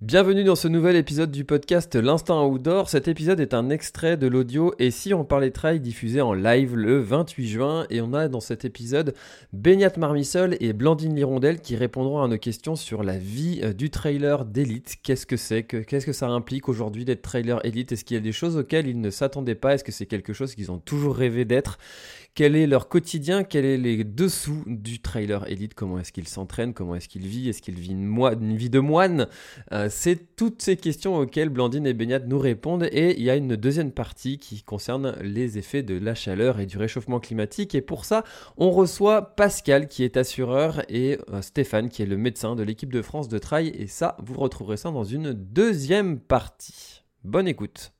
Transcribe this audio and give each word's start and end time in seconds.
Bienvenue 0.00 0.44
dans 0.44 0.54
ce 0.54 0.68
nouvel 0.68 0.94
épisode 0.94 1.32
du 1.32 1.44
podcast 1.44 1.96
L'Instinct 1.96 2.44
Outdoor. 2.44 2.88
Cet 2.88 3.08
épisode 3.08 3.40
est 3.40 3.52
un 3.52 3.68
extrait 3.68 4.16
de 4.16 4.28
l'audio 4.28 4.72
Et 4.78 4.92
si 4.92 5.12
on 5.12 5.24
parlait 5.24 5.50
trail 5.50 5.80
diffusé 5.80 6.20
en 6.20 6.34
live 6.34 6.76
le 6.76 7.00
28 7.00 7.48
juin. 7.48 7.84
Et 7.90 8.00
on 8.00 8.14
a 8.14 8.28
dans 8.28 8.38
cet 8.38 8.64
épisode 8.64 9.12
Beignat 9.52 9.90
Marmissol 9.96 10.56
et 10.60 10.72
Blandine 10.72 11.16
Lirondelle 11.16 11.60
qui 11.60 11.74
répondront 11.74 12.22
à 12.22 12.28
nos 12.28 12.38
questions 12.38 12.76
sur 12.76 13.02
la 13.02 13.18
vie 13.18 13.58
euh, 13.64 13.72
du 13.72 13.90
trailer 13.90 14.44
d'élite. 14.44 14.98
Qu'est-ce 15.02 15.26
que 15.26 15.36
c'est 15.36 15.64
que, 15.64 15.78
Qu'est-ce 15.78 16.06
que 16.06 16.12
ça 16.12 16.28
implique 16.28 16.68
aujourd'hui 16.68 17.04
d'être 17.04 17.22
trailer 17.22 17.58
élite 17.66 17.90
Est-ce 17.90 18.04
qu'il 18.04 18.14
y 18.14 18.18
a 18.18 18.22
des 18.22 18.30
choses 18.30 18.56
auxquelles 18.56 18.86
ils 18.86 19.00
ne 19.00 19.10
s'attendaient 19.10 19.56
pas? 19.56 19.74
Est-ce 19.74 19.82
que 19.82 19.90
c'est 19.90 20.06
quelque 20.06 20.32
chose 20.32 20.54
qu'ils 20.54 20.70
ont 20.70 20.78
toujours 20.78 21.16
rêvé 21.16 21.44
d'être? 21.44 21.76
Quel 22.34 22.54
est 22.54 22.68
leur 22.68 22.88
quotidien 22.88 23.42
Quels 23.42 23.64
est 23.64 23.76
les 23.76 24.04
dessous 24.04 24.62
du 24.66 25.00
trailer 25.00 25.48
élite 25.50 25.74
Comment 25.74 25.98
est-ce 25.98 26.12
qu'il 26.12 26.28
s'entraîne 26.28 26.72
Comment 26.72 26.94
est-ce 26.94 27.08
qu'il 27.08 27.26
vit 27.26 27.48
Est-ce 27.48 27.60
qu'il 27.60 27.74
vit 27.74 27.90
une, 27.90 28.56
vie 28.56 28.70
de 28.70 28.78
moine? 28.78 29.26
Euh, 29.72 29.88
C'est 29.90 30.36
toutes 30.36 30.62
ces 30.62 30.76
questions 30.76 31.16
auxquelles 31.16 31.48
Blandine 31.48 31.86
et 31.86 31.94
Beignat 31.94 32.20
nous 32.20 32.38
répondent. 32.38 32.88
Et 32.92 33.18
il 33.18 33.24
y 33.24 33.30
a 33.30 33.34
une 33.34 33.56
deuxième 33.56 33.90
partie 33.90 34.38
qui 34.38 34.62
concerne 34.62 35.16
les 35.20 35.58
effets 35.58 35.82
de 35.82 35.98
la 35.98 36.14
chaleur 36.14 36.60
et 36.60 36.66
du 36.66 36.78
réchauffement 36.78 37.18
climatique. 37.18 37.74
Et 37.74 37.80
pour 37.80 38.04
ça, 38.04 38.22
on 38.56 38.70
reçoit 38.70 39.34
Pascal 39.34 39.88
qui 39.88 40.04
est 40.04 40.16
assureur 40.16 40.82
et 40.88 41.18
euh, 41.30 41.42
Stéphane 41.42 41.88
qui 41.88 42.02
est 42.02 42.06
le 42.06 42.16
médecin 42.16 42.54
de 42.54 42.62
l'équipe 42.62 42.92
de 42.92 43.02
France 43.02 43.28
de 43.28 43.38
trail. 43.38 43.72
Et 43.74 43.88
ça, 43.88 44.16
vous 44.22 44.38
retrouverez 44.38 44.76
ça 44.76 44.92
dans 44.92 45.02
une 45.02 45.32
deuxième 45.32 46.20
partie. 46.20 47.02
Bonne 47.24 47.48
écoute 47.48 47.97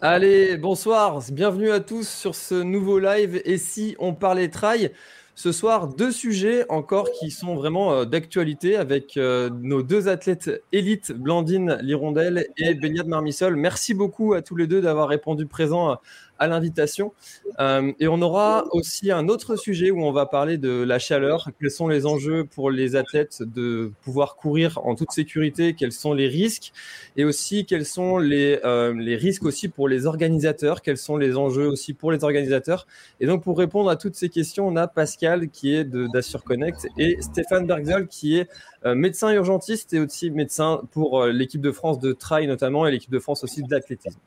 Allez, 0.00 0.56
bonsoir, 0.56 1.20
bienvenue 1.30 1.70
à 1.70 1.80
tous 1.80 2.06
sur 2.06 2.34
ce 2.34 2.56
nouveau 2.56 2.98
live. 2.98 3.40
Et 3.44 3.56
si 3.58 3.94
on 3.98 4.12
parlait 4.12 4.48
trail 4.48 4.90
ce 5.36 5.50
soir, 5.50 5.88
deux 5.88 6.10
sujets 6.10 6.66
encore 6.68 7.10
qui 7.12 7.30
sont 7.30 7.54
vraiment 7.54 7.92
euh, 7.92 8.04
d'actualité 8.04 8.76
avec 8.76 9.16
euh, 9.16 9.48
nos 9.50 9.82
deux 9.82 10.08
athlètes 10.08 10.62
élites, 10.72 11.12
Blandine 11.12 11.78
Lirondelle 11.80 12.48
et 12.56 12.74
Beignat 12.74 13.04
Marmissol. 13.04 13.56
Merci 13.56 13.94
beaucoup 13.94 14.34
à 14.34 14.42
tous 14.42 14.56
les 14.56 14.66
deux 14.66 14.80
d'avoir 14.80 15.08
répondu 15.08 15.46
présent 15.46 15.96
à 16.38 16.46
l'invitation. 16.46 17.12
Euh, 17.60 17.92
et 18.00 18.08
on 18.08 18.20
aura 18.22 18.64
aussi 18.72 19.10
un 19.10 19.28
autre 19.28 19.56
sujet 19.56 19.90
où 19.90 20.02
on 20.02 20.12
va 20.12 20.26
parler 20.26 20.58
de 20.58 20.82
la 20.82 20.98
chaleur. 20.98 21.50
Quels 21.60 21.70
sont 21.70 21.88
les 21.88 22.06
enjeux 22.06 22.44
pour 22.44 22.70
les 22.70 22.96
athlètes 22.96 23.42
de 23.42 23.92
pouvoir 24.02 24.36
courir 24.36 24.78
en 24.84 24.94
toute 24.94 25.12
sécurité? 25.12 25.74
Quels 25.74 25.92
sont 25.92 26.12
les 26.12 26.28
risques? 26.28 26.72
Et 27.16 27.24
aussi, 27.24 27.64
quels 27.66 27.86
sont 27.86 28.18
les, 28.18 28.60
euh, 28.64 28.92
risques 28.96 29.44
aussi 29.44 29.68
pour 29.68 29.88
les 29.88 30.06
organisateurs? 30.06 30.82
Quels 30.82 30.96
sont 30.96 31.16
les 31.16 31.36
enjeux 31.36 31.68
aussi 31.68 31.94
pour 31.94 32.10
les 32.10 32.24
organisateurs? 32.24 32.86
Et 33.20 33.26
donc, 33.26 33.42
pour 33.42 33.56
répondre 33.58 33.90
à 33.90 33.96
toutes 33.96 34.16
ces 34.16 34.28
questions, 34.28 34.66
on 34.66 34.76
a 34.76 34.88
Pascal 34.88 35.48
qui 35.48 35.74
est 35.74 35.84
d'Assure 35.84 36.42
Connect 36.42 36.88
et 36.98 37.16
Stéphane 37.20 37.66
Bergzol 37.66 38.08
qui 38.08 38.38
est 38.38 38.48
euh, 38.84 38.94
médecin 38.94 39.32
urgentiste 39.32 39.92
et 39.92 40.00
aussi 40.00 40.30
médecin 40.30 40.82
pour 40.90 41.24
l'équipe 41.26 41.60
de 41.60 41.72
France 41.72 41.98
de 42.00 42.12
trail 42.12 42.46
notamment 42.46 42.86
et 42.86 42.90
l'équipe 42.90 43.10
de 43.10 43.18
France 43.18 43.44
aussi 43.44 43.62
d'athlétisme. 43.62 44.20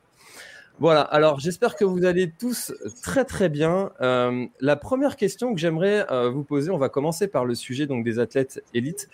Voilà, 0.80 1.00
alors 1.00 1.40
j'espère 1.40 1.74
que 1.74 1.84
vous 1.84 2.04
allez 2.04 2.30
tous 2.30 2.72
très 3.02 3.24
très 3.24 3.48
bien. 3.48 3.90
Euh, 4.00 4.46
la 4.60 4.76
première 4.76 5.16
question 5.16 5.52
que 5.52 5.58
j'aimerais 5.58 6.06
euh, 6.12 6.30
vous 6.30 6.44
poser, 6.44 6.70
on 6.70 6.78
va 6.78 6.88
commencer 6.88 7.26
par 7.26 7.44
le 7.44 7.56
sujet 7.56 7.88
des 7.88 8.18
athlètes 8.20 8.62
élites. 8.74 9.08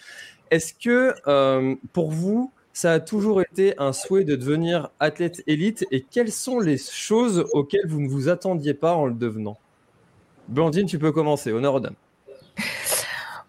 Est-ce 0.51 0.75
que 0.75 1.15
euh, 1.27 1.75
pour 1.95 2.11
vous, 2.11 2.53
ça 2.75 2.93
a 2.93 3.01
toujours 3.01 3.41
été 3.41 3.75
un 3.79 3.95
souhait 3.95 4.25
de 4.25 4.37
devenir 4.37 4.91
athlète 5.01 5.43
élite 5.47 5.87
et 5.91 6.03
quelles 6.03 6.33
sont 6.33 6.61
les 6.61 6.77
choses 6.77 7.47
auxquelles 7.53 7.87
vous 7.89 8.01
ne 8.01 8.09
vous 8.09 8.29
attendiez 8.29 8.75
pas 8.75 8.93
en 8.95 9.07
le 9.07 9.15
devenant? 9.15 9.57
Blandine, 10.49 10.87
tu 10.87 10.99
peux 10.99 11.13
commencer, 11.13 11.51
honneur 11.51 11.75
aux 11.77 11.81
dames. 11.81 11.97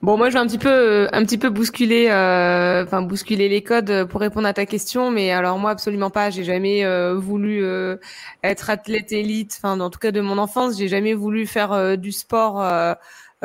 Bon, 0.05 0.17
moi, 0.17 0.29
je 0.29 0.35
vais 0.35 0.39
un 0.39 0.45
petit 0.45 0.59
peu, 0.59 1.07
un 1.13 1.25
petit 1.25 1.39
peu 1.39 1.49
bousculer, 1.49 2.09
euh, 2.11 2.83
enfin 2.83 3.01
bousculer 3.01 3.49
les 3.49 3.63
codes 3.63 4.05
pour 4.07 4.21
répondre 4.21 4.47
à 4.47 4.53
ta 4.53 4.67
question, 4.67 5.09
mais 5.09 5.31
alors 5.31 5.57
moi, 5.57 5.71
absolument 5.71 6.11
pas. 6.11 6.29
J'ai 6.29 6.43
jamais 6.43 6.85
euh, 6.85 7.15
voulu 7.15 7.63
euh, 7.63 7.97
être 8.43 8.69
athlète 8.69 9.11
élite. 9.11 9.55
Enfin, 9.57 9.79
en 9.79 9.89
tout 9.89 9.97
cas 9.97 10.11
de 10.11 10.21
mon 10.21 10.37
enfance, 10.37 10.77
j'ai 10.77 10.89
jamais 10.89 11.15
voulu 11.15 11.47
faire 11.47 11.97
du 11.97 12.11
sport 12.11 12.63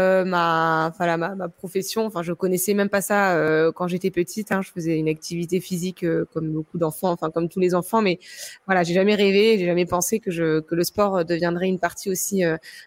euh, 0.00 0.24
ma, 0.24 0.88
enfin 0.90 1.16
ma, 1.16 1.34
ma, 1.34 1.48
profession. 1.48 2.06
Enfin, 2.06 2.22
je 2.22 2.32
connaissais 2.32 2.74
même 2.74 2.88
pas 2.88 3.00
ça 3.02 3.36
euh, 3.36 3.70
quand 3.72 3.86
j'étais 3.86 4.10
petite. 4.10 4.50
Hein, 4.52 4.62
je 4.62 4.70
faisais 4.70 4.98
une 4.98 5.08
activité 5.08 5.60
physique 5.60 6.04
euh, 6.04 6.24
comme 6.32 6.50
beaucoup 6.50 6.78
d'enfants, 6.78 7.10
enfin 7.10 7.30
comme 7.30 7.48
tous 7.48 7.60
les 7.60 7.74
enfants. 7.74 8.02
Mais 8.02 8.18
voilà, 8.66 8.82
j'ai 8.82 8.94
jamais 8.94 9.14
rêvé, 9.14 9.58
j'ai 9.58 9.66
jamais 9.66 9.86
pensé 9.86 10.18
que 10.20 10.30
je 10.30 10.60
que 10.60 10.74
le 10.74 10.84
sport 10.84 11.24
deviendrait 11.24 11.68
une 11.68 11.78
partie 11.78 12.10
aussi 12.10 12.42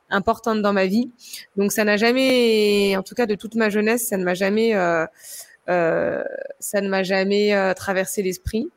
importante 0.10 0.62
dans 0.62 0.74
ma 0.74 0.86
vie. 0.88 1.12
Donc 1.58 1.72
ça 1.72 1.84
n'a 1.84 1.98
jamais, 1.98 2.96
en 2.98 3.04
tout 3.04 3.16
cas 3.16 3.26
de 3.26 3.36
toute 3.36 3.56
ma 3.56 3.70
jeunesse, 3.70 4.08
ça 4.08 4.18
ne 4.18 4.24
m'a 4.24 4.34
jamais, 4.34 4.74
ça 5.68 6.82
ne 6.82 6.90
m'a 6.90 7.04
jamais 7.04 7.74
traversé 7.76 8.24
l'esprit. 8.24 8.70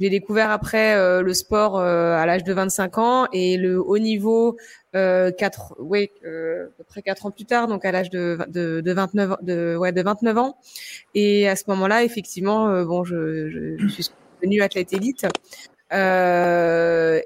J'ai 0.00 0.10
découvert 0.10 0.50
après 0.50 0.94
euh, 0.94 1.22
le 1.22 1.34
sport 1.34 1.78
euh, 1.78 2.14
à 2.14 2.26
l'âge 2.26 2.44
de 2.44 2.52
25 2.52 2.98
ans 2.98 3.26
et 3.32 3.56
le 3.56 3.82
haut 3.82 3.98
niveau 3.98 4.56
euh, 4.94 5.30
4 5.30 5.76
ouais 5.80 6.12
euh, 6.24 6.66
à 6.66 6.70
peu 6.78 6.84
près 6.84 7.02
4 7.02 7.26
ans 7.26 7.30
plus 7.30 7.44
tard 7.44 7.66
donc 7.66 7.84
à 7.84 7.92
l'âge 7.92 8.10
de, 8.10 8.38
de, 8.48 8.80
de 8.80 8.92
29 8.92 9.42
de 9.42 9.76
ouais 9.76 9.92
de 9.92 10.02
29 10.02 10.38
ans. 10.38 10.58
Et 11.14 11.48
à 11.48 11.56
ce 11.56 11.64
moment-là 11.68 12.04
effectivement 12.04 12.82
bon 12.84 13.04
je, 13.04 13.48
je, 13.48 13.76
je, 13.78 13.88
suis 13.88 14.10
devenue 14.40 14.62
athlète 14.62 14.92
élite. 14.92 15.26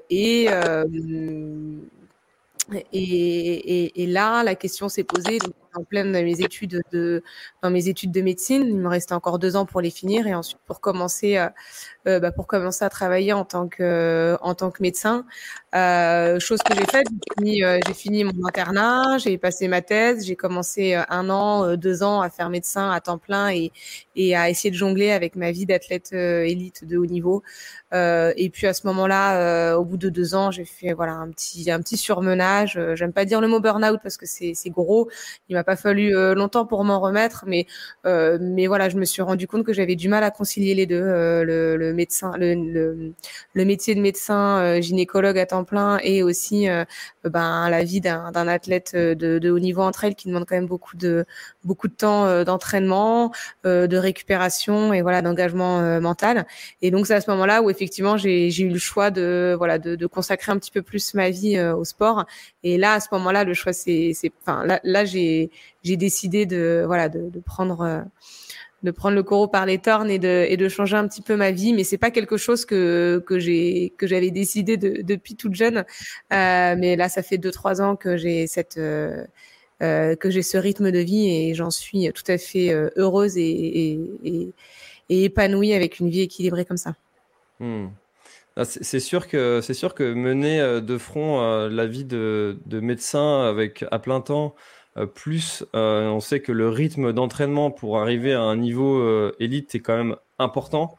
Et 0.09 0.49
et, 2.73 2.81
et, 2.91 4.03
et, 4.03 4.07
là, 4.07 4.43
la 4.43 4.55
question 4.55 4.89
s'est 4.89 5.05
posée 5.05 5.39
en 5.77 5.83
pleine 5.83 6.11
dans 6.11 6.23
mes 6.23 6.41
études 6.41 6.81
de 6.91 7.23
dans 7.61 7.69
mes 7.69 7.87
études 7.87 8.11
de 8.11 8.21
médecine. 8.21 8.63
Il 8.67 8.77
me 8.77 8.89
restait 8.89 9.13
encore 9.13 9.39
deux 9.39 9.55
ans 9.55 9.65
pour 9.65 9.81
les 9.81 9.89
finir 9.91 10.27
et 10.27 10.35
ensuite 10.35 10.59
pour 10.65 10.81
commencer 10.81 11.37
euh, 11.37 11.49
euh 12.07 12.19
bah, 12.19 12.31
pour 12.31 12.47
commencer 12.47 12.85
à 12.85 12.89
travailler 12.89 13.33
en 13.33 13.45
tant 13.45 13.67
que 13.67 14.37
en 14.41 14.55
tant 14.55 14.71
que 14.71 14.81
médecin. 14.81 15.25
Euh, 15.75 16.39
chose 16.39 16.59
que 16.63 16.73
j'ai 16.73 16.85
faite, 16.85 17.07
j'ai 17.37 17.93
fini, 17.93 18.23
euh, 18.23 18.31
mon 18.33 18.47
internat, 18.47 19.17
j'ai 19.17 19.37
passé 19.37 19.67
ma 19.67 19.81
thèse, 19.81 20.25
j'ai 20.25 20.35
commencé 20.35 20.95
euh, 20.95 21.03
un 21.09 21.29
an, 21.29 21.75
deux 21.75 22.03
ans 22.03 22.21
à 22.21 22.29
faire 22.29 22.49
médecin 22.49 22.89
à 22.89 23.01
temps 23.01 23.17
plein 23.17 23.49
et 23.49 23.71
et 24.15 24.35
à 24.35 24.49
essayer 24.49 24.71
de 24.71 24.75
jongler 24.75 25.11
avec 25.11 25.35
ma 25.35 25.51
vie 25.51 25.65
d'athlète 25.65 26.13
élite 26.13 26.85
de 26.85 26.97
haut 26.97 27.05
niveau. 27.05 27.43
et 27.93 28.49
puis 28.51 28.67
à 28.67 28.73
ce 28.73 28.87
moment-là, 28.87 29.77
au 29.77 29.85
bout 29.85 29.97
de 29.97 30.09
deux 30.09 30.33
ans, 30.35 30.51
j'ai 30.51 30.65
fait 30.65 30.93
voilà 30.93 31.13
un 31.13 31.29
petit 31.29 31.69
un 31.69 31.79
petit 31.81 31.97
surmenage. 31.97 32.79
J'aime 32.95 33.13
pas 33.13 33.25
dire 33.25 33.41
le 33.41 33.47
mot 33.47 33.59
burn-out 33.59 33.99
parce 34.01 34.17
que 34.17 34.25
c'est 34.25 34.53
c'est 34.55 34.69
gros. 34.69 35.09
Il 35.49 35.55
m'a 35.55 35.63
pas 35.67 35.75
fallu 35.75 36.15
euh, 36.15 36.33
longtemps 36.33 36.65
pour 36.65 36.85
m'en 36.85 37.01
remettre, 37.01 37.43
mais 37.45 37.67
euh, 38.05 38.37
mais 38.39 38.67
voilà, 38.67 38.87
je 38.87 38.95
me 38.95 39.03
suis 39.03 39.21
rendu 39.21 39.47
compte 39.47 39.65
que 39.65 39.73
j'avais 39.73 39.97
du 39.97 40.07
mal 40.07 40.23
à 40.23 40.31
concilier 40.31 40.73
les 40.73 40.85
deux, 40.85 40.95
euh, 40.95 41.43
le, 41.43 41.75
le, 41.75 41.93
médecin, 41.93 42.31
le, 42.37 42.55
le, 42.55 43.13
le, 43.53 43.65
métier 43.65 43.93
de 43.93 43.99
médecin 43.99 44.79
gynécologue 44.79 45.37
à 45.37 45.45
temps 45.45 45.65
plein 45.65 45.99
et 46.01 46.23
aussi 46.23 46.67
ben 47.25 47.69
la 47.69 47.83
vie 47.83 47.99
d'un 47.99 48.47
athlète 48.47 48.95
de, 48.95 49.39
de, 49.39 49.51
haut 49.51 49.59
niveau 49.59 49.81
entre 49.81 50.05
elles 50.05 50.15
qui 50.15 50.29
demande 50.29 50.45
quand 50.47 50.55
même 50.55 50.67
beaucoup 50.67 50.95
de 50.95 51.25
beaucoup 51.65 51.89
de 51.89 51.93
temps 51.93 52.43
d'entraînement, 52.45 53.33
de 53.65 53.97
récupération 53.97 54.93
et 54.93 55.01
voilà 55.01 55.21
d'engagement 55.21 55.99
mental. 55.99 56.45
Et 56.81 56.91
donc 56.91 57.07
c'est 57.07 57.15
à 57.15 57.21
ce 57.21 57.29
moment-là 57.31 57.61
où 57.61 57.69
effectivement 57.69 58.15
j'ai 58.15 58.47
eu 58.61 58.69
le 58.69 58.79
choix 58.79 59.11
de 59.11 59.53
voilà 59.57 59.79
de, 59.79 59.95
de, 59.97 60.07
consacrer 60.07 60.53
un 60.53 60.57
petit 60.59 60.71
peu 60.71 60.81
plus 60.81 61.13
ma 61.13 61.29
vie 61.29 61.59
au 61.59 61.83
sport. 61.83 62.25
Et 62.63 62.77
là 62.77 62.93
à 62.93 62.99
ce 63.01 63.09
moment-là 63.11 63.43
le 63.43 63.53
choix 63.53 63.73
c'est 63.73 64.11
c'est 64.13 64.31
enfin 64.41 64.65
là, 64.65 64.79
là 64.83 65.03
j'ai 65.03 65.46
j'ai 65.83 65.97
décidé 65.97 66.45
de 66.45 66.83
voilà 66.85 67.09
de, 67.09 67.39
prendre 67.45 67.81
euh, 67.81 68.01
de 68.83 68.91
prendre 68.91 69.15
le 69.15 69.23
coraux 69.23 69.47
par 69.47 69.65
les 69.65 69.79
tornes 69.79 70.09
et 70.09 70.19
de, 70.19 70.45
et 70.47 70.57
de 70.57 70.69
changer 70.69 70.95
un 70.95 71.07
petit 71.07 71.21
peu 71.21 71.35
ma 71.35 71.51
vie. 71.51 71.73
Mais 71.73 71.83
c'est 71.83 71.97
pas 71.97 72.11
quelque 72.11 72.37
chose 72.37 72.65
que, 72.65 73.23
que 73.25 73.39
j'ai, 73.39 73.93
que 73.97 74.07
j'avais 74.07 74.31
décidé 74.31 74.77
de, 74.77 75.01
depuis 75.01 75.35
toute 75.35 75.55
jeune. 75.55 75.77
Euh, 76.33 76.75
mais 76.77 76.95
là, 76.95 77.09
ça 77.09 77.23
fait 77.23 77.37
deux, 77.37 77.51
trois 77.51 77.81
ans 77.81 77.95
que 77.95 78.17
j'ai 78.17 78.45
cette, 78.45 78.77
euh, 78.77 79.25
que 79.79 80.29
j'ai 80.29 80.43
ce 80.43 80.57
rythme 80.57 80.91
de 80.91 80.99
vie 80.99 81.27
et 81.27 81.55
j'en 81.55 81.71
suis 81.71 82.11
tout 82.13 82.31
à 82.31 82.37
fait 82.37 82.71
heureuse 82.95 83.37
et, 83.37 83.99
et, 84.23 84.53
et, 85.09 85.23
épanouie 85.23 85.73
avec 85.73 85.99
une 85.99 86.09
vie 86.09 86.21
équilibrée 86.21 86.65
comme 86.65 86.77
ça. 86.77 86.95
Hmm. 87.59 87.87
Ah, 88.59 88.65
c'est 88.65 88.99
sûr 88.99 89.27
que 89.27 89.61
c'est 89.61 89.75
sûr 89.75 89.93
que 89.93 90.13
mener 90.13 90.81
de 90.81 90.97
front 90.97 91.67
la 91.67 91.85
vie 91.85 92.05
de, 92.05 92.57
de, 92.65 92.79
médecin 92.79 93.43
avec 93.43 93.85
à 93.91 93.99
plein 93.99 94.19
temps, 94.19 94.55
plus 95.13 95.65
on 95.73 96.19
sait 96.19 96.39
que 96.39 96.51
le 96.51 96.69
rythme 96.69 97.13
d'entraînement 97.13 97.71
pour 97.71 97.99
arriver 97.99 98.33
à 98.33 98.41
un 98.41 98.55
niveau 98.55 99.31
élite 99.39 99.75
est 99.75 99.79
quand 99.79 99.97
même 99.97 100.15
important. 100.39 100.97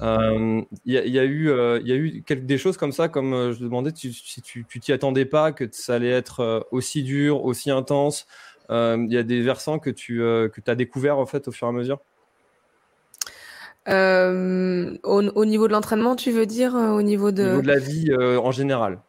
Il 0.00 0.66
y, 0.86 0.92
y, 0.92 1.18
a 1.18 1.24
eu, 1.24 1.50
il 1.80 1.88
y 1.88 1.92
a 1.92 1.96
eu 1.96 2.22
quelques, 2.24 2.46
des 2.46 2.58
choses 2.58 2.76
comme 2.76 2.92
ça, 2.92 3.08
comme 3.08 3.52
je 3.52 3.60
demandais 3.60 3.90
si 3.94 4.42
tu 4.42 4.64
t'y 4.64 4.92
attendais 4.92 5.24
pas, 5.24 5.52
que 5.52 5.64
ça 5.72 5.94
allait 5.94 6.10
être 6.10 6.66
aussi 6.70 7.02
dur, 7.02 7.44
aussi 7.44 7.70
intense. 7.70 8.26
Il 8.70 9.08
y 9.10 9.16
a 9.16 9.22
des 9.22 9.42
versants 9.42 9.78
que 9.78 9.90
tu 9.90 10.18
que 10.18 10.60
as 10.66 10.74
découvert 10.74 11.18
en 11.18 11.26
fait 11.26 11.48
au 11.48 11.52
fur 11.52 11.66
et 11.66 11.70
à 11.70 11.72
mesure? 11.72 12.00
Euh, 13.88 14.98
au, 15.02 15.44
niveau 15.46 15.66
de 15.66 15.72
l'entraînement, 15.72 16.14
tu 16.14 16.30
veux 16.30 16.46
dire 16.46 16.74
au 16.74 17.02
niveau 17.02 17.30
de... 17.30 17.42
Au 17.42 17.46
niveau 17.46 17.62
de 17.62 17.68
la 17.68 17.78
vie 17.78 18.14
en 18.14 18.52
général. 18.52 19.00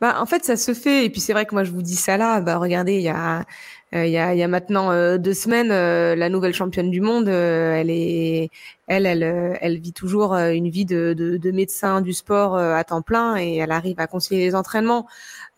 Bah, 0.00 0.20
en 0.20 0.26
fait, 0.26 0.44
ça 0.44 0.56
se 0.56 0.74
fait. 0.74 1.04
Et 1.04 1.10
puis 1.10 1.20
c'est 1.20 1.32
vrai 1.32 1.44
que 1.44 1.54
moi, 1.54 1.64
je 1.64 1.72
vous 1.72 1.82
dis 1.82 1.96
ça 1.96 2.16
là. 2.16 2.40
Bah, 2.40 2.58
regardez, 2.58 2.94
il 2.96 3.02
y 3.02 3.08
a, 3.08 3.44
il 3.92 4.06
y 4.10 4.18
a, 4.18 4.34
y 4.34 4.42
a 4.42 4.48
maintenant 4.48 5.16
deux 5.18 5.34
semaines, 5.34 5.68
la 5.70 6.28
nouvelle 6.28 6.54
championne 6.54 6.90
du 6.90 7.00
monde, 7.00 7.26
elle 7.28 7.90
est, 7.90 8.50
elle, 8.86 9.06
elle, 9.06 9.56
elle 9.60 9.78
vit 9.80 9.92
toujours 9.92 10.34
une 10.34 10.68
vie 10.68 10.84
de, 10.84 11.14
de, 11.14 11.36
de 11.36 11.50
médecin 11.50 12.00
du 12.00 12.12
sport 12.12 12.56
à 12.58 12.84
temps 12.84 13.02
plein 13.02 13.36
et 13.38 13.56
elle 13.56 13.72
arrive 13.72 13.98
à 13.98 14.06
concilier 14.06 14.44
les 14.44 14.54
entraînements. 14.54 15.06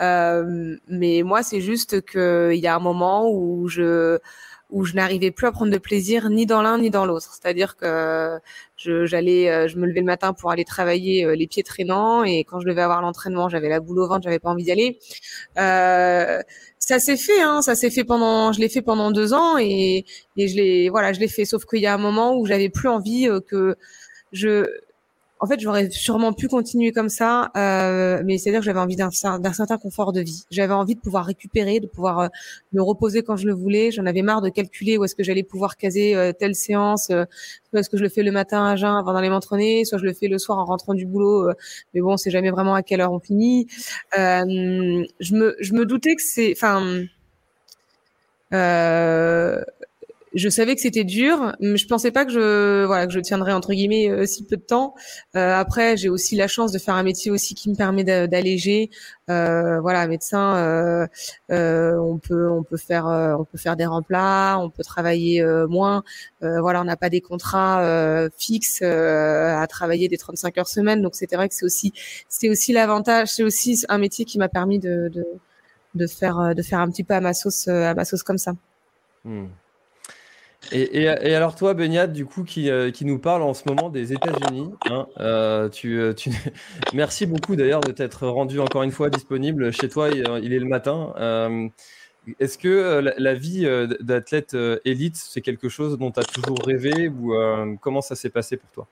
Euh, 0.01 0.77
mais 0.89 1.23
moi, 1.25 1.43
c'est 1.43 1.61
juste 1.61 2.01
qu'il 2.07 2.55
y 2.61 2.67
a 2.67 2.75
un 2.75 2.79
moment 2.79 3.29
où 3.31 3.69
je 3.69 4.19
où 4.71 4.85
je 4.85 4.95
n'arrivais 4.95 5.31
plus 5.31 5.47
à 5.47 5.53
prendre 5.53 5.73
de 5.73 5.79
plaisir 5.79 6.31
ni 6.31 6.47
dans 6.47 6.63
l'un 6.63 6.79
ni 6.79 6.91
dans 6.91 7.05
l'autre. 7.07 7.33
C'est-à-dire 7.33 7.77
que 7.77 8.39
je, 8.77 9.07
j'allais, 9.07 9.51
euh, 9.51 9.69
je 9.69 9.77
me 9.77 9.87
levais 9.87 10.01
le 10.01 10.07
matin 10.07 10.33
pour 10.33 10.51
aller 10.51 10.65
travailler 10.65 11.25
euh, 11.25 11.35
les 11.35 11.47
pieds 11.47 11.63
traînants 11.63 12.25
et 12.25 12.45
quand 12.45 12.61
je 12.61 12.69
devais 12.69 12.83
avoir 12.83 13.03
l'entraînement, 13.03 13.49
j'avais 13.49 13.69
la 13.69 13.81
boule 13.81 14.01
au 14.01 14.09
ventre, 14.09 14.23
j'avais 14.25 14.39
pas 14.39 14.51
envie 14.51 14.65
d'y 14.65 14.73
aller. 14.73 14.99
Euh, 15.59 16.41
ça 16.79 16.99
s'est 16.99 17.17
fait, 17.17 17.41
hein, 17.43 17.63
ça 17.63 17.75
s'est 17.75 17.91
fait 17.91 18.05
pendant, 18.05 18.53
je 18.53 18.61
l'ai 18.61 18.69
fait 18.69 18.83
pendant 18.83 19.11
deux 19.11 19.35
ans 19.35 19.59
et, 19.59 20.05
et 20.37 20.49
je 20.49 20.57
l'ai, 20.57 20.89
voilà, 20.89 21.13
je 21.13 21.21
l'ai 21.21 21.29
fait. 21.29 21.45
Sauf 21.45 21.65
qu'il 21.67 21.81
y 21.81 21.87
a 21.87 21.95
un 21.95 21.99
moment 21.99 22.37
où 22.37 22.47
j'avais 22.47 22.69
plus 22.71 22.89
envie 22.89 23.29
que 23.49 23.77
je, 24.33 24.67
en 25.43 25.47
fait, 25.47 25.59
j'aurais 25.59 25.89
sûrement 25.89 26.35
pu 26.35 26.49
continuer 26.49 26.93
comme 26.93 27.09
ça, 27.09 27.51
euh, 27.57 28.23
mais 28.27 28.37
c'est-à-dire 28.37 28.61
que 28.61 28.67
j'avais 28.67 28.79
envie 28.79 28.97
d'un 28.97 29.11
certain 29.11 29.79
confort 29.79 30.13
de 30.13 30.21
vie. 30.21 30.45
J'avais 30.51 30.75
envie 30.75 30.95
de 30.95 31.01
pouvoir 31.01 31.25
récupérer, 31.25 31.81
de 31.81 31.87
pouvoir 31.87 32.19
euh, 32.19 32.29
me 32.75 32.83
reposer 32.83 33.23
quand 33.23 33.37
je 33.37 33.47
le 33.47 33.55
voulais. 33.55 33.91
J'en 33.91 34.05
avais 34.05 34.21
marre 34.21 34.43
de 34.43 34.51
calculer 34.51 34.99
où 34.99 35.05
est-ce 35.05 35.15
que 35.15 35.23
j'allais 35.23 35.43
pouvoir 35.43 35.79
caser 35.79 36.15
euh, 36.15 36.33
telle 36.33 36.55
séance. 36.55 37.07
soit 37.07 37.27
est-ce 37.73 37.89
que 37.89 37.97
je 37.97 38.03
le 38.03 38.11
fais 38.11 38.23
le 38.23 38.33
matin 38.33 38.67
à 38.67 38.77
jeun 38.77 38.95
avant 38.95 39.15
d'aller 39.15 39.31
m'entraîner, 39.31 39.87
soit 39.87 39.97
je 39.97 40.05
le 40.05 40.13
fais 40.13 40.29
le 40.29 40.39
soir 40.39 40.59
en 40.59 40.67
rentrant 40.67 40.93
du 40.93 41.07
boulot. 41.07 41.49
mais 41.95 42.03
bon, 42.03 42.19
c'est 42.19 42.31
jamais 42.31 42.51
vraiment 42.51 42.75
à 42.75 42.83
quelle 42.83 43.01
heure 43.01 43.13
on 43.13 43.21
finit. 43.21 43.67
je 44.15 45.35
me 45.35 45.57
je 45.59 45.73
me 45.73 45.87
doutais 45.87 46.17
que 46.17 46.23
c'est, 46.23 46.53
enfin 46.53 47.07
je 50.35 50.49
savais 50.49 50.75
que 50.75 50.81
c'était 50.81 51.05
dur, 51.05 51.57
mais 51.61 51.77
je 51.77 51.87
pensais 51.87 52.11
pas 52.11 52.25
que 52.25 52.33
je 52.33 52.85
voilà 52.85 53.07
que 53.07 53.13
je 53.13 53.21
tiendrais 53.21 53.53
entre 53.53 53.73
guillemets 53.73 54.09
euh, 54.09 54.27
si 54.27 54.45
peu 54.45 54.57
de 54.57 54.63
temps. 54.63 54.95
Euh, 55.37 55.55
après, 55.55 55.97
j'ai 55.97 56.09
aussi 56.09 56.37
la 56.37 56.47
chance 56.49 56.73
de 56.73 56.79
faire 56.79 56.95
un 56.95 57.03
métier 57.03 57.31
aussi 57.31 57.55
qui 57.55 57.71
me 57.71 57.75
permet 57.75 58.05
d'alléger. 58.05 58.91
Euh, 59.29 59.81
voilà, 59.81 60.07
médecin, 60.07 60.57
euh, 60.57 61.07
euh, 61.51 61.97
on 61.99 62.19
peut 62.19 62.49
on 62.51 62.63
peut 62.63 62.77
faire 62.77 63.07
on 63.07 63.45
peut 63.45 63.59
faire 63.59 63.77
des 63.77 63.87
remplats, 63.87 64.59
on 64.61 64.71
peut 64.71 64.85
travailler 64.85 65.45
moins. 65.69 66.03
voilà, 66.41 66.81
on 66.81 66.85
n'a 66.85 66.97
pas 66.97 67.11
des 67.11 67.21
contrats 67.21 68.29
fixes 68.39 68.83
à 68.83 69.67
travailler 69.69 70.09
des 70.09 70.19
35 70.19 70.59
heures 70.59 70.69
semaine, 70.69 71.03
donc 71.03 71.15
c'est 71.15 71.33
vrai 71.35 71.49
que 71.49 71.55
c'est 71.55 71.65
aussi 71.65 71.93
c'est 72.29 72.49
aussi 72.49 72.73
l'avantage, 72.73 73.29
c'est 73.29 73.43
aussi 73.43 73.85
un 73.89 73.99
métier 73.99 74.25
qui 74.25 74.39
m'a 74.39 74.49
permis 74.49 74.79
de, 74.79 75.09
de 75.09 75.25
de 75.97 76.07
faire 76.07 76.55
de 76.55 76.63
faire 76.63 76.79
un 76.81 76.91
petit 76.91 77.05
peu 77.05 77.15
à 77.15 77.21
ma 77.21 77.35
sauce 77.35 77.69
à 77.69 77.95
ma 77.95 78.05
sauce 78.05 78.23
comme 78.23 78.39
ça. 78.39 78.53
Hmm. 79.25 79.47
Et, 80.73 81.09
alors 81.35 81.57
toi, 81.57 81.75
Beniat, 81.75 82.07
du 82.07 82.27
coup, 82.27 82.45
qui, 82.45 82.71
euh, 82.71 82.91
qui, 82.91 83.05
nous 83.05 83.19
parle 83.19 83.43
en 83.43 83.55
ce 83.55 83.63
moment 83.67 83.89
des 83.89 84.13
États-Unis. 84.13 84.71
Hein, 84.91 85.07
euh, 85.19 85.69
euh. 85.85 86.15
Merci 86.95 87.27
beaucoup 87.27 87.57
d'ailleurs 87.57 87.81
de 87.81 87.91
t'être 87.91 88.27
rendu 88.27 88.61
encore 88.61 88.83
une 88.83 88.93
fois 88.93 89.11
disponible 89.11 89.73
chez 89.73 89.89
toi. 89.89 90.11
Il, 90.11 90.53
est 90.53 90.59
le 90.59 90.67
matin. 90.67 91.13
Est-ce 92.39 92.59
que 92.59 93.01
la, 93.17 93.35
vie 93.35 93.67
d'athlète 94.01 94.57
élite, 94.85 95.17
c'est 95.17 95.41
quelque 95.41 95.69
chose 95.69 95.99
dont 95.99 96.11
tu 96.11 96.21
as 96.21 96.25
toujours 96.25 96.59
rêvé 96.65 97.09
ou 97.09 97.35
comment 97.81 98.03
ça 98.03 98.15
s'est 98.15 98.31
passé 98.31 98.57
pour 98.57 98.71
toi? 98.71 98.87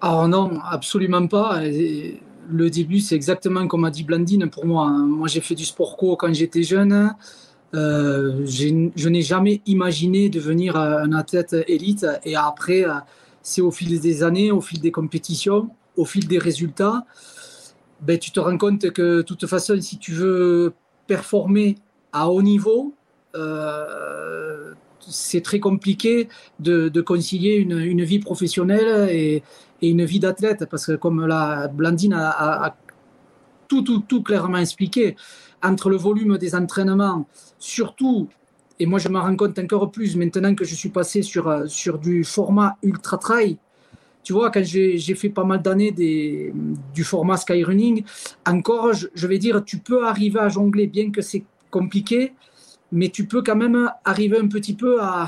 Alors 0.00 0.26
non, 0.26 0.58
absolument 0.68 1.26
pas. 1.28 1.60
Le 2.50 2.70
début, 2.70 2.98
c'est 2.98 3.14
exactement 3.14 3.68
comme 3.68 3.84
a 3.84 3.90
dit 3.90 4.02
Blandine 4.02 4.50
pour 4.50 4.66
moi. 4.66 4.86
Hein. 4.86 5.06
Moi, 5.06 5.28
j'ai 5.28 5.40
fait 5.40 5.54
du 5.54 5.64
sport 5.64 5.96
co 5.96 6.16
quand 6.16 6.34
j'étais 6.34 6.64
jeune. 6.64 7.14
Euh, 7.74 8.44
je 8.44 9.08
n'ai 9.08 9.22
jamais 9.22 9.62
imaginé 9.64 10.28
devenir 10.28 10.76
euh, 10.76 10.98
un 10.98 11.12
athlète 11.12 11.56
élite. 11.66 12.06
Et 12.24 12.36
après, 12.36 12.84
euh, 12.84 12.94
c'est 13.42 13.62
au 13.62 13.70
fil 13.70 13.98
des 13.98 14.22
années, 14.22 14.50
au 14.50 14.60
fil 14.60 14.80
des 14.80 14.90
compétitions, 14.92 15.70
au 15.96 16.04
fil 16.04 16.26
des 16.28 16.38
résultats, 16.38 17.06
ben, 18.00 18.18
tu 18.18 18.30
te 18.30 18.40
rends 18.40 18.58
compte 18.58 18.90
que 18.90 19.18
de 19.18 19.22
toute 19.22 19.46
façon, 19.46 19.80
si 19.80 19.98
tu 19.98 20.12
veux 20.12 20.74
performer 21.06 21.76
à 22.12 22.28
haut 22.28 22.42
niveau, 22.42 22.94
c'est 25.00 25.40
très 25.40 25.60
compliqué 25.60 26.28
de, 26.60 27.00
concilier 27.00 27.54
une, 27.56 28.02
vie 28.04 28.18
professionnelle 28.18 29.08
et, 29.10 29.42
une 29.80 30.04
vie 30.04 30.18
d'athlète. 30.20 30.66
Parce 30.70 30.86
que 30.86 30.92
comme 30.92 31.26
la 31.26 31.68
Blandine 31.68 32.12
a, 32.14 32.66
a 32.66 32.76
tout, 33.68 33.82
tout, 33.82 34.00
tout 34.00 34.22
clairement 34.22 34.58
expliqué, 34.58 35.16
entre 35.62 35.90
le 35.90 35.96
volume 35.96 36.38
des 36.38 36.54
entraînements, 36.54 37.26
surtout, 37.58 38.28
et 38.78 38.86
moi 38.86 38.98
je 38.98 39.08
me 39.08 39.18
rends 39.18 39.36
compte 39.36 39.58
encore 39.58 39.90
plus 39.90 40.16
maintenant 40.16 40.54
que 40.54 40.64
je 40.64 40.74
suis 40.74 40.88
passé 40.88 41.22
sur, 41.22 41.48
euh, 41.48 41.66
sur 41.66 41.98
du 41.98 42.24
format 42.24 42.76
ultra 42.82 43.18
trail. 43.18 43.58
Tu 44.24 44.32
vois, 44.32 44.50
quand 44.50 44.62
j'ai 44.62 45.14
fait 45.16 45.30
pas 45.30 45.42
mal 45.42 45.62
d'années 45.62 45.92
du 46.94 47.02
format 47.02 47.36
skyrunning, 47.36 48.04
encore, 48.46 48.92
je, 48.92 49.26
vais 49.26 49.38
dire, 49.38 49.64
tu 49.64 49.78
peux 49.78 50.06
arriver 50.06 50.38
à 50.38 50.48
jongler, 50.48 50.86
bien 50.86 51.10
que 51.10 51.20
c'est 51.22 51.44
compliqué, 51.72 52.32
mais 52.92 53.08
tu 53.08 53.26
peux 53.26 53.42
quand 53.42 53.56
même 53.56 53.90
arriver 54.04 54.38
un 54.38 54.46
petit 54.46 54.74
peu 54.74 55.02
à, 55.02 55.26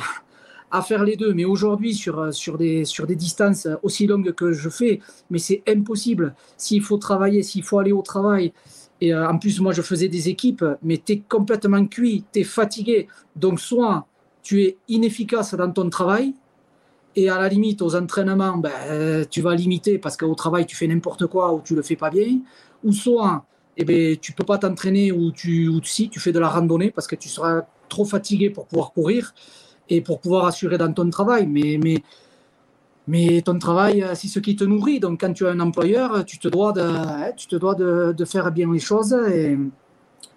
à 0.71 0.81
faire 0.83 1.03
les 1.03 1.17
deux. 1.17 1.35
Mais 1.35 1.45
aujourd'hui, 1.45 1.93
sur, 1.93 2.33
sur, 2.33 2.57
des, 2.57 2.85
sur 2.85 3.07
des 3.07 3.17
distances 3.17 3.67
aussi 3.83 4.07
longues 4.07 4.33
que 4.33 4.53
je 4.53 4.69
fais, 4.69 5.01
mais 5.29 5.39
c'est 5.39 5.65
impossible. 5.67 6.35
S'il 6.57 6.83
faut 6.83 6.99
travailler, 6.99 7.43
s'il 7.43 7.65
faut 7.65 7.81
aller 7.81 7.93
au 7.93 8.03
travail, 8.03 8.53
et 9.01 9.13
euh, 9.13 9.29
en 9.29 9.39
plus, 9.39 9.61
moi, 9.61 9.73
je 9.73 9.83
faisais 9.83 10.09
des 10.09 10.29
équipes, 10.29 10.65
mais 10.83 10.99
tu 11.05 11.13
es 11.13 11.19
complètement 11.21 11.85
cuit, 11.87 12.25
tu 12.33 12.41
es 12.41 12.45
fatigué. 12.45 13.09
Donc, 13.37 13.61
soit 13.61 14.07
tu 14.43 14.63
es 14.63 14.77
inefficace 14.89 15.55
dans 15.55 15.71
ton 15.71 15.89
travail, 15.91 16.35
et 17.17 17.29
à 17.29 17.39
la 17.39 17.49
limite, 17.49 17.81
aux 17.83 17.95
entraînements, 17.95 18.59
ben, 18.59 19.25
tu 19.31 19.41
vas 19.41 19.55
limiter 19.55 19.99
parce 19.99 20.17
qu'au 20.17 20.35
travail, 20.35 20.67
tu 20.67 20.75
fais 20.75 20.87
n'importe 20.87 21.27
quoi 21.27 21.53
ou 21.53 21.61
tu 21.61 21.75
le 21.75 21.83
fais 21.83 21.97
pas 21.97 22.11
bien. 22.11 22.41
Ou 22.83 22.93
soit, 22.93 23.45
eh 23.77 23.85
ben, 23.85 24.17
tu 24.17 24.33
peux 24.33 24.45
pas 24.45 24.59
t'entraîner 24.59 25.13
ou, 25.13 25.31
tu, 25.31 25.69
ou 25.69 25.81
si 25.83 26.09
tu 26.09 26.19
fais 26.19 26.33
de 26.33 26.41
la 26.41 26.49
randonnée 26.49 26.91
parce 26.91 27.07
que 27.07 27.15
tu 27.15 27.29
seras 27.29 27.63
trop 27.89 28.05
fatigué 28.05 28.51
pour 28.51 28.67
pouvoir 28.67 28.93
courir 28.93 29.33
et 29.89 30.01
pour 30.01 30.21
pouvoir 30.21 30.47
assurer 30.47 30.77
dans 30.77 30.93
ton 30.93 31.09
travail. 31.09 31.47
Mais 31.47 32.03
mais 33.07 33.43
ton 33.43 33.59
travail, 33.59 34.03
euh, 34.03 34.15
c'est 34.15 34.29
ce 34.29 34.39
qui 34.39 34.57
te 34.57 34.65
nourrit. 34.65 35.01
Donc, 35.01 35.21
quand 35.21 35.33
tu 35.33 35.47
as 35.47 35.51
un 35.51 35.61
employeur, 35.61 36.25
tu 36.25 36.39
te 36.39 36.49
dois 36.49 36.73
de, 36.73 36.81
hein, 36.81 37.33
tu 37.37 37.47
te 37.47 37.57
dois 37.57 37.75
de, 37.75 38.25
faire 38.25 38.51
bien 38.51 38.73
les 38.73 38.79
choses 38.79 39.15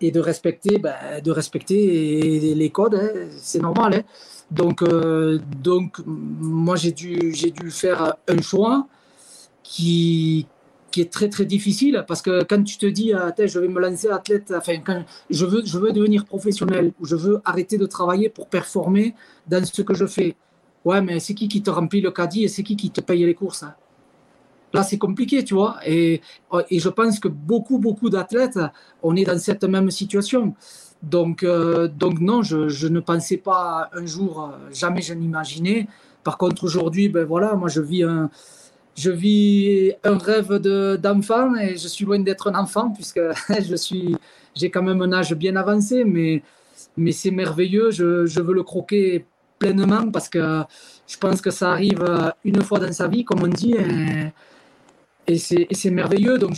et, 0.01 0.11
de 0.11 0.19
respecter, 0.19 0.77
ben, 0.77 0.95
de 1.23 1.31
respecter 1.31 2.53
les 2.55 2.69
codes. 2.69 2.95
Hein. 2.95 3.27
C'est 3.37 3.61
normal. 3.61 3.93
Hein. 3.93 4.01
Donc, 4.51 4.81
euh, 4.81 5.39
donc, 5.61 5.97
moi, 6.05 6.75
j'ai 6.75 6.91
dû, 6.91 7.33
j'ai 7.33 7.51
dû 7.51 7.71
faire 7.71 8.15
un 8.27 8.41
choix 8.41 8.87
qui, 9.63 10.45
qui 10.91 11.01
est 11.01 11.11
très 11.11 11.29
très 11.29 11.45
difficile 11.45 12.05
parce 12.07 12.21
que 12.21 12.43
quand 12.43 12.63
tu 12.63 12.77
te 12.77 12.85
dis 12.85 13.13
ah, 13.13 13.33
je 13.37 13.59
vais 13.59 13.67
me 13.67 13.79
lancer 13.79 14.09
athlète, 14.09 14.53
enfin 14.55 15.03
je 15.29 15.45
veux 15.45 15.61
je 15.65 15.77
veux 15.77 15.91
devenir 15.91 16.25
professionnel 16.25 16.93
ou 16.99 17.05
je 17.05 17.15
veux 17.15 17.41
arrêter 17.43 17.77
de 17.77 17.85
travailler 17.85 18.29
pour 18.29 18.47
performer 18.47 19.13
dans 19.47 19.63
ce 19.65 19.81
que 19.81 19.93
je 19.93 20.05
fais, 20.05 20.35
Ouais, 20.87 21.01
mais 21.01 21.19
c'est 21.19 21.33
qui 21.33 21.49
qui 21.49 21.61
te 21.61 21.69
remplit 21.69 21.99
le 21.99 22.11
caddie 22.11 22.45
et 22.45 22.47
c'est 22.47 22.63
qui 22.63 22.77
qui 22.77 22.89
te 22.91 23.01
paye 23.01 23.25
les 23.25 23.33
courses 23.33 23.63
hein? 23.63 23.75
Là, 24.73 24.83
c'est 24.83 24.97
compliqué, 24.97 25.43
tu 25.43 25.53
vois. 25.53 25.79
Et, 25.85 26.21
et, 26.69 26.79
je 26.79 26.89
pense 26.89 27.19
que 27.19 27.27
beaucoup, 27.29 27.77
beaucoup 27.77 28.09
d'athlètes, 28.09 28.59
on 29.03 29.15
est 29.15 29.25
dans 29.25 29.39
cette 29.39 29.63
même 29.65 29.89
situation. 29.91 30.55
Donc, 31.01 31.43
euh, 31.43 31.87
donc 31.89 32.19
non, 32.21 32.41
je, 32.41 32.69
je, 32.69 32.87
ne 32.87 32.99
pensais 33.01 33.37
pas 33.37 33.89
un 33.93 34.05
jour, 34.05 34.31
euh, 34.43 34.69
jamais 34.73 35.01
je 35.01 35.13
n'imaginais. 35.13 35.87
Par 36.23 36.37
contre, 36.37 36.63
aujourd'hui, 36.63 37.09
ben 37.09 37.25
voilà, 37.25 37.55
moi, 37.55 37.69
je 37.69 37.81
vis 37.81 38.03
un, 38.03 38.29
je 38.95 39.11
vis 39.11 39.93
un 40.03 40.17
rêve 40.17 40.53
d'enfant 41.05 41.55
et 41.55 41.77
je 41.77 41.87
suis 41.87 42.05
loin 42.05 42.19
d'être 42.19 42.47
un 42.49 42.55
enfant 42.55 42.91
puisque 42.91 43.21
je 43.69 43.75
suis, 43.75 44.15
j'ai 44.55 44.69
quand 44.69 44.83
même 44.83 45.01
un 45.01 45.13
âge 45.13 45.33
bien 45.33 45.55
avancé, 45.57 46.03
mais, 46.05 46.43
mais 46.97 47.11
c'est 47.13 47.31
merveilleux. 47.31 47.91
Je, 47.91 48.25
je, 48.25 48.41
veux 48.41 48.53
le 48.53 48.63
croquer 48.63 49.25
pleinement 49.59 50.09
parce 50.11 50.29
que 50.29 50.63
je 51.07 51.17
pense 51.17 51.41
que 51.41 51.51
ça 51.51 51.71
arrive 51.71 52.03
une 52.43 52.61
fois 52.61 52.79
dans 52.79 52.91
sa 52.91 53.07
vie, 53.07 53.23
comme 53.23 53.43
on 53.43 53.47
dit. 53.47 53.75
Et, 55.27 55.37
c'est 55.37 55.91
merveilleux. 55.91 56.37
Donc, 56.37 56.53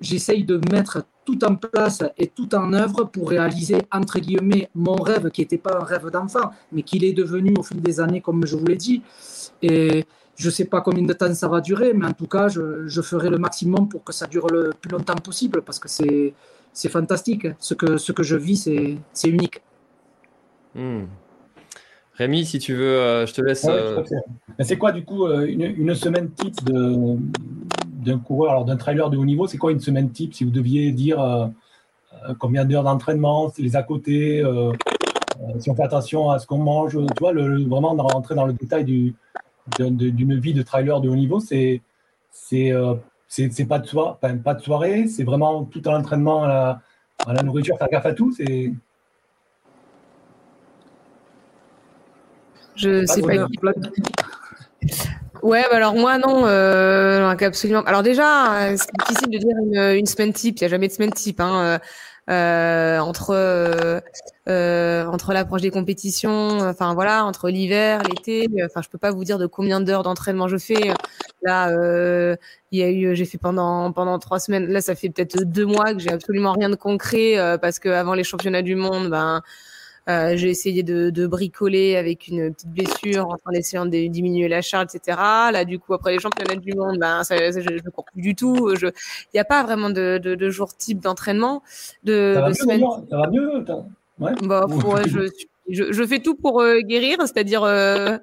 j'essaye 0.00 0.40
je, 0.42 0.46
de 0.46 0.60
mettre 0.72 1.04
tout 1.24 1.44
en 1.44 1.56
place 1.56 2.04
et 2.16 2.28
tout 2.28 2.54
en 2.54 2.72
œuvre 2.72 3.04
pour 3.04 3.30
réaliser, 3.30 3.78
entre 3.90 4.20
guillemets, 4.20 4.68
mon 4.74 4.94
rêve 4.94 5.30
qui 5.30 5.40
n'était 5.40 5.58
pas 5.58 5.78
un 5.80 5.84
rêve 5.84 6.08
d'enfant, 6.10 6.50
mais 6.70 6.82
qu'il 6.82 7.04
est 7.04 7.12
devenu 7.12 7.54
au 7.58 7.62
fil 7.62 7.80
des 7.80 8.00
années, 8.00 8.20
comme 8.20 8.46
je 8.46 8.56
vous 8.56 8.66
l'ai 8.66 8.76
dit. 8.76 9.02
Et 9.60 10.04
je 10.36 10.46
ne 10.46 10.50
sais 10.50 10.64
pas 10.66 10.80
combien 10.80 11.04
de 11.04 11.12
temps 11.12 11.34
ça 11.34 11.48
va 11.48 11.60
durer, 11.60 11.94
mais 11.94 12.06
en 12.06 12.12
tout 12.12 12.26
cas, 12.26 12.48
je, 12.48 12.86
je, 12.86 13.02
ferai 13.02 13.28
le 13.28 13.38
maximum 13.38 13.88
pour 13.88 14.04
que 14.04 14.12
ça 14.12 14.26
dure 14.26 14.46
le 14.48 14.70
plus 14.80 14.90
longtemps 14.90 15.14
possible 15.14 15.62
parce 15.62 15.78
que 15.78 15.88
c'est 15.88 16.88
fantastique. 16.88 17.46
Ce 17.58 17.74
que, 17.74 17.96
ce 17.96 18.12
que 18.12 18.22
je 18.22 18.36
vis, 18.36 18.68
c'est 19.12 19.28
unique. 19.28 19.62
Hmm. 20.74 21.04
Rémi, 22.14 22.44
si 22.44 22.58
tu 22.58 22.74
veux, 22.74 22.98
euh, 22.98 23.26
je 23.26 23.32
te 23.32 23.40
laisse. 23.40 23.66
Euh, 23.68 24.02
c'est 24.60 24.76
quoi 24.76 24.92
du 24.92 25.04
coup 25.04 25.26
euh, 25.26 25.46
une, 25.46 25.62
une 25.62 25.94
semaine 25.94 26.30
type 26.30 26.60
d'un 26.64 28.18
coureur, 28.18 28.52
alors 28.52 28.64
d'un 28.64 28.76
trailer 28.76 29.08
de 29.08 29.16
haut 29.16 29.24
niveau 29.24 29.46
C'est 29.46 29.58
quoi 29.58 29.72
une 29.72 29.80
semaine 29.80 30.10
type 30.10 30.34
si 30.34 30.44
vous 30.44 30.50
deviez 30.50 30.92
dire 30.92 31.50
combien 32.38 32.64
d'heures 32.64 32.84
d'entraînement, 32.84 33.50
les 33.58 33.76
à 33.76 33.82
côté, 33.82 34.44
si 35.58 35.70
on 35.70 35.74
fait 35.74 35.82
attention 35.82 36.30
à 36.30 36.38
ce 36.38 36.46
qu'on 36.46 36.58
mange, 36.58 36.92
tu 36.92 37.20
vois, 37.20 37.32
le, 37.32 37.64
vraiment 37.64 37.94
rentrer 37.94 38.34
dans 38.34 38.46
le 38.46 38.52
détail 38.52 38.84
du, 38.84 39.14
d'une 39.78 40.38
vie 40.38 40.52
de 40.52 40.62
trailer 40.62 41.00
de 41.00 41.08
haut 41.08 41.16
niveau, 41.16 41.40
c'est 41.40 41.80
pas 43.68 43.78
de 43.78 43.86
soirée, 43.86 44.16
pas 44.44 44.54
de 44.54 44.62
soirée, 44.62 45.08
c'est 45.08 45.24
vraiment 45.24 45.64
tout 45.64 45.82
à 45.86 45.92
l'entraînement, 45.92 46.44
à 46.44 46.48
la, 46.48 46.82
à 47.26 47.32
la 47.32 47.42
nourriture, 47.42 47.78
faire 47.78 47.88
gaffe 47.88 48.06
à 48.06 48.12
tout. 48.12 48.32
C'est 48.32 48.72
Je 52.82 53.06
sais 53.06 53.22
pas. 53.22 53.48
Ouais, 55.42 55.64
bah 55.70 55.76
alors 55.76 55.94
moi 55.94 56.18
non, 56.18 56.46
euh, 56.46 57.28
absolument. 57.28 57.82
Alors 57.82 58.04
déjà, 58.04 58.62
euh, 58.62 58.76
c'est 58.76 58.90
difficile 59.00 59.30
de 59.30 59.38
dire 59.38 59.56
une, 59.60 59.98
une 59.98 60.06
semaine 60.06 60.32
type. 60.32 60.58
Il 60.58 60.62
y 60.62 60.64
a 60.66 60.68
jamais 60.68 60.86
de 60.86 60.92
semaine 60.92 61.12
type. 61.12 61.40
Hein. 61.40 61.80
Euh, 62.30 63.00
entre 63.00 63.34
euh, 64.48 65.04
entre 65.06 65.32
l'approche 65.32 65.62
des 65.62 65.72
compétitions, 65.72 66.60
enfin 66.60 66.94
voilà, 66.94 67.24
entre 67.24 67.50
l'hiver, 67.50 68.02
l'été. 68.04 68.46
Enfin, 68.64 68.82
je 68.82 68.88
peux 68.88 68.98
pas 68.98 69.10
vous 69.10 69.24
dire 69.24 69.38
de 69.38 69.46
combien 69.46 69.80
d'heures 69.80 70.04
d'entraînement 70.04 70.46
je 70.46 70.58
fais. 70.58 70.94
Là, 71.42 71.68
il 72.70 72.78
y 72.78 72.82
a 72.84 72.90
eu, 72.90 73.16
j'ai 73.16 73.24
fait 73.24 73.38
pendant 73.38 73.90
pendant 73.90 74.20
trois 74.20 74.38
semaines. 74.38 74.68
Là, 74.68 74.80
ça 74.80 74.94
fait 74.94 75.10
peut-être 75.10 75.42
deux 75.42 75.66
mois 75.66 75.92
que 75.92 75.98
j'ai 75.98 76.12
absolument 76.12 76.52
rien 76.52 76.70
de 76.70 76.76
concret 76.76 77.34
parce 77.60 77.80
que 77.80 77.88
avant 77.88 78.14
les 78.14 78.24
championnats 78.24 78.62
du 78.62 78.76
monde, 78.76 79.10
ben 79.10 79.42
euh, 80.08 80.36
j'ai 80.36 80.50
essayé 80.50 80.82
de, 80.82 81.10
de, 81.10 81.26
bricoler 81.26 81.96
avec 81.96 82.28
une 82.28 82.52
petite 82.52 82.70
blessure 82.70 83.28
en 83.28 83.52
essayant 83.52 83.86
de 83.86 84.06
diminuer 84.08 84.48
la 84.48 84.62
charge, 84.62 84.88
etc. 84.94 85.18
Là, 85.52 85.64
du 85.64 85.78
coup, 85.78 85.94
après 85.94 86.12
les 86.12 86.18
championnats 86.18 86.56
du 86.56 86.74
monde, 86.74 86.98
ben, 86.98 87.24
ça, 87.24 87.36
je 87.36 87.58
ne 87.58 87.90
cours 87.90 88.04
plus 88.04 88.22
du 88.22 88.34
tout. 88.34 88.72
Il 88.74 88.90
n'y 89.34 89.40
a 89.40 89.44
pas 89.44 89.62
vraiment 89.62 89.90
de, 89.90 90.18
de, 90.22 90.34
de 90.34 90.50
jour 90.50 90.74
type 90.76 91.00
d'entraînement. 91.00 91.62
De, 92.04 92.34
ça, 92.34 92.40
va 92.40 92.76
mieux, 92.76 92.86
ça 93.10 93.16
va 93.16 93.30
mieux 93.30 93.64
ouais. 94.18 94.32
Bah, 94.42 94.66
ouais, 94.86 95.08
je, 95.08 95.28
je, 95.68 95.92
je, 95.92 96.06
fais 96.06 96.20
tout 96.20 96.34
pour 96.34 96.60
euh, 96.60 96.80
guérir, 96.80 97.18
c'est-à-dire 97.20 97.62
euh, 97.62 98.18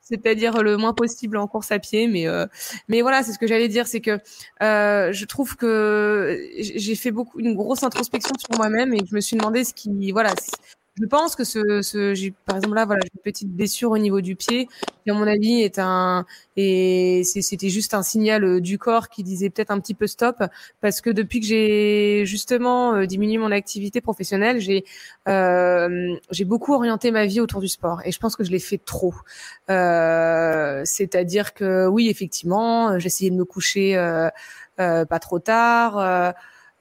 c'est-à-dire 0.00 0.62
le 0.62 0.76
moins 0.76 0.94
possible 0.94 1.36
en 1.36 1.46
course 1.46 1.72
à 1.72 1.78
pied. 1.78 2.06
Mais 2.06 2.26
euh, 2.28 2.46
mais 2.88 3.02
voilà, 3.02 3.22
c'est 3.22 3.32
ce 3.32 3.38
que 3.38 3.46
j'allais 3.46 3.68
dire, 3.68 3.86
c'est 3.86 4.00
que 4.00 4.18
euh, 4.62 5.12
je 5.12 5.24
trouve 5.24 5.56
que 5.56 6.38
j'ai 6.58 6.94
fait 6.94 7.10
beaucoup 7.10 7.40
une 7.40 7.54
grosse 7.54 7.82
introspection 7.82 8.34
sur 8.38 8.56
moi-même 8.56 8.94
et 8.94 9.00
je 9.08 9.14
me 9.14 9.20
suis 9.20 9.36
demandé 9.36 9.64
ce 9.64 9.74
qui 9.74 10.12
voilà 10.12 10.32
je 10.98 11.04
pense 11.06 11.36
que 11.36 11.44
ce, 11.44 11.82
ce 11.82 12.14
j'ai 12.14 12.32
par 12.46 12.56
exemple 12.56 12.74
là 12.76 12.86
voilà 12.86 13.02
une 13.14 13.20
petite 13.20 13.50
blessure 13.50 13.90
au 13.90 13.98
niveau 13.98 14.22
du 14.22 14.34
pied 14.34 14.66
qui 15.04 15.10
à 15.10 15.14
mon 15.14 15.26
avis 15.26 15.60
est 15.60 15.78
un 15.78 16.24
et 16.56 17.22
c'était 17.24 17.68
juste 17.68 17.92
un 17.92 18.02
signal 18.02 18.44
euh, 18.44 18.60
du 18.62 18.78
corps 18.78 19.10
qui 19.10 19.22
disait 19.22 19.50
peut-être 19.50 19.70
un 19.70 19.78
petit 19.78 19.92
peu 19.92 20.06
stop 20.06 20.42
parce 20.80 21.02
que 21.02 21.10
depuis 21.10 21.40
que 21.40 21.46
j'ai 21.46 22.24
justement 22.24 22.94
euh, 22.94 23.04
diminué 23.04 23.36
mon 23.36 23.52
activité 23.52 24.00
professionnelle 24.00 24.58
j'ai 24.58 24.84
euh, 25.28 26.16
j'ai 26.30 26.44
beaucoup 26.46 26.72
orienté 26.72 27.10
ma 27.10 27.26
vie 27.26 27.40
autour 27.40 27.60
du 27.60 27.68
sport 27.68 28.00
et 28.06 28.10
je 28.10 28.18
pense 28.18 28.34
que 28.34 28.44
je 28.44 28.50
l'ai 28.50 28.58
fait 28.58 28.78
trop. 28.78 29.14
Euh, 29.70 30.80
c'est-à-dire 30.84 31.52
que 31.54 31.86
oui 31.86 32.08
effectivement 32.08 32.98
j'essayais 32.98 33.30
de 33.30 33.36
me 33.36 33.44
coucher 33.44 33.96
euh, 33.96 34.30
pas 34.76 35.18
trop 35.18 35.38
tard 35.40 36.34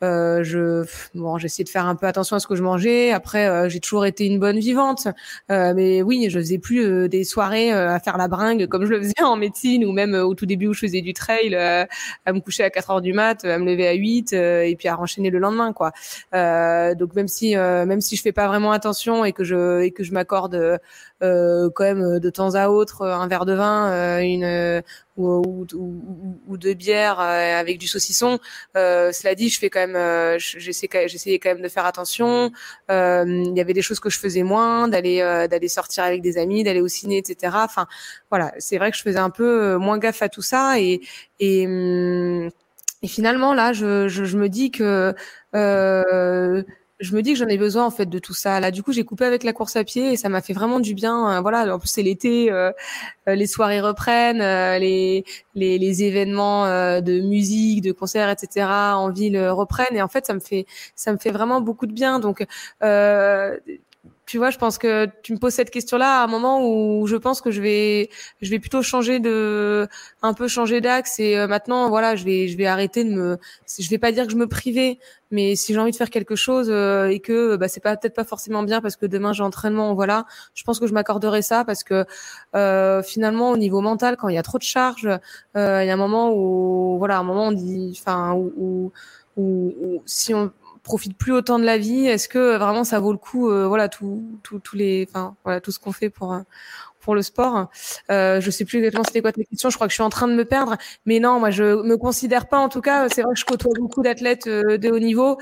euh, 0.03 0.43
je 0.43 0.85
bon, 1.13 1.37
essayé 1.37 1.63
de 1.63 1.69
faire 1.69 1.85
un 1.85 1.95
peu 1.95 2.05
attention 2.05 2.35
à 2.35 2.39
ce 2.39 2.47
que 2.47 2.55
je 2.55 2.63
mangeais. 2.63 3.11
Après, 3.11 3.47
euh, 3.47 3.69
j'ai 3.69 3.79
toujours 3.79 4.05
été 4.05 4.25
une 4.25 4.39
bonne 4.39 4.59
vivante, 4.59 5.07
euh, 5.51 5.73
mais 5.73 6.01
oui, 6.01 6.27
je 6.29 6.39
faisais 6.39 6.57
plus 6.57 6.85
euh, 6.85 7.07
des 7.07 7.23
soirées 7.23 7.71
à 7.71 7.99
faire 7.99 8.17
la 8.17 8.27
bringue 8.27 8.67
comme 8.67 8.85
je 8.85 8.91
le 8.91 9.01
faisais 9.01 9.21
en 9.23 9.37
médecine 9.37 9.85
ou 9.85 9.91
même 9.91 10.13
au 10.13 10.33
tout 10.35 10.45
début 10.45 10.67
où 10.67 10.73
je 10.73 10.81
faisais 10.81 11.01
du 11.01 11.13
trail, 11.13 11.55
à 11.55 12.33
me 12.33 12.39
coucher 12.39 12.63
à 12.63 12.69
4 12.69 12.91
heures 12.91 13.01
du 13.01 13.13
mat, 13.13 13.45
à 13.45 13.57
me 13.57 13.65
lever 13.65 13.87
à 13.87 13.93
8 13.93 14.33
et 14.33 14.75
puis 14.77 14.87
à 14.87 14.99
enchaîner 14.99 15.29
le 15.29 15.39
lendemain, 15.39 15.73
quoi. 15.73 15.91
donc 16.33 17.15
même 17.15 17.27
si 17.27 17.55
même 17.55 18.01
si 18.01 18.15
je 18.15 18.21
fais 18.21 18.31
pas 18.31 18.47
vraiment 18.47 18.71
attention 18.71 19.25
et 19.25 19.33
que 19.33 19.43
je 19.43 19.81
et 19.81 19.91
que 19.91 20.03
je 20.03 20.11
m'accorde 20.13 20.79
quand 21.21 21.83
même 21.83 22.19
de 22.19 22.29
temps 22.29 22.55
à 22.55 22.67
autre 22.69 23.05
un 23.05 23.27
verre 23.27 23.45
de 23.45 23.53
vin, 23.53 24.19
une 24.21 24.81
ou, 25.17 25.65
ou, 25.73 26.41
ou, 26.47 26.57
de 26.57 26.73
bière 26.73 27.19
euh, 27.19 27.59
avec 27.59 27.77
du 27.77 27.87
saucisson. 27.87 28.39
Euh, 28.75 29.11
cela 29.11 29.35
dit, 29.35 29.49
je 29.49 29.59
fais 29.59 29.69
quand 29.69 29.79
même, 29.79 29.95
euh, 29.95 30.37
j'essayais 30.39 31.39
quand 31.39 31.49
même 31.49 31.61
de 31.61 31.69
faire 31.69 31.85
attention. 31.85 32.51
Il 32.89 33.53
y 33.55 33.61
avait 33.61 33.73
des 33.73 33.81
choses 33.81 33.99
que 33.99 34.09
je 34.09 34.19
faisais 34.19 34.43
moins, 34.43 34.87
d'aller 34.87 35.19
d'aller 35.49 35.67
sortir 35.67 36.03
avec 36.03 36.21
des 36.21 36.37
amis, 36.37 36.63
d'aller 36.63 36.81
au 36.81 36.87
ciné, 36.87 37.17
etc. 37.17 37.53
Enfin, 37.55 37.87
voilà, 38.29 38.53
c'est 38.59 38.77
vrai 38.77 38.91
que 38.91 38.97
je 38.97 39.03
faisais 39.03 39.19
un 39.19 39.29
peu 39.29 39.75
moins 39.77 39.97
gaffe 39.97 40.21
à 40.21 40.29
tout 40.29 40.41
ça 40.41 40.79
et 40.79 41.01
et, 41.39 41.65
hum, 41.67 42.49
finalement 43.07 43.53
là, 43.53 43.73
je, 43.73 44.37
me 44.37 44.49
dis 44.49 44.71
que 44.71 45.13
euh, 45.55 46.63
je 46.99 47.15
me 47.15 47.21
dis 47.21 47.33
que 47.33 47.39
j'en 47.39 47.47
ai 47.47 47.57
besoin 47.57 47.85
en 47.85 47.91
fait 47.91 48.05
de 48.05 48.19
tout 48.19 48.33
ça. 48.33 48.59
Là, 48.59 48.71
du 48.71 48.81
coup, 48.81 48.93
j'ai 48.93 49.03
coupé 49.03 49.25
avec 49.25 49.43
la 49.43 49.53
course 49.53 49.75
à 49.75 49.83
pied 49.83 50.13
et 50.13 50.17
ça 50.17 50.29
m'a 50.29 50.41
fait 50.41 50.53
vraiment 50.53 50.79
du 50.79 50.93
bien. 50.93 51.37
Euh, 51.37 51.41
voilà, 51.41 51.75
en 51.75 51.79
plus 51.79 51.89
c'est 51.89 52.03
l'été, 52.03 52.51
euh, 52.51 52.71
euh, 53.27 53.35
les 53.35 53.47
soirées 53.47 53.81
reprennent, 53.81 54.39
les, 54.79 55.25
les, 55.55 55.77
les 55.77 56.03
événements 56.03 56.65
de 57.01 57.21
musique, 57.21 57.81
de 57.81 57.91
concerts, 57.91 58.29
etc. 58.29 58.67
en 58.95 59.11
ville 59.11 59.37
reprennent 59.49 59.95
et 59.95 60.01
en 60.01 60.07
fait 60.07 60.25
ça 60.25 60.33
me 60.33 60.39
fait 60.39 60.65
ça 60.95 61.11
me 61.11 61.17
fait 61.17 61.31
vraiment 61.31 61.61
beaucoup 61.61 61.85
de 61.87 61.93
bien. 61.93 62.19
Donc 62.19 62.45
tu 64.25 64.39
vois, 64.39 64.49
je 64.49 64.57
pense 64.57 64.79
que 64.79 65.07
tu 65.21 65.33
me 65.33 65.37
poses 65.37 65.53
cette 65.53 65.69
question-là 65.69 66.21
à 66.21 66.23
un 66.23 66.27
moment 66.27 66.67
où 66.67 67.05
je 67.05 67.15
pense 67.15 67.41
que 67.41 67.51
je 67.51 67.61
vais, 67.61 68.09
je 68.41 68.49
vais 68.49 68.57
plutôt 68.59 68.81
changer 68.81 69.19
de, 69.19 69.87
un 70.23 70.33
peu 70.33 70.47
changer 70.47 70.81
d'axe 70.81 71.19
et 71.19 71.37
euh, 71.37 71.47
maintenant, 71.47 71.89
voilà, 71.89 72.15
je 72.15 72.25
vais, 72.25 72.47
je 72.47 72.57
vais 72.57 72.65
arrêter 72.65 73.03
de 73.03 73.11
me, 73.11 73.37
je 73.79 73.87
vais 73.87 73.99
pas 73.99 74.11
dire 74.11 74.25
que 74.25 74.31
je 74.31 74.37
me 74.37 74.47
privais, 74.47 74.97
mais 75.29 75.55
si 75.55 75.73
j'ai 75.73 75.79
envie 75.79 75.91
de 75.91 75.95
faire 75.95 76.09
quelque 76.09 76.35
chose 76.35 76.69
euh, 76.71 77.07
et 77.07 77.19
que 77.19 77.55
bah, 77.55 77.67
c'est 77.67 77.81
pas 77.81 77.95
peut-être 77.97 78.15
pas 78.15 78.23
forcément 78.23 78.63
bien 78.63 78.81
parce 78.81 78.95
que 78.95 79.05
demain 79.05 79.31
j'ai 79.31 79.43
entraînement, 79.43 79.93
voilà, 79.93 80.25
je 80.55 80.63
pense 80.63 80.79
que 80.79 80.87
je 80.87 80.93
m'accorderai 80.93 81.43
ça 81.43 81.63
parce 81.63 81.83
que 81.83 82.05
euh, 82.55 83.03
finalement 83.03 83.51
au 83.51 83.57
niveau 83.57 83.81
mental, 83.81 84.17
quand 84.17 84.29
il 84.29 84.35
y 84.35 84.39
a 84.39 84.43
trop 84.43 84.57
de 84.57 84.63
charges, 84.63 85.09
il 85.55 85.59
y 85.59 85.89
a 85.89 85.93
un 85.93 85.97
moment 85.97 86.31
où, 86.33 86.97
voilà, 86.97 87.19
un 87.19 87.23
moment 87.23 87.47
on 87.49 87.51
dit, 87.51 87.95
enfin, 88.01 88.33
où, 88.33 88.91
où, 89.37 89.75
où 89.79 90.01
si 90.07 90.33
on 90.33 90.51
profite 90.85 91.17
plus 91.17 91.33
autant 91.33 91.59
de 91.59 91.65
la 91.65 91.77
vie 91.77 92.05
Est-ce 92.05 92.29
que 92.29 92.55
vraiment 92.57 92.85
ça 92.85 92.99
vaut 92.99 93.11
le 93.11 93.17
coup 93.17 93.49
euh, 93.49 93.67
Voilà, 93.67 93.89
tout, 93.89 94.39
tout, 94.43 94.59
tous 94.59 94.77
les, 94.77 95.05
enfin 95.09 95.35
voilà, 95.43 95.59
tout 95.59 95.71
ce 95.71 95.79
qu'on 95.79 95.91
fait 95.91 96.09
pour 96.09 96.31
euh, 96.33 96.39
pour 97.01 97.15
le 97.15 97.21
sport? 97.21 97.69
Euh, 98.09 98.41
je 98.41 98.51
sais 98.51 98.65
plus 98.65 98.77
exactement 98.79 99.03
c'était 99.03 99.21
quoi 99.21 99.31
ta 99.31 99.43
question. 99.43 99.69
Je 99.69 99.75
crois 99.75 99.87
que 99.87 99.91
je 99.91 99.95
suis 99.95 100.03
en 100.03 100.09
train 100.09 100.27
de 100.27 100.33
me 100.33 100.45
perdre, 100.45 100.77
mais 101.05 101.19
non, 101.19 101.39
moi 101.39 101.51
je 101.51 101.63
me 101.83 101.97
considère 101.97 102.47
pas. 102.47 102.59
En 102.59 102.69
tout 102.69 102.81
cas, 102.81 103.09
c'est 103.09 103.21
vrai 103.21 103.33
que 103.33 103.39
je 103.39 103.45
côtoie 103.45 103.71
beaucoup 103.77 104.01
d'athlètes 104.01 104.47
euh, 104.47 104.77
de 104.77 104.89
haut 104.89 104.99
niveau. 104.99 105.37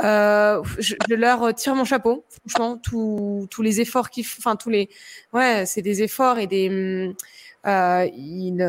Euh, 0.00 0.62
je, 0.78 0.94
je, 1.08 1.14
leur 1.14 1.54
tire 1.54 1.74
mon 1.74 1.84
chapeau. 1.84 2.24
Franchement, 2.46 2.78
tous 2.82 3.62
les 3.62 3.80
efforts 3.80 4.10
qui, 4.10 4.20
enfin 4.38 4.56
tous 4.56 4.70
les, 4.70 4.88
ouais, 5.32 5.64
c'est 5.66 5.82
des 5.82 6.02
efforts 6.02 6.38
et 6.38 6.46
des, 6.46 7.14
euh, 7.66 8.08
ils, 8.14 8.62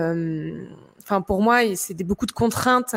enfin 1.03 1.22
pour 1.22 1.41
moi, 1.41 1.75
c'est 1.75 2.01
beaucoup 2.03 2.25
de 2.25 2.31
contraintes 2.31 2.96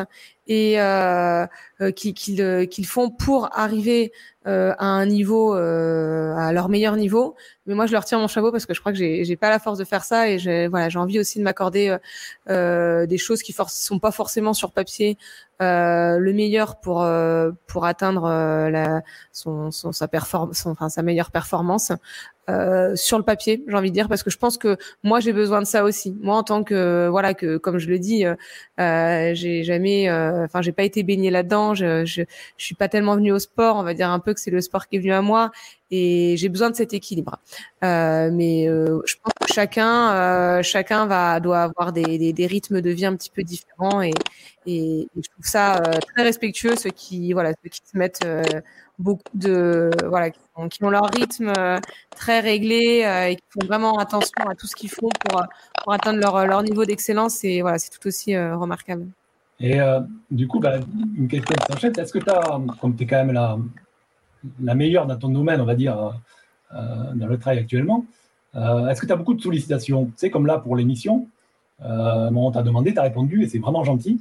et 0.50 0.80
euh, 0.80 1.46
euh 1.80 1.92
qu'ils 1.92 2.42
euh, 2.42 2.66
qu'ils 2.66 2.86
font 2.86 3.08
pour 3.08 3.48
arriver 3.56 4.12
euh, 4.48 4.74
à 4.78 4.86
un 4.86 5.06
niveau, 5.06 5.54
euh, 5.54 6.34
à 6.34 6.52
leur 6.52 6.68
meilleur 6.68 6.96
niveau. 6.96 7.36
Mais 7.66 7.74
moi, 7.74 7.86
je 7.86 7.92
leur 7.92 8.04
tire 8.04 8.18
mon 8.18 8.26
chapeau 8.26 8.50
parce 8.50 8.66
que 8.66 8.74
je 8.74 8.80
crois 8.80 8.90
que 8.90 8.98
j'ai 8.98 9.36
pas 9.36 9.48
la 9.48 9.60
force 9.60 9.78
de 9.78 9.84
faire 9.84 10.02
ça 10.02 10.28
et 10.28 10.38
j'ai 10.38 10.66
voilà, 10.66 10.88
j'ai 10.88 10.98
envie 10.98 11.20
aussi 11.20 11.38
de 11.38 11.44
m'accorder 11.44 11.96
euh, 12.48 13.06
des 13.06 13.18
choses 13.18 13.42
qui 13.42 13.54
sont 13.68 13.98
pas 14.00 14.10
forcément 14.10 14.52
sur 14.52 14.72
papier 14.72 15.16
le 15.60 16.32
meilleur 16.32 16.80
pour 16.80 17.06
pour 17.66 17.84
atteindre 17.84 18.28
la 18.70 19.02
son, 19.30 19.70
son 19.70 19.92
sa 19.92 20.08
performance, 20.08 20.66
enfin 20.66 20.88
sa 20.88 21.02
meilleure 21.02 21.30
performance. 21.30 21.92
Euh, 22.50 22.96
sur 22.96 23.18
le 23.18 23.24
papier, 23.24 23.62
j'ai 23.68 23.74
envie 23.74 23.90
de 23.90 23.94
dire, 23.94 24.08
parce 24.08 24.22
que 24.22 24.30
je 24.30 24.38
pense 24.38 24.58
que 24.58 24.76
moi 25.04 25.20
j'ai 25.20 25.32
besoin 25.32 25.60
de 25.60 25.66
ça 25.66 25.84
aussi. 25.84 26.16
Moi, 26.20 26.36
en 26.36 26.42
tant 26.42 26.64
que 26.64 27.08
voilà 27.08 27.34
que 27.34 27.58
comme 27.58 27.78
je 27.78 27.88
le 27.88 27.98
dis, 27.98 28.24
euh, 28.24 29.30
j'ai 29.34 29.62
jamais 29.62 30.08
enfin, 30.44 30.62
j'ai 30.62 30.72
pas 30.72 30.84
été 30.84 31.02
baignée 31.02 31.30
là-dedans. 31.30 31.74
Je, 31.74 32.04
je, 32.04 32.22
je 32.56 32.64
suis 32.64 32.74
pas 32.74 32.88
tellement 32.88 33.16
venue 33.16 33.32
au 33.32 33.38
sport. 33.38 33.76
On 33.76 33.82
va 33.82 33.94
dire 33.94 34.10
un 34.10 34.18
peu 34.18 34.34
que 34.34 34.40
c'est 34.40 34.50
le 34.50 34.60
sport 34.60 34.86
qui 34.88 34.96
est 34.96 34.98
venu 35.00 35.12
à 35.12 35.22
moi 35.22 35.50
et 35.90 36.36
j'ai 36.36 36.48
besoin 36.48 36.70
de 36.70 36.76
cet 36.76 36.94
équilibre. 36.94 37.38
Euh, 37.84 38.30
mais 38.32 38.68
euh, 38.68 39.00
je 39.04 39.16
pense 39.22 39.32
que 39.40 39.52
chacun, 39.52 40.12
euh, 40.14 40.62
chacun 40.62 41.06
va 41.06 41.40
doit 41.40 41.62
avoir 41.62 41.92
des, 41.92 42.18
des, 42.18 42.32
des, 42.32 42.46
rythmes 42.46 42.80
de 42.80 42.90
vie 42.90 43.06
un 43.06 43.16
petit 43.16 43.30
peu 43.30 43.42
différents 43.42 44.02
et, 44.02 44.12
et, 44.66 45.08
je 45.16 45.28
trouve 45.30 45.44
ça 45.44 45.76
euh, 45.76 45.98
très 46.14 46.22
respectueux 46.22 46.76
ceux 46.76 46.90
qui 46.90 47.32
voilà 47.32 47.52
ceux 47.62 47.70
qui 47.70 47.80
se 47.84 47.96
mettent 47.98 48.24
euh, 48.24 48.42
beaucoup 48.98 49.22
de 49.34 49.90
voilà 50.08 50.30
qui 50.30 50.40
ont, 50.56 50.68
qui 50.68 50.84
ont, 50.84 50.90
leur 50.90 51.06
rythme 51.06 51.52
très 52.16 52.40
réglé 52.40 53.02
et 53.30 53.36
qui 53.36 53.44
font 53.50 53.66
vraiment 53.66 53.98
attention 53.98 54.48
à 54.48 54.54
tout 54.54 54.66
ce 54.66 54.76
qu'ils 54.76 54.90
font 54.90 55.08
pour 55.28 55.42
pour 55.82 55.92
atteindre 55.92 56.20
leur 56.20 56.46
leur 56.46 56.62
niveau 56.62 56.84
d'excellence 56.84 57.42
et 57.44 57.62
voilà 57.62 57.78
c'est 57.78 57.90
tout 57.90 58.06
aussi 58.06 58.36
remarquable. 58.36 59.06
Et 59.60 59.78
du 60.30 60.48
coup, 60.48 60.58
bah, 60.58 60.78
une 61.16 61.28
question 61.28 61.54
s'enchaîne, 61.68 61.92
est-ce 61.98 62.12
que 62.12 62.18
tu 62.18 62.30
as, 62.30 62.60
comme 62.80 62.96
tu 62.96 63.04
es 63.04 63.06
quand 63.06 63.24
même 63.24 63.36
la 64.60 64.74
meilleure 64.74 65.06
dans 65.06 65.16
ton 65.16 65.28
domaine, 65.28 65.60
on 65.60 65.64
va 65.64 65.74
dire, 65.74 65.98
euh, 65.98 66.10
euh, 66.74 67.14
dans 67.14 67.26
le 67.26 67.38
travail 67.38 67.58
actuellement. 67.58 68.04
Euh, 68.54 68.88
est-ce 68.88 69.00
que 69.00 69.06
tu 69.06 69.12
as 69.12 69.16
beaucoup 69.16 69.34
de 69.34 69.42
sollicitations? 69.42 70.06
Tu 70.06 70.12
sais, 70.16 70.30
comme 70.30 70.46
là 70.46 70.58
pour 70.58 70.76
l'émission, 70.76 71.26
on 71.82 72.50
t'a 72.50 72.62
demandé, 72.62 72.92
tu 72.92 72.98
as 72.98 73.02
répondu 73.02 73.42
et 73.42 73.48
c'est 73.48 73.58
vraiment 73.58 73.84
gentil. 73.84 74.20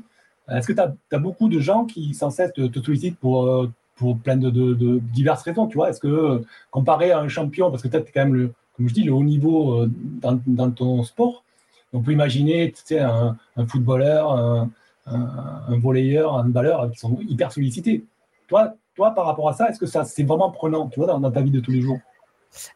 Est-ce 0.50 0.68
que 0.68 0.74
tu 0.74 0.82
as, 0.82 1.20
beaucoup 1.20 1.50
de 1.50 1.60
gens 1.60 1.86
qui 1.86 2.14
sans 2.14 2.30
cesse 2.30 2.54
te, 2.54 2.82
sollicitent 2.82 3.20
pour, 3.20 3.68
pour 3.96 4.18
plein 4.18 4.38
de, 4.38 5.00
diverses 5.14 5.44
raisons 5.44 5.68
tu 5.68 5.76
vois? 5.76 5.90
Est-ce 5.90 6.00
que 6.00 6.44
comparé 6.72 7.12
à 7.12 7.20
un 7.20 7.28
champion, 7.28 7.70
parce 7.70 7.84
que 7.84 7.88
tu 7.88 7.98
es 7.98 8.02
quand 8.02 8.26
même, 8.26 8.34
le, 8.34 8.54
comme 8.78 8.88
je 8.88 8.94
dis, 8.94 9.04
le 9.04 9.14
haut 9.14 9.24
niveau 9.24 9.86
dans, 10.22 10.72
ton 10.72 11.04
sport, 11.04 11.44
on 11.92 12.02
peut 12.02 12.14
imaginer 12.14 12.72
tu 12.72 12.82
sais, 12.86 13.00
un, 13.00 13.36
footballeur, 13.68 14.32
un, 14.32 14.70
un, 15.12 15.80
volleyeur, 15.80 16.36
un 16.36 16.46
handballeur 16.46 16.90
qui 16.92 17.00
sont 17.00 17.18
hyper 17.22 17.52
sollicités. 17.52 18.06
Toi, 18.48 18.74
toi, 18.96 19.12
par 19.12 19.26
rapport 19.26 19.50
à 19.50 19.54
ça, 19.54 19.70
est-ce 19.70 19.80
que 19.80 19.86
ça 19.86 20.04
c'est 20.04 20.24
vraiment 20.24 20.52
prenant, 20.52 20.88
tu 20.88 21.00
vois, 21.00 21.08
dans, 21.08 21.32
ta 21.32 21.42
vie 21.42 21.52
de 21.52 21.60
tous 21.60 21.72
les 21.72 21.82
jours? 21.82 22.00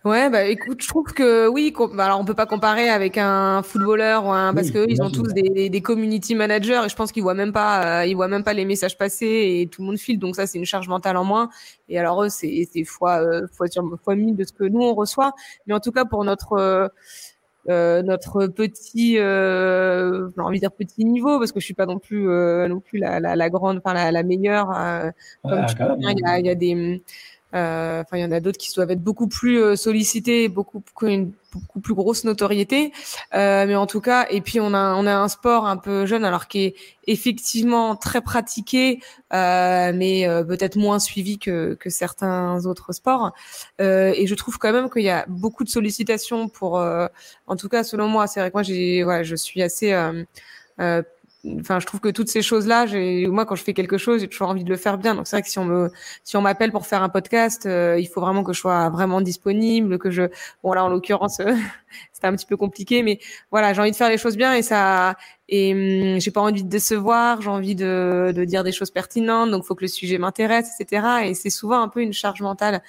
Ouais, 0.06 0.30
bah 0.30 0.46
écoute, 0.46 0.84
je 0.84 0.88
trouve 0.88 1.06
que 1.14 1.48
oui, 1.48 1.74
bah, 1.94 2.06
alors 2.06 2.20
on 2.20 2.26
peut 2.26 2.36
pas 2.36 2.46
comparer 2.46 2.90
avec 2.90 3.18
un 3.18 3.64
footballeur 3.64 4.26
ou 4.26 4.32
un, 4.32 4.54
parce 4.54 4.70
que 4.70 4.86
ils 4.88 5.02
ont 5.02 5.10
tous 5.10 5.34
des, 5.34 5.68
des, 5.70 5.82
community 5.82 6.36
managers 6.36 6.82
et 6.86 6.90
je 6.90 6.96
pense 6.96 7.12
qu'ils 7.12 7.24
voient 7.24 7.34
même 7.34 7.52
pas, 7.52 8.02
euh, 8.02 8.06
ils 8.06 8.14
voient 8.16 8.28
même 8.28 8.44
pas 8.44 8.54
les 8.54 8.66
messages 8.66 8.98
passer 8.98 9.26
et 9.26 9.68
tout 9.68 9.82
le 9.82 9.88
monde 9.88 9.98
file, 9.98 10.20
donc 10.20 10.36
ça 10.36 10.46
c'est 10.46 10.60
une 10.60 10.66
charge 10.66 10.88
mentale 10.88 11.18
en 11.18 11.24
moins. 11.24 11.50
Et 11.90 11.98
alors 11.98 12.24
eux 12.24 12.30
c'est 12.30 12.68
fois 12.86 13.20
euh, 13.24 13.48
fois 13.52 13.66
fois 14.04 14.16
mille 14.16 14.36
de 14.36 14.44
ce 14.44 14.54
que 14.54 14.64
nous 14.64 14.82
on 14.82 14.94
reçoit, 14.94 15.34
mais 15.66 15.74
en 15.74 15.80
tout 15.80 15.92
cas 15.92 16.06
pour 16.06 16.24
notre 16.24 16.54
euh, 16.54 16.88
euh, 17.70 18.02
notre 18.04 18.48
petit, 18.48 19.18
euh, 19.18 20.30
j'ai 20.36 20.42
envie 20.42 20.58
de 20.58 20.62
dire 20.62 20.72
petit 20.72 21.06
niveau 21.06 21.40
parce 21.40 21.52
que 21.52 21.60
je 21.60 21.66
suis 21.66 21.74
pas 21.74 21.86
non 21.86 22.00
plus 22.00 22.30
euh, 22.30 22.68
non 22.68 22.80
plus 22.80 23.00
la, 23.00 23.20
la, 23.20 23.36
la 23.36 23.50
grande, 23.50 23.78
enfin 23.78 23.94
la, 23.94 24.12
la 24.12 24.24
meilleure. 24.24 24.70
Euh, 24.78 25.12
comme 25.44 25.66
tu 25.68 25.76
il 25.80 26.20
y 26.20 26.26
a, 26.26 26.40
il 26.40 26.46
y 26.46 26.50
a 26.50 26.56
des 26.56 26.76
euh, 26.76 26.98
enfin, 27.54 28.18
il 28.18 28.22
y 28.22 28.26
en 28.26 28.32
a 28.32 28.40
d'autres 28.40 28.58
qui 28.58 28.74
doivent 28.74 28.92
être 28.92 29.04
beaucoup 29.04 29.28
plus 29.28 29.62
euh, 29.62 29.76
sollicités, 29.76 30.48
beaucoup, 30.48 30.84
beaucoup 31.54 31.80
plus 31.80 31.94
grosse 31.94 32.24
notoriété. 32.24 32.92
Euh, 33.34 33.66
mais 33.68 33.76
en 33.76 33.86
tout 33.86 34.02
cas, 34.02 34.26
et 34.30 34.42
puis 34.42 34.60
on 34.60 34.74
a 34.74 34.96
on 34.96 35.06
a 35.06 35.16
un 35.16 35.28
sport 35.28 35.68
un 35.68 35.78
peu 35.78 36.06
jeune, 36.06 36.26
alors 36.26 36.48
qui 36.48 36.66
est 36.66 36.76
effectivement 37.06 37.96
très 37.96 38.22
pratiqué, 38.22 39.00
mais 39.32 40.26
peut-être 40.48 40.78
moins 40.78 41.00
suivi 41.00 41.38
que 41.38 41.76
que 41.76 41.90
certains 41.90 42.66
autres 42.66 42.94
sports. 42.94 43.34
et 43.80 44.26
je 44.28 44.36
trouve 44.36 44.58
quand 44.58 44.72
même 44.72 44.90
qu'il 44.90 45.04
y 45.04 45.10
a 45.10 45.26
beaucoup 45.28 45.64
de 45.64 45.70
sollicitations 45.70 46.50
pour, 46.50 46.76
en 46.76 47.56
tout 47.56 47.70
cas 47.70 47.84
selon 47.84 48.08
moi, 48.08 48.28
c'est 48.28 48.40
vrai 48.40 48.50
que 48.50 48.56
moi 48.56 48.64
j'ai, 48.64 49.04
ouais, 49.04 49.24
je 49.24 49.36
suis 49.36 49.62
assez 49.62 49.94
enfin 51.60 51.80
je 51.80 51.86
trouve 51.86 52.00
que 52.00 52.10
toutes 52.10 52.30
ces 52.30 52.42
choses 52.42 52.68
là 52.68 52.86
j'ai 52.86 53.28
moi 53.28 53.46
quand 53.46 53.56
je 53.56 53.64
fais 53.64 53.74
quelque 53.74 53.98
chose 53.98 54.22
j'ai 54.22 54.28
toujours 54.28 54.50
envie 54.50 54.64
de 54.64 54.70
le 54.70 54.78
faire 54.78 54.98
bien. 54.98 55.16
Donc 55.16 55.28
c'est 55.28 55.36
vrai 55.36 55.44
que 55.44 55.50
si 55.50 55.60
on 55.60 55.66
me 55.66 55.92
si 56.24 56.38
on 56.38 56.42
m'appelle 56.42 56.72
pour 56.72 56.86
faire 56.88 57.04
un 57.04 57.10
podcast 57.10 57.66
euh, 57.66 57.98
il 58.00 58.08
faut 58.08 58.22
vraiment 58.22 58.44
que 58.44 58.54
je 58.54 58.60
sois 58.60 58.90
vraiment 58.90 59.22
disponible 59.22 60.00
que 60.00 60.10
je 60.10 60.24
bon 60.64 60.74
là 60.74 60.86
en 60.86 60.90
l'occurrence 60.90 61.40
euh, 61.42 61.54
c'était 62.14 62.28
un 62.28 62.36
petit 62.36 62.46
peu 62.46 62.58
compliqué 62.58 63.04
mais 63.04 63.20
voilà 63.52 63.74
j'ai 63.74 63.82
envie 63.82 63.92
de 63.92 63.96
faire 63.96 64.10
les 64.10 64.18
choses 64.18 64.38
bien 64.38 64.54
et 64.54 64.62
ça 64.62 65.16
et 65.50 65.74
hum, 66.14 66.22
j'ai 66.22 66.32
pas 66.32 66.42
envie 66.42 66.64
de 66.64 66.70
décevoir 66.70 67.42
j'ai 67.42 67.50
envie 67.50 67.76
de, 67.76 68.32
de 68.36 68.46
dire 68.46 68.64
des 68.64 68.72
choses 68.72 68.92
pertinentes 68.92 69.52
donc 69.52 69.66
faut 69.66 69.76
que 69.76 69.84
le 69.84 69.88
sujet 69.90 70.18
m'intéresse 70.18 70.70
etc 70.80 71.06
et 71.26 71.34
c'est 71.34 71.50
souvent 71.50 71.82
un 71.82 71.90
peu 71.90 72.02
une 72.02 72.14
charge 72.14 72.42
mentale. 72.42 72.82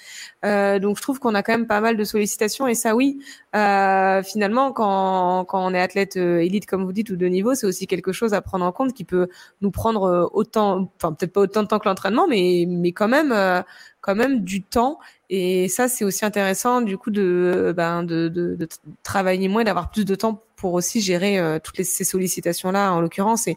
Euh, 0.45 0.79
donc 0.79 0.97
je 0.97 1.03
trouve 1.03 1.19
qu'on 1.19 1.35
a 1.35 1.43
quand 1.43 1.53
même 1.53 1.67
pas 1.67 1.81
mal 1.81 1.97
de 1.97 2.05
sollicitations 2.05 2.67
et 2.69 2.75
ça 2.75 2.95
oui. 2.95 3.19
Euh, 3.57 4.23
finalement 4.23 4.73
quand 4.73 5.45
quand 5.47 5.65
on 5.67 5.75
est 5.75 5.81
athlète 5.81 6.17
euh, 6.17 6.39
élite 6.39 6.67
comme 6.67 6.85
vous 6.85 6.93
dites 6.93 7.11
ou 7.11 7.17
de 7.17 7.27
niveau 7.27 7.55
c'est 7.55 7.67
aussi 7.67 7.87
quelque 7.87 8.13
chose 8.13 8.35
à 8.35 8.41
prendre 8.41 8.65
en 8.65 8.73
compte 8.73 8.93
qui 8.95 9.05
peut 9.05 9.29
nous 9.61 9.71
prendre 9.71 10.05
euh, 10.05 10.27
autant 10.33 10.91
enfin 10.97 11.13
peut-être 11.13 11.33
pas 11.33 11.41
autant 11.43 11.63
de 11.63 11.69
temps 11.69 11.79
que 11.79 11.89
l'entraînement 11.89 12.27
mais 12.29 12.67
mais 12.69 12.93
quand 12.93 13.09
même 13.09 13.33
euh, 13.33 13.63
quand 14.01 14.15
même 14.15 14.41
du 14.45 14.63
temps. 14.63 14.99
Et 15.31 15.69
ça 15.69 15.89
c'est 15.89 16.05
aussi 16.05 16.25
intéressant 16.25 16.83
du 16.83 16.99
coup 16.99 17.11
de 17.11 17.73
ben 17.77 18.03
de, 18.05 18.29
de, 18.29 18.55
de 18.55 18.69
travailler 19.03 19.49
moins 19.49 19.65
d'avoir 19.65 19.91
plus 19.91 20.05
de 20.05 20.15
temps 20.15 20.43
pour 20.57 20.75
aussi 20.75 21.01
gérer 21.01 21.39
euh, 21.39 21.59
toutes 21.63 21.79
les, 21.79 21.85
ces 21.85 22.05
sollicitations 22.05 22.71
là 22.71 22.93
en 22.93 23.01
l'occurrence 23.01 23.47
et 23.49 23.57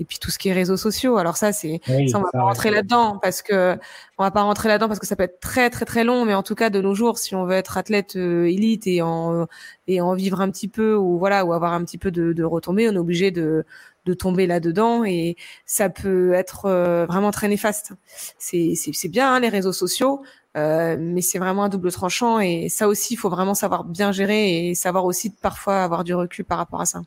et 0.00 0.04
puis 0.04 0.18
tout 0.18 0.30
ce 0.30 0.38
qui 0.38 0.48
est 0.48 0.52
réseaux 0.52 0.76
sociaux. 0.76 1.16
Alors 1.18 1.36
ça 1.36 1.52
c'est 1.52 1.80
ça 1.86 2.18
on 2.18 2.22
va 2.22 2.30
pas 2.32 2.42
rentrer 2.42 2.70
là-dedans 2.70 3.18
parce 3.22 3.42
que 3.42 3.76
on 4.18 4.24
va 4.24 4.30
pas 4.30 4.42
rentrer 4.42 4.68
là-dedans 4.68 4.88
parce 4.88 4.98
que 4.98 5.06
ça 5.06 5.16
peut 5.16 5.22
être 5.24 5.40
très 5.40 5.70
très 5.70 5.84
très 5.84 6.04
long 6.04 6.24
mais 6.24 6.34
en 6.34 6.42
tout 6.42 6.54
cas 6.54 6.70
de 6.70 6.80
nos 6.80 6.94
jours 6.94 7.18
si 7.18 7.34
on 7.34 7.44
veut 7.44 7.54
être 7.54 7.78
athlète 7.78 8.16
euh, 8.16 8.46
élite 8.46 8.86
et 8.86 9.02
en 9.02 9.46
et 9.86 10.00
en 10.00 10.14
vivre 10.14 10.40
un 10.40 10.50
petit 10.50 10.68
peu 10.68 10.94
ou 10.94 11.18
voilà 11.18 11.44
ou 11.44 11.52
avoir 11.52 11.72
un 11.72 11.84
petit 11.84 11.98
peu 11.98 12.10
de, 12.10 12.32
de 12.32 12.44
retombées, 12.44 12.88
on 12.88 12.92
est 12.92 12.98
obligé 12.98 13.30
de 13.30 13.64
de 14.06 14.14
tomber 14.14 14.46
là-dedans 14.46 15.04
et 15.04 15.36
ça 15.66 15.88
peut 15.88 16.32
être 16.34 16.66
euh, 16.66 17.06
vraiment 17.06 17.30
très 17.30 17.48
néfaste. 17.48 17.92
C'est 18.38 18.74
c'est 18.74 19.08
bien 19.08 19.34
hein, 19.34 19.40
les 19.40 19.48
réseaux 19.48 19.72
sociaux, 19.72 20.22
euh, 20.56 20.96
mais 20.98 21.20
c'est 21.20 21.38
vraiment 21.38 21.64
un 21.64 21.68
double 21.68 21.90
tranchant 21.90 22.38
et 22.38 22.68
ça 22.68 22.86
aussi, 22.86 23.14
il 23.14 23.16
faut 23.16 23.28
vraiment 23.30 23.54
savoir 23.54 23.84
bien 23.84 24.12
gérer 24.12 24.68
et 24.68 24.74
savoir 24.74 25.04
aussi 25.04 25.30
parfois 25.30 25.82
avoir 25.82 26.04
du 26.04 26.14
recul 26.14 26.44
par 26.44 26.58
rapport 26.58 26.80
à 26.80 26.86
ça. 26.86 27.02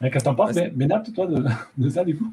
Qu'est-ce 0.00 0.12
que 0.12 0.18
t'en 0.20 0.34
penses, 0.36 0.54
Benat, 0.74 1.02
toi, 1.12 1.26
de, 1.26 1.44
de, 1.76 1.88
ça, 1.88 2.04
du 2.04 2.16
coup? 2.16 2.32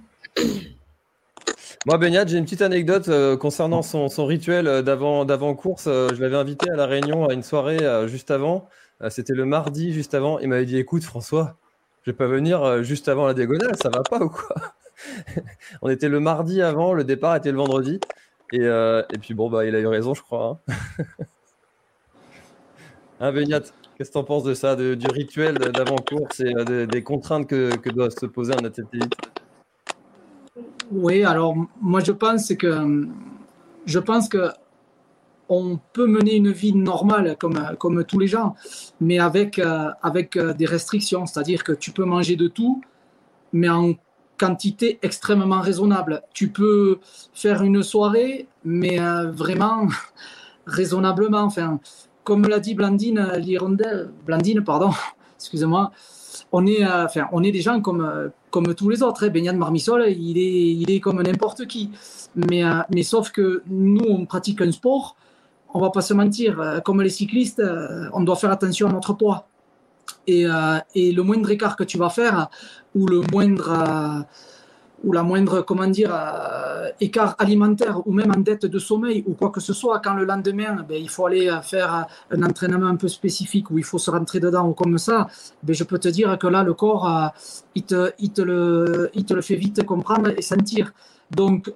Moi, 1.87 1.97
Benyat, 1.97 2.27
j'ai 2.27 2.37
une 2.37 2.43
petite 2.43 2.61
anecdote 2.61 3.07
euh, 3.07 3.35
concernant 3.37 3.81
son, 3.81 4.07
son 4.07 4.27
rituel 4.27 4.67
euh, 4.67 4.81
d'avant-course. 4.83 5.85
je 5.85 6.21
l'avais 6.21 6.37
invité 6.37 6.69
à 6.69 6.75
La 6.75 6.85
Réunion 6.85 7.27
à 7.27 7.33
une 7.33 7.41
soirée 7.41 7.79
juste 8.07 8.29
avant. 8.29 8.69
C'était 9.09 9.33
le 9.33 9.45
mardi, 9.45 9.93
juste 9.93 10.13
avant. 10.13 10.37
Il 10.39 10.49
m'avait 10.49 10.65
dit 10.65 10.77
Écoute, 10.77 11.03
François, 11.03 11.57
je 12.05 12.11
vais 12.11 12.17
pas 12.17 12.27
venir 12.27 12.83
juste 12.83 13.09
avant 13.09 13.25
la 13.25 13.33
diagonale, 13.33 13.75
ça 13.81 13.89
va 13.89 14.03
pas 14.03 14.19
ou 14.19 14.29
quoi? 14.29 14.55
On 15.81 15.89
était 15.89 16.07
le 16.07 16.19
mardi 16.19 16.61
avant, 16.61 16.93
le 16.93 17.03
départ 17.03 17.35
était 17.35 17.51
le 17.51 17.57
vendredi. 17.57 17.99
Et, 18.53 18.61
euh, 18.61 19.01
puis 19.21 19.33
bon, 19.33 19.49
bah, 19.49 19.65
il 19.65 19.75
a 19.75 19.79
eu 19.79 19.87
raison, 19.87 20.13
je 20.13 20.21
crois. 20.21 20.61
Hein, 23.19 23.31
hein 23.33 23.33
qu'est-ce 23.33 24.09
que 24.09 24.13
tu 24.13 24.17
en 24.17 24.23
penses 24.23 24.43
de 24.43 24.53
ça, 24.53 24.75
du 24.75 25.07
rituel 25.07 25.55
d'avant-course 25.55 26.41
et 26.41 26.53
euh, 26.55 26.85
des 26.85 27.01
contraintes 27.01 27.47
que, 27.47 27.75
que, 27.75 27.89
doit 27.89 28.11
se 28.11 28.27
poser 28.27 28.53
un 28.53 28.63
athlète 28.65 28.87
Oui, 30.91 31.23
alors 31.23 31.55
moi 31.81 32.01
je 32.01 32.11
pense 32.11 32.53
que 32.53 33.07
je 33.85 33.99
pense 33.99 34.29
que 34.29 34.49
on 35.49 35.79
peut 35.93 36.07
mener 36.07 36.35
une 36.35 36.51
vie 36.51 36.73
normale 36.73 37.35
comme, 37.39 37.59
comme 37.77 38.03
tous 38.03 38.19
les 38.19 38.27
gens, 38.27 38.55
mais 38.99 39.19
avec, 39.19 39.59
euh, 39.59 39.89
avec 40.01 40.37
des 40.37 40.65
restrictions, 40.65 41.25
c'est-à-dire 41.25 41.63
que 41.63 41.71
tu 41.71 41.91
peux 41.91 42.05
manger 42.05 42.35
de 42.35 42.47
tout, 42.47 42.81
mais 43.53 43.69
en 43.69 43.93
quantité 44.37 44.99
extrêmement 45.01 45.61
raisonnable. 45.61 46.21
Tu 46.33 46.49
peux 46.49 46.99
faire 47.33 47.63
une 47.63 47.83
soirée, 47.83 48.47
mais 48.63 48.99
euh, 48.99 49.31
vraiment 49.31 49.87
raisonnablement. 50.65 51.43
Enfin, 51.43 51.79
comme 52.23 52.47
l'a 52.47 52.59
dit 52.59 52.75
Blandine 52.75 53.33
Lirondelle, 53.37 54.11
Blandine, 54.25 54.63
pardon, 54.63 54.91
excusez-moi, 55.37 55.91
on 56.51 56.65
est, 56.65 56.83
euh, 56.83 57.05
enfin, 57.05 57.27
on 57.31 57.43
est 57.43 57.51
des 57.51 57.61
gens 57.61 57.81
comme, 57.81 58.01
euh, 58.01 58.29
comme 58.51 58.73
tous 58.75 58.89
les 58.89 59.03
autres. 59.03 59.25
Hein. 59.25 59.29
Beignan 59.29 59.55
Marmisol, 59.55 60.09
il 60.09 60.37
est, 60.37 60.73
il 60.75 60.91
est 60.91 60.99
comme 60.99 61.21
n'importe 61.21 61.65
qui. 61.67 61.91
Mais, 62.35 62.63
mais 62.93 63.03
sauf 63.03 63.31
que 63.31 63.63
nous, 63.67 64.05
on 64.09 64.25
pratique 64.25 64.61
un 64.61 64.71
sport, 64.71 65.15
on 65.75 65.81
va 65.81 65.89
pas 65.91 66.01
se 66.01 66.13
mentir, 66.13 66.81
comme 66.85 67.01
les 67.01 67.09
cyclistes, 67.09 67.61
on 68.13 68.21
doit 68.21 68.37
faire 68.37 68.51
attention 68.51 68.87
à 68.87 68.93
notre 68.93 69.13
poids. 69.13 69.47
Et, 70.25 70.45
et, 70.95 71.11
le 71.11 71.21
moindre 71.21 71.51
écart 71.51 71.75
que 71.75 71.83
tu 71.83 71.97
vas 71.97 72.09
faire, 72.09 72.49
ou 72.95 73.05
le 73.05 73.21
moindre 73.31 73.69
euh, 73.69 74.21
ou 75.03 75.11
la 75.11 75.21
moindre 75.21 75.61
comment 75.61 75.87
dire 75.87 76.11
euh, 76.11 76.89
écart 76.99 77.35
alimentaire 77.37 78.07
ou 78.07 78.11
même 78.13 78.31
en 78.31 78.39
dette 78.39 78.65
de 78.65 78.79
sommeil 78.79 79.23
ou 79.27 79.33
quoi 79.33 79.51
que 79.51 79.59
ce 79.59 79.73
soit 79.73 79.99
quand 79.99 80.13
le 80.15 80.25
lendemain 80.25 80.83
ben, 80.87 80.99
il 80.99 81.09
faut 81.09 81.25
aller 81.27 81.51
faire 81.61 82.07
un 82.31 82.41
entraînement 82.41 82.87
un 82.87 82.95
peu 82.95 83.09
spécifique 83.09 83.69
où 83.69 83.77
il 83.77 83.83
faut 83.83 83.99
se 83.99 84.09
rentrer 84.09 84.39
dedans 84.39 84.67
ou 84.67 84.73
comme 84.73 84.97
ça 84.97 85.27
ben, 85.61 85.75
je 85.75 85.83
peux 85.83 85.99
te 85.99 86.07
dire 86.07 86.37
que 86.39 86.47
là 86.47 86.63
le 86.63 86.73
corps 86.73 87.07
euh, 87.07 87.27
il 87.75 87.83
te, 87.83 88.13
il 88.17 88.31
te 88.31 88.41
le 88.41 89.11
il 89.13 89.25
te 89.25 89.33
le 89.33 89.41
fait 89.41 89.57
vite 89.57 89.85
comprendre 89.85 90.31
et 90.35 90.41
sentir 90.41 90.93
donc 91.29 91.71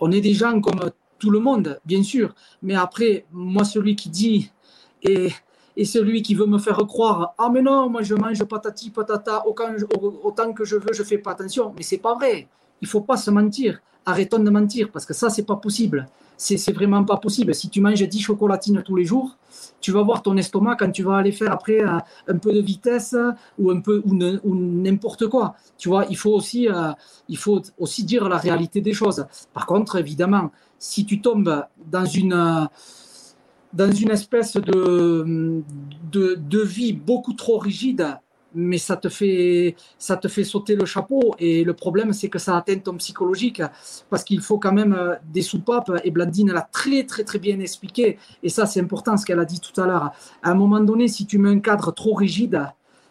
on 0.00 0.10
est 0.10 0.20
des 0.20 0.34
gens 0.34 0.60
comme 0.60 0.80
tout 1.18 1.30
le 1.30 1.38
monde 1.38 1.80
bien 1.84 2.02
sûr 2.02 2.34
mais 2.62 2.74
après 2.74 3.26
moi 3.32 3.64
celui 3.64 3.96
qui 3.96 4.08
dit 4.08 4.52
et 5.02 5.84
celui 5.84 6.22
qui 6.22 6.34
veut 6.34 6.46
me 6.46 6.58
faire 6.58 6.78
croire 6.86 7.34
ah 7.38 7.50
mais 7.52 7.62
non 7.62 7.88
moi 7.88 8.02
je 8.02 8.14
mange 8.14 8.42
patati 8.44 8.90
patata 8.90 9.46
autant, 9.46 9.72
autant 10.24 10.52
que 10.52 10.64
je 10.64 10.76
veux 10.76 10.92
je 10.92 11.02
fais 11.02 11.18
pas 11.18 11.32
attention 11.32 11.72
mais 11.76 11.82
c'est 11.82 11.98
pas 11.98 12.14
vrai 12.14 12.48
il 12.80 12.88
faut 12.88 13.00
pas 13.00 13.16
se 13.16 13.30
mentir. 13.30 13.80
Arrêtons 14.04 14.38
de 14.38 14.50
mentir 14.50 14.90
parce 14.92 15.04
que 15.04 15.14
ça, 15.14 15.30
c'est 15.30 15.44
pas 15.44 15.56
possible. 15.56 16.06
C'est 16.36 16.72
vraiment 16.72 17.02
pas 17.04 17.16
possible. 17.16 17.54
Si 17.54 17.68
tu 17.70 17.80
manges 17.80 18.02
10 18.02 18.20
chocolatines 18.20 18.82
tous 18.82 18.94
les 18.94 19.04
jours, 19.04 19.36
tu 19.86 19.92
vas 19.92 20.02
voir 20.02 20.20
ton 20.20 20.36
estomac 20.36 20.74
quand 20.80 20.90
tu 20.90 21.04
vas 21.04 21.18
aller 21.18 21.30
faire 21.30 21.52
après 21.52 21.80
euh, 21.80 21.98
un 22.26 22.38
peu 22.38 22.52
de 22.52 22.60
vitesse 22.60 23.14
ou 23.56 23.70
un 23.70 23.80
peu 23.80 24.02
ou 24.04 24.56
n'importe 24.56 25.28
quoi. 25.28 25.54
Tu 25.78 25.88
vois, 25.88 26.06
il 26.10 26.16
faut 26.16 26.32
aussi 26.32 26.68
euh, 26.68 26.90
il 27.28 27.38
faut 27.38 27.62
aussi 27.78 28.02
dire 28.02 28.28
la 28.28 28.36
réalité 28.36 28.80
des 28.80 28.92
choses. 28.92 29.26
Par 29.54 29.64
contre, 29.64 29.94
évidemment, 29.94 30.50
si 30.80 31.06
tu 31.06 31.20
tombes 31.20 31.64
dans 31.88 32.04
une 32.04 32.68
dans 33.72 33.92
une 33.92 34.10
espèce 34.10 34.54
de, 34.54 35.62
de, 36.10 36.34
de 36.34 36.60
vie 36.62 36.92
beaucoup 36.92 37.34
trop 37.34 37.58
rigide 37.58 38.18
mais 38.56 38.78
ça 38.78 38.96
te 38.96 39.08
fait 39.10 39.76
ça 39.98 40.16
te 40.16 40.28
fait 40.28 40.42
sauter 40.42 40.74
le 40.74 40.86
chapeau. 40.86 41.34
Et 41.38 41.62
le 41.62 41.74
problème 41.74 42.12
c'est 42.12 42.28
que 42.28 42.38
ça 42.38 42.56
atteint 42.56 42.78
ton 42.78 42.94
psychologique 42.96 43.62
parce 44.10 44.24
qu'il 44.24 44.40
faut 44.40 44.58
quand 44.58 44.72
même 44.72 44.94
euh, 44.94 45.14
des 45.32 45.42
soupapes. 45.42 45.92
Et 46.02 46.10
Blandine 46.10 46.52
l'a 46.52 46.62
très 46.62 47.04
très 47.04 47.22
très 47.22 47.38
bien 47.38 47.60
expliqué. 47.60 48.18
Et 48.42 48.48
ça 48.48 48.66
c'est 48.66 48.80
important 48.80 49.16
ce 49.16 49.26
qu'elle 49.26 49.38
a 49.38 49.44
dit 49.44 49.60
tout 49.60 49.78
à 49.80 49.86
l'heure. 49.86 50.10
À 50.42 50.50
un 50.50 50.54
moment 50.54 50.80
donné 50.80 51.06
si 51.06 51.26
tu 51.26 51.38
mets 51.38 51.50
un 51.50 51.60
cadre 51.60 51.92
trop 51.92 52.14
rigide 52.14 52.66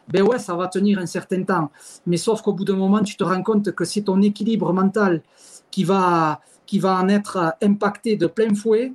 ben 0.07 0.23
ouais 0.23 0.39
ça 0.39 0.55
va 0.55 0.67
tenir 0.67 0.99
un 0.99 1.05
certain 1.05 1.43
temps. 1.43 1.71
Mais 2.07 2.17
sauf 2.17 2.41
qu'au 2.41 2.53
bout 2.53 2.65
d'un 2.65 2.75
moment 2.75 3.03
tu 3.03 3.15
te 3.15 3.23
rends 3.23 3.43
compte 3.43 3.71
que 3.71 3.85
c'est 3.85 4.01
ton 4.01 4.21
équilibre 4.21 4.73
mental 4.73 5.21
qui 5.69 5.83
va 5.83 6.41
qui 6.65 6.79
va 6.79 6.99
en 6.99 7.07
être 7.09 7.55
impacté 7.61 8.15
de 8.15 8.25
plein 8.25 8.53
fouet. 8.55 8.93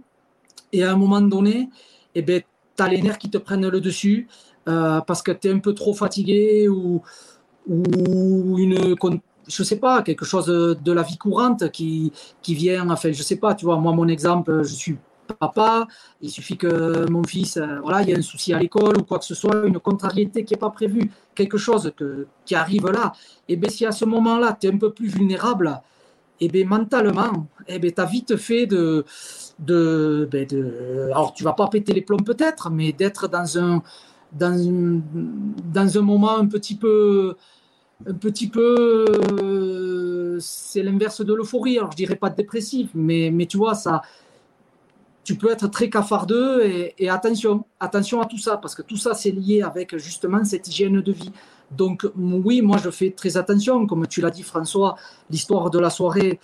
Et 0.72 0.82
à 0.82 0.92
un 0.92 0.96
moment 0.96 1.20
donné 1.20 1.70
eh 2.16 2.22
ben 2.22 2.42
tu 2.76 2.82
as 2.82 2.88
les 2.88 3.02
nerfs 3.02 3.18
qui 3.18 3.30
te 3.30 3.38
prennent 3.38 3.68
le 3.68 3.80
dessus 3.80 4.26
euh, 4.68 5.00
parce 5.00 5.22
que 5.22 5.32
tu 5.32 5.48
es 5.48 5.52
un 5.52 5.58
peu 5.58 5.74
trop 5.74 5.94
fatigué 5.94 6.68
ou, 6.68 7.02
ou 7.66 8.58
une 8.58 8.96
je 9.48 9.62
sais 9.62 9.76
pas, 9.76 10.02
quelque 10.02 10.24
chose 10.24 10.46
de 10.46 10.92
la 10.92 11.02
vie 11.02 11.18
courante 11.18 11.70
qui, 11.70 12.12
qui 12.42 12.54
vient, 12.54 12.88
enfin, 12.90 13.12
je 13.12 13.22
sais 13.22 13.36
pas, 13.36 13.54
tu 13.54 13.64
vois, 13.64 13.76
moi, 13.76 13.92
mon 13.92 14.08
exemple, 14.08 14.62
je 14.62 14.74
suis 14.74 14.96
papa, 15.38 15.86
il 16.20 16.30
suffit 16.30 16.56
que 16.56 17.08
mon 17.10 17.22
fils, 17.24 17.56
euh, 17.56 17.78
voilà, 17.82 18.02
il 18.02 18.08
y 18.10 18.14
a 18.14 18.18
un 18.18 18.22
souci 18.22 18.52
à 18.52 18.58
l'école 18.58 18.98
ou 18.98 19.04
quoi 19.04 19.18
que 19.18 19.24
ce 19.24 19.34
soit, 19.34 19.66
une 19.66 19.78
contrariété 19.78 20.44
qui 20.44 20.54
n'est 20.54 20.58
pas 20.58 20.70
prévue, 20.70 21.10
quelque 21.34 21.58
chose 21.58 21.92
que, 21.96 22.26
qui 22.44 22.54
arrive 22.54 22.86
là, 22.86 23.12
et 23.48 23.56
bien 23.56 23.70
si 23.70 23.86
à 23.86 23.92
ce 23.92 24.04
moment-là, 24.04 24.56
tu 24.60 24.66
es 24.66 24.72
un 24.72 24.78
peu 24.78 24.92
plus 24.92 25.08
vulnérable, 25.08 25.80
et 26.40 26.48
bien 26.48 26.66
mentalement, 26.66 27.46
et 27.68 27.78
bien 27.78 27.90
tu 27.90 28.00
as 28.00 28.06
vite 28.06 28.36
fait 28.36 28.66
de, 28.66 29.04
de, 29.58 30.28
ben 30.30 30.46
de, 30.46 31.10
alors 31.12 31.34
tu 31.34 31.44
vas 31.44 31.52
pas 31.52 31.68
péter 31.68 31.92
les 31.92 32.02
plombs 32.02 32.24
peut-être, 32.24 32.70
mais 32.70 32.92
d'être 32.92 33.28
dans 33.28 33.58
un, 33.58 33.82
dans, 34.32 35.02
dans 35.72 35.98
un 35.98 36.02
moment 36.02 36.36
un 36.36 36.46
petit 36.46 36.76
peu, 36.76 37.36
un 38.06 38.14
petit 38.14 38.48
peu, 38.48 40.38
c'est 40.40 40.82
l'inverse 40.82 41.24
de 41.24 41.34
l'euphorie. 41.34 41.78
Alors 41.78 41.92
je 41.92 41.96
dirais 41.96 42.16
pas 42.16 42.30
dépressif, 42.30 42.90
mais, 42.94 43.30
mais 43.32 43.46
tu 43.46 43.56
vois 43.56 43.74
ça, 43.74 44.02
tu 45.24 45.34
peux 45.36 45.50
être 45.50 45.68
très 45.68 45.90
cafardeux 45.90 46.64
et, 46.64 46.94
et, 46.98 47.08
attention, 47.08 47.64
attention 47.78 48.20
à 48.20 48.26
tout 48.26 48.38
ça 48.38 48.56
parce 48.56 48.74
que 48.74 48.82
tout 48.82 48.96
ça 48.96 49.14
c'est 49.14 49.30
lié 49.30 49.62
avec 49.62 49.96
justement 49.98 50.44
cette 50.44 50.66
hygiène 50.68 51.00
de 51.00 51.12
vie. 51.12 51.32
Donc 51.70 52.06
oui, 52.16 52.62
moi 52.62 52.78
je 52.82 52.90
fais 52.90 53.10
très 53.10 53.36
attention, 53.36 53.86
comme 53.86 54.06
tu 54.06 54.20
l'as 54.20 54.30
dit 54.30 54.42
François, 54.42 54.96
l'histoire 55.30 55.70
de 55.70 55.78
la 55.78 55.90
soirée 55.90 56.40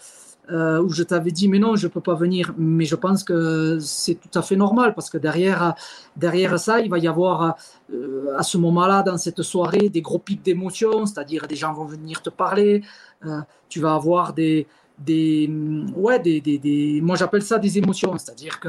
euh, 0.51 0.81
où 0.81 0.91
je 0.91 1.03
t'avais 1.03 1.33
dit 1.33 1.49
mais 1.49 1.59
non, 1.59 1.75
je 1.77 1.89
peux 1.89 2.01
pas 2.01 2.15
venir. 2.15 2.55
Mais 2.57 2.85
je 2.85 2.95
pense 2.95 3.25
que 3.25 3.79
c'est 3.81 4.15
tout 4.15 4.39
à 4.39 4.43
fait 4.43 4.57
normal 4.57 4.95
parce 4.95 5.11
que 5.11 5.19
derrière, 5.19 5.75
derrière 6.17 6.59
ça, 6.59 6.81
il 6.81 6.91
va 6.91 6.99
y 6.99 7.09
avoir 7.09 7.57
euh, 7.93 8.37
à 8.37 8.43
ce 8.43 8.57
moment-là, 8.59 9.03
dans 9.03 9.19
cette 9.19 9.43
soirée, 9.43 9.89
des 9.89 10.03
gros 10.03 10.19
pics 10.19 10.45
d'émotions, 10.45 11.07
c'est-à-dire 11.07 11.47
des 11.49 11.57
gens 11.57 11.73
vont 11.73 11.85
venir 11.85 12.23
te 12.23 12.31
parler. 12.31 12.83
Euh, 13.25 13.41
tu 13.69 13.81
vas 13.81 13.95
avoir 13.95 14.33
des, 14.35 14.67
des, 14.99 15.51
ouais, 15.97 16.21
des, 16.21 16.41
des, 16.41 16.59
des 16.59 17.01
moi 17.03 17.17
j'appelle 17.17 17.43
ça 17.43 17.59
des 17.59 17.79
émotions, 17.79 18.17
c'est-à-dire 18.17 18.61
que 18.61 18.69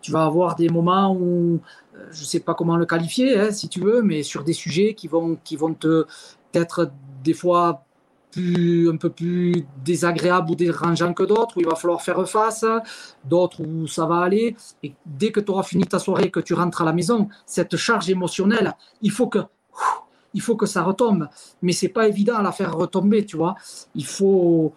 tu 0.00 0.12
vas 0.12 0.24
avoir 0.24 0.54
des 0.54 0.68
moments 0.68 1.14
où 1.14 1.60
je 2.10 2.24
sais 2.24 2.40
pas 2.40 2.54
comment 2.54 2.76
le 2.76 2.86
qualifier, 2.86 3.38
hein, 3.38 3.50
si 3.50 3.68
tu 3.68 3.80
veux, 3.80 4.02
mais 4.02 4.22
sur 4.22 4.44
des 4.44 4.52
sujets 4.52 4.94
qui 4.94 5.08
vont, 5.08 5.36
qui 5.42 5.56
vont 5.56 5.74
te 5.74 6.06
être 6.54 6.90
des 7.24 7.34
fois 7.34 7.84
un 8.92 8.96
peu 8.96 9.10
plus 9.10 9.66
désagréable 9.84 10.50
ou 10.50 10.54
dérangeant 10.54 11.12
que 11.12 11.22
d'autres, 11.22 11.56
où 11.56 11.60
il 11.60 11.66
va 11.66 11.74
falloir 11.74 12.02
faire 12.02 12.28
face, 12.28 12.64
d'autres 13.24 13.62
où 13.62 13.86
ça 13.86 14.06
va 14.06 14.20
aller. 14.20 14.56
Et 14.82 14.94
dès 15.06 15.30
que 15.32 15.40
tu 15.40 15.50
auras 15.50 15.62
fini 15.62 15.84
ta 15.84 15.98
soirée, 15.98 16.30
que 16.30 16.40
tu 16.40 16.54
rentres 16.54 16.82
à 16.82 16.84
la 16.84 16.92
maison, 16.92 17.28
cette 17.46 17.76
charge 17.76 18.10
émotionnelle, 18.10 18.74
il 19.02 19.10
faut 19.10 19.28
que, 19.28 19.40
il 20.34 20.40
faut 20.40 20.56
que 20.56 20.66
ça 20.66 20.82
retombe. 20.82 21.28
Mais 21.62 21.72
c'est 21.72 21.88
pas 21.88 22.08
évident 22.08 22.36
à 22.36 22.42
la 22.42 22.52
faire 22.52 22.74
retomber, 22.74 23.24
tu 23.24 23.36
vois. 23.36 23.54
Il 23.94 24.06
faut. 24.06 24.72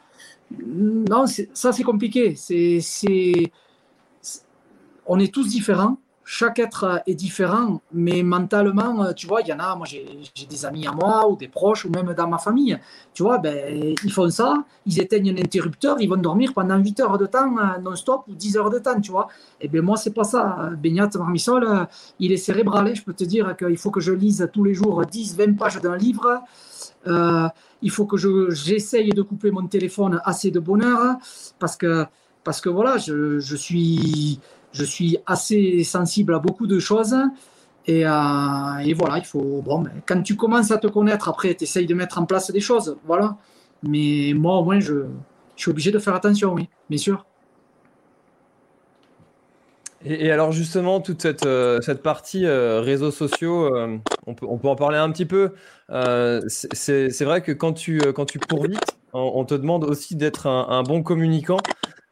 Non, 0.59 1.25
ça 1.53 1.71
c'est 1.71 1.83
compliqué. 1.83 2.35
C'est, 2.35 2.81
on 5.05 5.19
est 5.19 5.33
tous 5.33 5.47
différents 5.47 5.97
chaque 6.23 6.59
être 6.59 7.01
est 7.07 7.15
différent, 7.15 7.81
mais 7.91 8.23
mentalement, 8.23 9.03
euh, 9.03 9.13
tu 9.13 9.27
vois, 9.27 9.41
il 9.41 9.47
y 9.47 9.53
en 9.53 9.59
a, 9.59 9.75
moi 9.75 9.87
j'ai 9.87 10.05
des 10.49 10.65
amis 10.65 10.85
à 10.85 10.91
moi 10.91 11.27
ou 11.27 11.35
des 11.35 11.47
proches 11.47 11.85
ou 11.85 11.89
même 11.89 12.13
dans 12.13 12.27
ma 12.27 12.37
famille, 12.37 12.77
tu 13.13 13.23
vois, 13.23 13.37
ben, 13.39 13.95
ils 14.03 14.11
font 14.11 14.29
ça, 14.29 14.63
ils 14.85 14.99
éteignent 14.99 15.31
un 15.31 15.41
interrupteur, 15.41 15.97
ils 15.99 16.07
vont 16.07 16.17
dormir 16.17 16.53
pendant 16.53 16.77
8 16.77 16.99
heures 16.99 17.17
de 17.17 17.25
temps 17.25 17.57
euh, 17.57 17.79
non-stop 17.79 18.23
ou 18.27 18.35
10 18.35 18.57
heures 18.57 18.69
de 18.69 18.79
temps, 18.79 18.99
tu 19.01 19.11
vois. 19.11 19.27
Et 19.59 19.67
bien 19.67 19.81
moi, 19.81 19.97
c'est 19.97 20.13
pas 20.13 20.23
ça. 20.23 20.69
Beignat 20.77 21.09
Marmisol, 21.15 21.63
euh, 21.63 21.85
il 22.19 22.31
est 22.31 22.37
cérébral, 22.37 22.87
hein. 22.87 22.93
je 22.93 23.01
peux 23.01 23.13
te 23.13 23.23
dire 23.23 23.55
qu'il 23.57 23.77
faut 23.77 23.91
que 23.91 24.01
je 24.01 24.11
lise 24.11 24.47
tous 24.53 24.63
les 24.63 24.73
jours 24.73 25.05
10, 25.05 25.35
20 25.37 25.57
pages 25.57 25.81
d'un 25.81 25.97
livre. 25.97 26.41
il 27.81 27.91
faut 27.91 28.05
que 28.05 28.17
j'essaye 28.51 29.09
de 29.09 29.21
couper 29.23 29.49
mon 29.51 29.65
téléphone 29.67 30.21
assez 30.23 30.51
de 30.51 30.59
bonheur 30.59 31.15
parce 31.59 31.75
que, 31.75 32.05
parce 32.43 32.61
que 32.61 32.69
voilà, 32.69 32.97
je, 32.97 33.39
je 33.39 33.55
suis 33.55 34.39
je 34.73 34.83
suis 34.83 35.17
assez 35.25 35.83
sensible 35.83 36.33
à 36.35 36.39
beaucoup 36.39 36.67
de 36.67 36.79
choses. 36.79 37.15
Et, 37.87 38.05
euh, 38.05 38.93
voilà, 38.95 39.17
il 39.17 39.25
faut. 39.25 39.61
Bon, 39.63 39.79
ben, 39.79 39.91
quand 40.05 40.21
tu 40.21 40.35
commences 40.35 40.71
à 40.71 40.77
te 40.77 40.87
connaître, 40.87 41.27
après, 41.29 41.55
tu 41.55 41.63
essayes 41.63 41.87
de 41.87 41.93
mettre 41.93 42.19
en 42.19 42.25
place 42.25 42.51
des 42.51 42.59
choses. 42.59 42.97
Voilà. 43.05 43.37
Mais 43.83 44.33
moi, 44.35 44.57
au 44.57 44.63
moins, 44.63 44.79
je, 44.79 45.05
suis 45.55 45.71
obligé 45.71 45.91
de 45.91 45.99
faire 45.99 46.15
attention, 46.15 46.53
oui, 46.53 46.69
bien 46.89 46.97
sûr. 46.97 47.25
Et, 50.03 50.31
alors 50.31 50.51
justement, 50.51 50.99
toute 50.99 51.21
cette, 51.21 51.45
euh, 51.45 51.79
cette 51.81 52.01
partie 52.01 52.45
euh, 52.45 52.81
réseaux 52.81 53.11
sociaux, 53.11 53.69
on, 54.25 54.33
peut, 54.33 54.47
on, 54.49 54.57
peut, 54.57 54.67
en 54.67 54.75
parler 54.75 54.97
un 54.97 55.11
petit 55.11 55.27
peu. 55.27 55.51
c'est 56.47 57.23
vrai 57.23 57.41
que 57.41 57.51
quand 57.51 57.73
tu, 57.73 57.99
quand 58.13 58.25
tu 58.25 58.39
cours 58.39 58.63
vite, 58.63 58.97
on, 59.13 59.45
te 59.45 59.53
demande 59.53 59.83
aussi 59.83 60.15
d'être 60.15 60.47
un, 60.47 60.83
bon 60.83 61.03
communicant. 61.03 61.57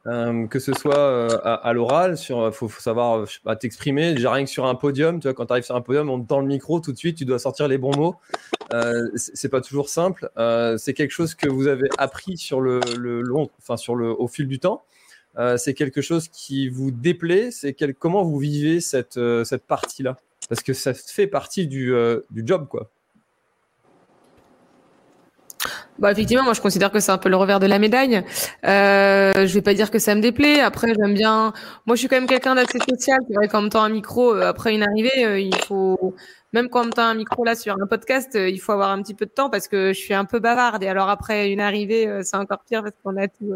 Euh, 0.08 0.48
que 0.48 0.60
ce 0.60 0.72
soit 0.74 0.98
euh, 0.98 1.40
à, 1.44 1.74
l'oral, 1.74 2.18
sur, 2.18 2.40
euh, 2.40 2.52
faut, 2.52 2.70
savoir 2.70 3.28
t'exprimer. 3.60 4.14
Déjà 4.14 4.32
rien 4.32 4.46
que 4.46 4.50
sur 4.50 4.66
un 4.66 4.76
podium, 4.76 5.20
tu 5.20 5.28
vois, 5.28 5.34
quand 5.34 5.46
tu 5.46 5.52
arrives 5.52 5.66
sur 5.66 5.76
un 5.76 5.82
podium, 5.82 6.10
on 6.10 6.22
te 6.22 6.28
tend 6.28 6.40
le 6.40 6.48
micro 6.48 6.80
tout 6.80 6.94
de 6.94 6.98
suite, 6.98 7.18
tu 7.18 7.26
dois 7.26 7.40
sortir 7.40 7.68
les 7.68 7.78
bons 7.78 7.96
mots. 7.96 8.16
Euh, 8.74 9.10
c'est 9.16 9.50
pas 9.50 9.62
toujours 9.62 9.90
simple. 9.90 10.30
c'est 10.78 10.94
quelque 10.94 11.12
chose 11.12 11.36
que 11.36 11.50
vous 11.50 11.68
avez 11.68 11.90
appris 11.98 12.38
sur 12.38 12.62
le, 12.62 12.80
long, 13.22 13.50
enfin 13.60 13.78
sur 13.78 13.96
le, 13.96 14.10
au 14.10 14.28
fil 14.28 14.48
du 14.48 14.60
temps. 14.60 14.84
c'est 15.58 15.74
quelque 15.74 16.02
chose 16.02 16.30
qui 16.30 16.70
vous 16.70 16.92
déplaît. 16.92 17.52
C'est 17.52 17.76
comment 17.94 18.24
vous 18.24 18.40
vivez 18.40 18.80
cette, 18.80 19.20
cette 19.44 19.64
partie-là? 19.66 20.18
Parce 20.48 20.62
que 20.64 20.74
ça 20.74 20.94
fait 20.94 21.28
partie 21.28 21.68
du, 21.68 21.94
du 22.32 22.44
job, 22.46 22.68
quoi. 22.70 22.90
Bah 26.00 26.14
effectivement, 26.14 26.44
moi 26.44 26.54
je 26.54 26.62
considère 26.62 26.92
que 26.92 27.02
c'est 27.02 27.12
un 27.12 27.18
peu 27.18 27.28
le 27.28 27.36
revers 27.36 27.60
de 27.60 27.66
la 27.66 27.78
médaille. 27.78 28.24
Euh, 28.66 29.34
je 29.36 29.54
vais 29.54 29.62
pas 29.62 29.74
dire 29.74 29.92
que 29.92 30.00
ça 30.00 30.16
me 30.16 30.22
déplaît. 30.22 30.62
Après, 30.62 30.94
j'aime 30.98 31.14
bien. 31.14 31.52
Moi, 31.86 31.96
je 31.96 32.00
suis 32.00 32.08
quand 32.08 32.16
même 32.16 32.28
quelqu'un 32.28 32.56
d'assez 32.56 32.80
social. 32.90 33.20
C'est 33.28 33.36
vrai 33.36 33.50
qu'en 33.50 33.62
même 33.64 33.70
un 33.74 33.90
micro 33.90 34.34
euh, 34.34 34.48
après 34.48 34.74
une 34.74 34.84
arrivée, 34.84 35.26
euh, 35.26 35.40
il 35.40 35.56
faut 35.68 36.16
même 36.54 36.70
quand 36.70 36.90
tu 36.90 37.00
as 37.00 37.06
un 37.06 37.14
micro 37.16 37.44
là 37.44 37.54
sur 37.56 37.76
un 37.76 37.86
podcast, 37.86 38.36
euh, 38.36 38.50
il 38.50 38.60
faut 38.60 38.72
avoir 38.72 38.92
un 38.92 39.02
petit 39.02 39.14
peu 39.14 39.26
de 39.26 39.32
temps 39.32 39.50
parce 39.50 39.68
que 39.68 39.92
je 39.94 40.00
suis 40.00 40.14
un 40.14 40.24
peu 40.24 40.40
bavarde. 40.40 40.82
Et 40.84 40.88
alors 40.88 41.10
après 41.10 41.52
une 41.52 41.60
arrivée, 41.60 42.22
c'est 42.24 42.38
encore 42.38 42.64
pire 42.68 42.82
parce 42.82 42.96
qu'on 43.04 43.18
a 43.18 43.28
tout, 43.28 43.54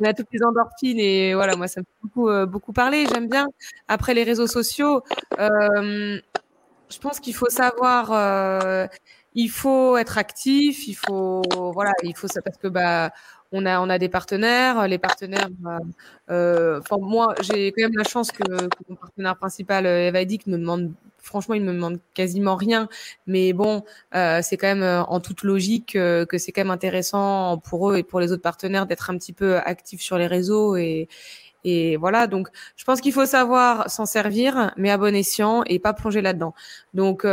on 0.00 0.04
a 0.04 0.12
toutes 0.12 0.28
les 0.32 0.42
endorphines 0.42 1.00
et 1.00 1.34
voilà, 1.34 1.56
moi 1.56 1.68
ça 1.68 1.80
me 1.80 1.84
fait 1.84 1.98
beaucoup 2.02 2.30
beaucoup 2.46 2.72
parler. 2.74 3.06
J'aime 3.12 3.28
bien. 3.28 3.46
Après 3.88 4.12
les 4.12 4.24
réseaux 4.24 4.46
sociaux, 4.46 5.02
je 5.38 6.98
pense 7.00 7.18
qu'il 7.18 7.34
faut 7.34 7.50
savoir 7.50 8.88
il 9.36 9.48
faut 9.50 9.96
être 9.98 10.18
actif, 10.18 10.88
il 10.88 10.94
faut 10.94 11.42
voilà, 11.72 11.92
il 12.02 12.16
faut 12.16 12.26
ça 12.26 12.40
parce 12.42 12.56
que 12.56 12.68
bah 12.68 13.12
on 13.52 13.66
a 13.66 13.80
on 13.80 13.88
a 13.90 13.98
des 13.98 14.08
partenaires, 14.08 14.88
les 14.88 14.98
partenaires. 14.98 15.48
Euh, 16.30 16.80
enfin 16.80 16.96
moi 17.00 17.34
j'ai 17.42 17.70
quand 17.72 17.82
même 17.82 17.96
la 17.96 18.04
chance 18.04 18.32
que, 18.32 18.42
mon 18.88 18.96
partenaire 18.96 19.36
principal 19.36 19.86
euh, 19.86 20.08
Evadic 20.08 20.46
me 20.46 20.56
demande 20.56 20.92
franchement 21.18 21.54
il 21.54 21.62
me 21.62 21.72
demande 21.72 21.98
quasiment 22.14 22.56
rien, 22.56 22.88
mais 23.26 23.52
bon 23.52 23.84
euh, 24.14 24.40
c'est 24.42 24.56
quand 24.56 24.68
même 24.68 24.82
euh, 24.82 25.02
en 25.04 25.20
toute 25.20 25.42
logique 25.42 25.92
que 25.92 26.38
c'est 26.38 26.52
quand 26.52 26.62
même 26.62 26.70
intéressant 26.70 27.58
pour 27.58 27.90
eux 27.90 27.98
et 27.98 28.02
pour 28.02 28.20
les 28.20 28.32
autres 28.32 28.42
partenaires 28.42 28.86
d'être 28.86 29.10
un 29.10 29.18
petit 29.18 29.34
peu 29.34 29.58
actifs 29.58 30.00
sur 30.00 30.16
les 30.18 30.26
réseaux 30.26 30.76
et 30.76 31.08
et 31.68 31.96
voilà, 31.96 32.28
donc 32.28 32.48
je 32.76 32.84
pense 32.84 33.00
qu'il 33.00 33.12
faut 33.12 33.26
savoir 33.26 33.90
s'en 33.90 34.06
servir, 34.06 34.72
mais 34.76 34.88
à 34.88 34.98
bon 34.98 35.12
escient 35.16 35.64
et 35.64 35.80
pas 35.80 35.92
plonger 35.94 36.22
là-dedans. 36.22 36.54
Donc, 36.94 37.26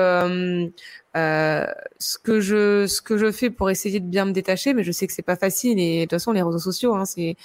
euh, 1.16 1.44
euh, 1.54 1.66
ce 2.00 2.18
que 2.18 2.40
je 2.40 2.88
ce 2.88 3.02
que 3.02 3.18
je 3.18 3.32
fais 3.32 3.50
pour 3.50 3.70
essayer 3.70 4.00
de 4.00 4.06
bien 4.06 4.26
me 4.26 4.32
détacher, 4.32 4.74
mais 4.74 4.84
je 4.84 4.92
sais 4.92 5.08
que 5.08 5.14
c'est 5.14 5.22
pas 5.22 5.36
facile 5.36 5.80
et 5.80 6.00
de 6.00 6.02
toute 6.04 6.12
façon 6.12 6.32
les 6.32 6.42
réseaux 6.42 6.60
sociaux, 6.60 6.96
hein, 6.96 7.06
c'est 7.06 7.36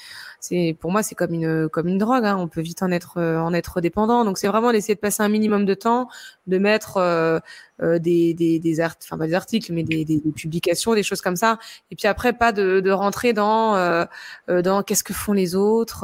c'est 0.41 0.77
pour 0.81 0.91
moi 0.91 1.03
c'est 1.03 1.15
comme 1.15 1.35
une 1.35 1.69
comme 1.69 1.89
une 1.89 1.99
drogue, 1.99 2.25
hein, 2.25 2.37
on 2.39 2.49
peut 2.49 2.61
vite 2.61 2.83
en 2.83 2.91
être 2.91 3.21
en 3.21 3.53
être 3.55 3.81
dépendant. 3.81 4.25
Donc 4.25 4.39
c'est 4.39 4.49
vraiment 4.49 4.73
d'essayer 4.73 4.95
de 4.95 5.01
passer 5.01 5.23
un 5.23 5.29
minimum 5.29 5.65
de 5.65 5.75
temps, 5.75 6.09
de 6.49 6.59
mettre 6.59 6.97
euh, 6.97 7.39
euh, 7.83 7.99
des 8.01 8.35
des 8.35 8.59
des, 8.59 8.81
art 8.81 8.97
enfin 9.03 9.19
pas 9.19 9.27
des 9.27 9.35
articles, 9.35 9.73
mais 9.73 9.85
des, 9.85 10.05
des, 10.05 10.21
publications, 10.35 10.95
des 10.95 11.03
choses 11.05 11.21
comme 11.21 11.37
ça. 11.37 11.59
Et 11.91 11.97
puis 11.97 12.09
après 12.09 12.33
pas 12.33 12.53
de, 12.53 12.81
de 12.81 12.91
rentrer 12.91 13.33
dans 13.33 13.77
euh, 13.77 14.05
dans 14.49 14.83
qu'est-ce 14.83 15.05
que 15.05 15.15
font 15.15 15.33
les 15.33 15.55
autres, 15.55 16.03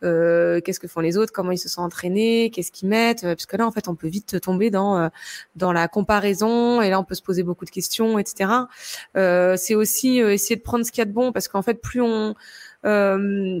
qu'est-ce 0.00 0.80
que 0.80 0.88
font 0.88 1.00
les 1.00 1.16
autres, 1.16 1.32
comment 1.32 1.52
ils 1.52 1.58
se 1.58 1.68
sont 1.68 1.82
entraînés, 1.82 2.50
qu'est-ce 2.50 2.70
qu'ils 2.70 2.88
mettent, 2.88 3.22
parce 3.22 3.46
que 3.46 3.56
là 3.56 3.66
en 3.66 3.72
fait 3.72 3.88
on 3.88 3.94
peut 3.94 4.08
vite 4.08 4.40
tomber 4.40 4.70
dans 4.70 5.10
dans 5.56 5.72
la 5.72 5.88
comparaison 5.88 6.81
et 6.82 6.90
là 6.90 7.00
on 7.00 7.04
peut 7.04 7.14
se 7.14 7.22
poser 7.22 7.42
beaucoup 7.42 7.64
de 7.64 7.70
questions, 7.70 8.18
etc. 8.18 8.50
Euh, 9.16 9.56
c'est 9.56 9.74
aussi 9.74 10.20
euh, 10.20 10.32
essayer 10.32 10.56
de 10.56 10.62
prendre 10.62 10.84
ce 10.84 10.92
qu'il 10.92 11.00
y 11.00 11.02
a 11.02 11.06
de 11.06 11.12
bon 11.12 11.32
parce 11.32 11.48
qu'en 11.48 11.62
fait 11.62 11.74
plus 11.74 12.00
on 12.00 12.34
euh, 12.84 13.60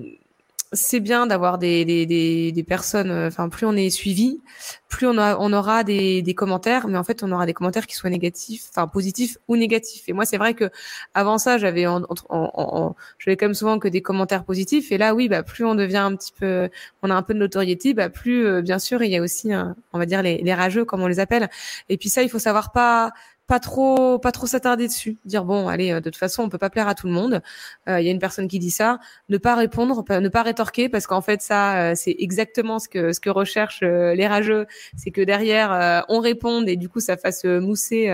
c'est 0.72 1.00
bien 1.00 1.26
d'avoir 1.26 1.58
des, 1.58 1.84
des, 1.84 2.06
des, 2.06 2.50
des, 2.52 2.62
personnes, 2.62 3.10
euh, 3.10 3.28
enfin 3.28 3.48
plus 3.48 3.66
on 3.66 3.74
est 3.76 3.90
suivi, 3.90 4.40
plus 4.88 5.06
on, 5.06 5.18
a, 5.18 5.36
on 5.38 5.52
aura 5.52 5.84
des, 5.84 6.22
des 6.22 6.34
commentaires, 6.34 6.88
mais 6.88 6.96
en 6.98 7.04
fait 7.04 7.22
on 7.22 7.30
aura 7.32 7.46
des 7.46 7.52
commentaires 7.52 7.86
qui 7.86 7.94
soient 7.94 8.10
négatifs, 8.10 8.64
enfin 8.70 8.88
positifs 8.88 9.36
ou 9.48 9.56
négatifs. 9.56 10.08
Et 10.08 10.12
moi 10.12 10.24
c'est 10.24 10.38
vrai 10.38 10.54
que 10.54 10.70
avant 11.14 11.38
ça 11.38 11.58
j'avais 11.58 11.86
en, 11.86 12.02
en, 12.30 12.94
j'avais 13.18 13.36
quand 13.36 13.46
même 13.46 13.54
souvent 13.54 13.78
que 13.78 13.88
des 13.88 14.02
commentaires 14.02 14.44
positifs, 14.44 14.92
et 14.92 14.98
là 14.98 15.14
oui 15.14 15.28
bah 15.28 15.42
plus 15.42 15.64
on 15.64 15.74
devient 15.74 15.98
un 15.98 16.16
petit 16.16 16.32
peu, 16.32 16.70
on 17.02 17.10
a 17.10 17.14
un 17.14 17.22
peu 17.22 17.34
de 17.34 17.38
notoriété, 17.38 17.92
bah 17.94 18.08
plus 18.08 18.62
bien 18.62 18.78
sûr 18.78 19.02
il 19.02 19.10
y 19.10 19.16
a 19.16 19.22
aussi, 19.22 19.50
on 19.92 19.98
va 19.98 20.06
dire 20.06 20.22
les, 20.22 20.38
les 20.38 20.54
rageux 20.54 20.84
comme 20.84 21.02
on 21.02 21.06
les 21.06 21.20
appelle. 21.20 21.50
Et 21.88 21.98
puis 21.98 22.08
ça 22.08 22.22
il 22.22 22.30
faut 22.30 22.38
savoir 22.38 22.72
pas 22.72 23.12
pas 23.52 23.60
trop 23.60 24.18
pas 24.18 24.32
trop 24.32 24.46
s'attarder 24.46 24.86
dessus. 24.86 25.18
Dire 25.26 25.44
bon 25.44 25.68
allez 25.68 25.92
euh, 25.92 26.00
de 26.00 26.04
toute 26.04 26.16
façon 26.16 26.42
on 26.42 26.48
peut 26.48 26.56
pas 26.56 26.70
plaire 26.70 26.88
à 26.88 26.94
tout 26.94 27.06
le 27.06 27.12
monde. 27.12 27.42
Euh, 27.86 28.00
il 28.00 28.06
y 28.06 28.08
a 28.08 28.10
une 28.10 28.18
personne 28.18 28.48
qui 28.48 28.58
dit 28.58 28.70
ça. 28.70 28.98
Ne 29.28 29.36
pas 29.36 29.54
répondre 29.54 30.02
ne 30.08 30.28
pas 30.30 30.42
rétorquer 30.42 30.88
parce 30.88 31.06
qu'en 31.06 31.20
fait 31.20 31.42
ça 31.42 31.90
euh, 31.90 31.92
c'est 31.94 32.16
exactement 32.18 32.78
ce 32.78 32.88
que 32.88 33.12
ce 33.12 33.20
que 33.20 33.28
recherchent 33.28 33.82
les 33.82 34.26
rageux. 34.26 34.66
C'est 34.96 35.10
que 35.10 35.20
derrière 35.20 36.02
on 36.08 36.20
réponde 36.20 36.66
et 36.66 36.76
du 36.76 36.88
coup 36.88 37.00
ça 37.00 37.18
fasse 37.18 37.44
mousser 37.44 38.10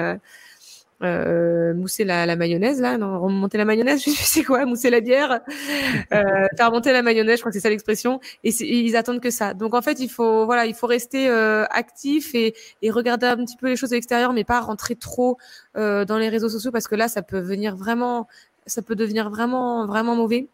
euh, 1.03 1.75
mousser 1.75 2.05
la, 2.05 2.27
la, 2.27 2.37
mayonnaise 2.37 2.81
là, 2.81 2.99
non, 2.99 3.21
remonter 3.21 3.57
la 3.59 3.65
mayonnaise, 3.65 4.03
je 4.05 4.11
sais 4.11 4.43
quoi, 4.43 4.65
mousser 4.67 4.91
la 4.91 5.01
bière, 5.01 5.41
euh, 6.13 6.47
faire 6.57 6.71
monter 6.71 6.93
la 6.93 7.03
mayonnaise, 7.03 7.37
je 7.37 7.43
crois 7.43 7.51
que 7.51 7.57
c'est 7.57 7.63
ça 7.63 7.71
l'expression, 7.71 8.21
et, 8.45 8.51
ils 8.61 8.97
attendent 8.97 9.21
que 9.21 9.31
ça. 9.31 9.55
Donc 9.55 9.75
en 9.75 9.83
fait, 9.83 10.01
il 10.01 10.09
faut 10.09 10.45
voilà, 10.47 10.67
il 10.67 10.75
faut 10.75 10.87
rester 10.87 11.29
euh, 11.29 11.65
actif 11.71 12.35
et, 12.35 12.55
et, 12.83 12.91
regarder 12.91 13.27
un 13.27 13.37
petit 13.37 13.57
peu 13.57 13.69
les 13.69 13.77
choses 13.77 13.91
de 13.91 13.95
l'extérieur, 13.95 14.33
mais 14.33 14.45
pas 14.45 14.61
rentrer 14.61 14.97
trop 14.97 15.39
euh, 15.77 16.05
dans 16.05 16.19
les 16.19 16.29
réseaux 16.29 16.49
sociaux 16.49 16.73
parce 16.73 16.89
que 16.89 16.95
là, 16.95 17.09
ça 17.09 17.23
peut 17.23 17.41
venir 17.41 17.77
vraiment, 17.77 18.27
ça 18.67 18.83
peut 18.83 18.97
devenir 18.97 19.31
vraiment 19.31 19.87
vraiment 19.87 20.17
mauvais. 20.17 20.49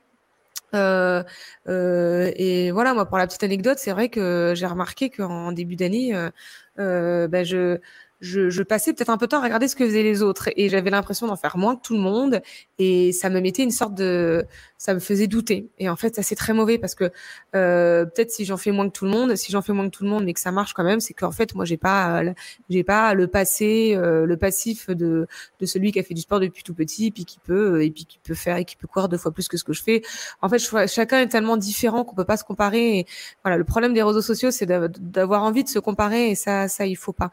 Euh, 0.74 1.22
euh, 1.68 2.32
et 2.36 2.70
voilà, 2.72 2.94
moi 2.94 3.06
pour 3.06 3.18
la 3.18 3.26
petite 3.26 3.44
anecdote, 3.44 3.78
c'est 3.78 3.92
vrai 3.92 4.08
que 4.08 4.52
j'ai 4.56 4.66
remarqué 4.66 5.10
qu'en 5.10 5.52
début 5.52 5.76
d'année, 5.76 6.14
euh, 6.14 6.30
euh 6.78 7.28
ben 7.28 7.44
je 7.44 7.78
je, 8.24 8.48
je 8.48 8.62
passais 8.62 8.94
peut-être 8.94 9.10
un 9.10 9.18
peu 9.18 9.26
de 9.26 9.30
temps 9.30 9.40
à 9.40 9.44
regarder 9.44 9.68
ce 9.68 9.76
que 9.76 9.84
faisaient 9.84 10.02
les 10.02 10.22
autres 10.22 10.48
et 10.56 10.68
j'avais 10.70 10.90
l'impression 10.90 11.26
d'en 11.26 11.36
faire 11.36 11.58
moins 11.58 11.76
que 11.76 11.82
tout 11.82 11.94
le 11.94 12.00
monde 12.00 12.40
et 12.78 13.12
ça 13.12 13.28
me 13.28 13.40
mettait 13.40 13.62
une 13.62 13.70
sorte 13.70 13.94
de 13.94 14.46
ça 14.78 14.92
me 14.94 14.98
faisait 14.98 15.26
douter. 15.26 15.68
Et 15.78 15.88
en 15.88 15.96
fait 15.96 16.14
ça 16.16 16.22
c'est 16.22 16.34
très 16.34 16.54
mauvais 16.54 16.78
parce 16.78 16.94
que 16.94 17.10
euh, 17.54 18.06
peut-être 18.06 18.30
si 18.30 18.44
j'en 18.46 18.56
fais 18.56 18.70
moins 18.72 18.88
que 18.88 18.92
tout 18.92 19.04
le 19.04 19.10
monde 19.10 19.36
si 19.36 19.52
j'en 19.52 19.60
fais 19.60 19.72
moins 19.74 19.84
que 19.90 19.94
tout 19.94 20.04
le 20.04 20.10
monde 20.10 20.24
mais 20.24 20.32
que 20.32 20.40
ça 20.40 20.52
marche 20.52 20.72
quand 20.72 20.84
même 20.84 21.00
c'est 21.00 21.12
qu'en 21.12 21.32
fait 21.32 21.54
moi 21.54 21.66
j'ai 21.66 21.76
pas 21.76 22.22
j'ai 22.70 22.82
pas 22.82 23.12
le 23.12 23.26
passé 23.26 23.94
euh, 23.94 24.24
le 24.24 24.36
passif 24.38 24.88
de 24.88 25.26
de 25.60 25.66
celui 25.66 25.92
qui 25.92 25.98
a 26.00 26.02
fait 26.02 26.14
du 26.14 26.22
sport 26.22 26.40
depuis 26.40 26.62
tout 26.62 26.74
petit 26.74 27.06
et 27.06 27.10
puis 27.10 27.26
qui 27.26 27.38
peut 27.40 27.84
et 27.84 27.90
puis 27.90 28.06
qui 28.06 28.18
peut 28.18 28.34
faire 28.34 28.56
et 28.56 28.64
qui 28.64 28.76
peut 28.76 28.86
courir 28.86 29.10
deux 29.10 29.18
fois 29.18 29.32
plus 29.32 29.48
que 29.48 29.58
ce 29.58 29.64
que 29.64 29.74
je 29.74 29.82
fais. 29.82 30.02
En 30.40 30.48
fait 30.48 30.58
chacun 30.88 31.20
est 31.20 31.28
tellement 31.28 31.58
différent 31.58 32.04
qu'on 32.04 32.16
peut 32.16 32.24
pas 32.24 32.38
se 32.38 32.44
comparer 32.44 33.06
voilà 33.44 33.58
le 33.58 33.64
problème 33.64 33.92
des 33.92 34.02
réseaux 34.02 34.22
sociaux 34.22 34.50
c'est 34.50 34.66
d'avoir 34.66 35.42
envie 35.42 35.64
de 35.64 35.68
se 35.68 35.78
comparer 35.78 36.30
et 36.30 36.34
ça 36.34 36.68
ça 36.68 36.86
il 36.86 36.96
faut 36.96 37.12
pas. 37.12 37.30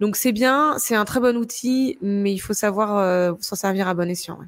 Donc 0.00 0.16
c'est 0.16 0.29
bien, 0.32 0.76
c'est 0.78 0.94
un 0.94 1.04
très 1.04 1.20
bon 1.20 1.36
outil, 1.36 1.98
mais 2.00 2.32
il 2.32 2.38
faut 2.38 2.52
savoir 2.52 2.98
euh, 2.98 3.32
s'en 3.40 3.56
servir 3.56 3.88
à 3.88 3.94
bon 3.94 4.08
escient. 4.08 4.38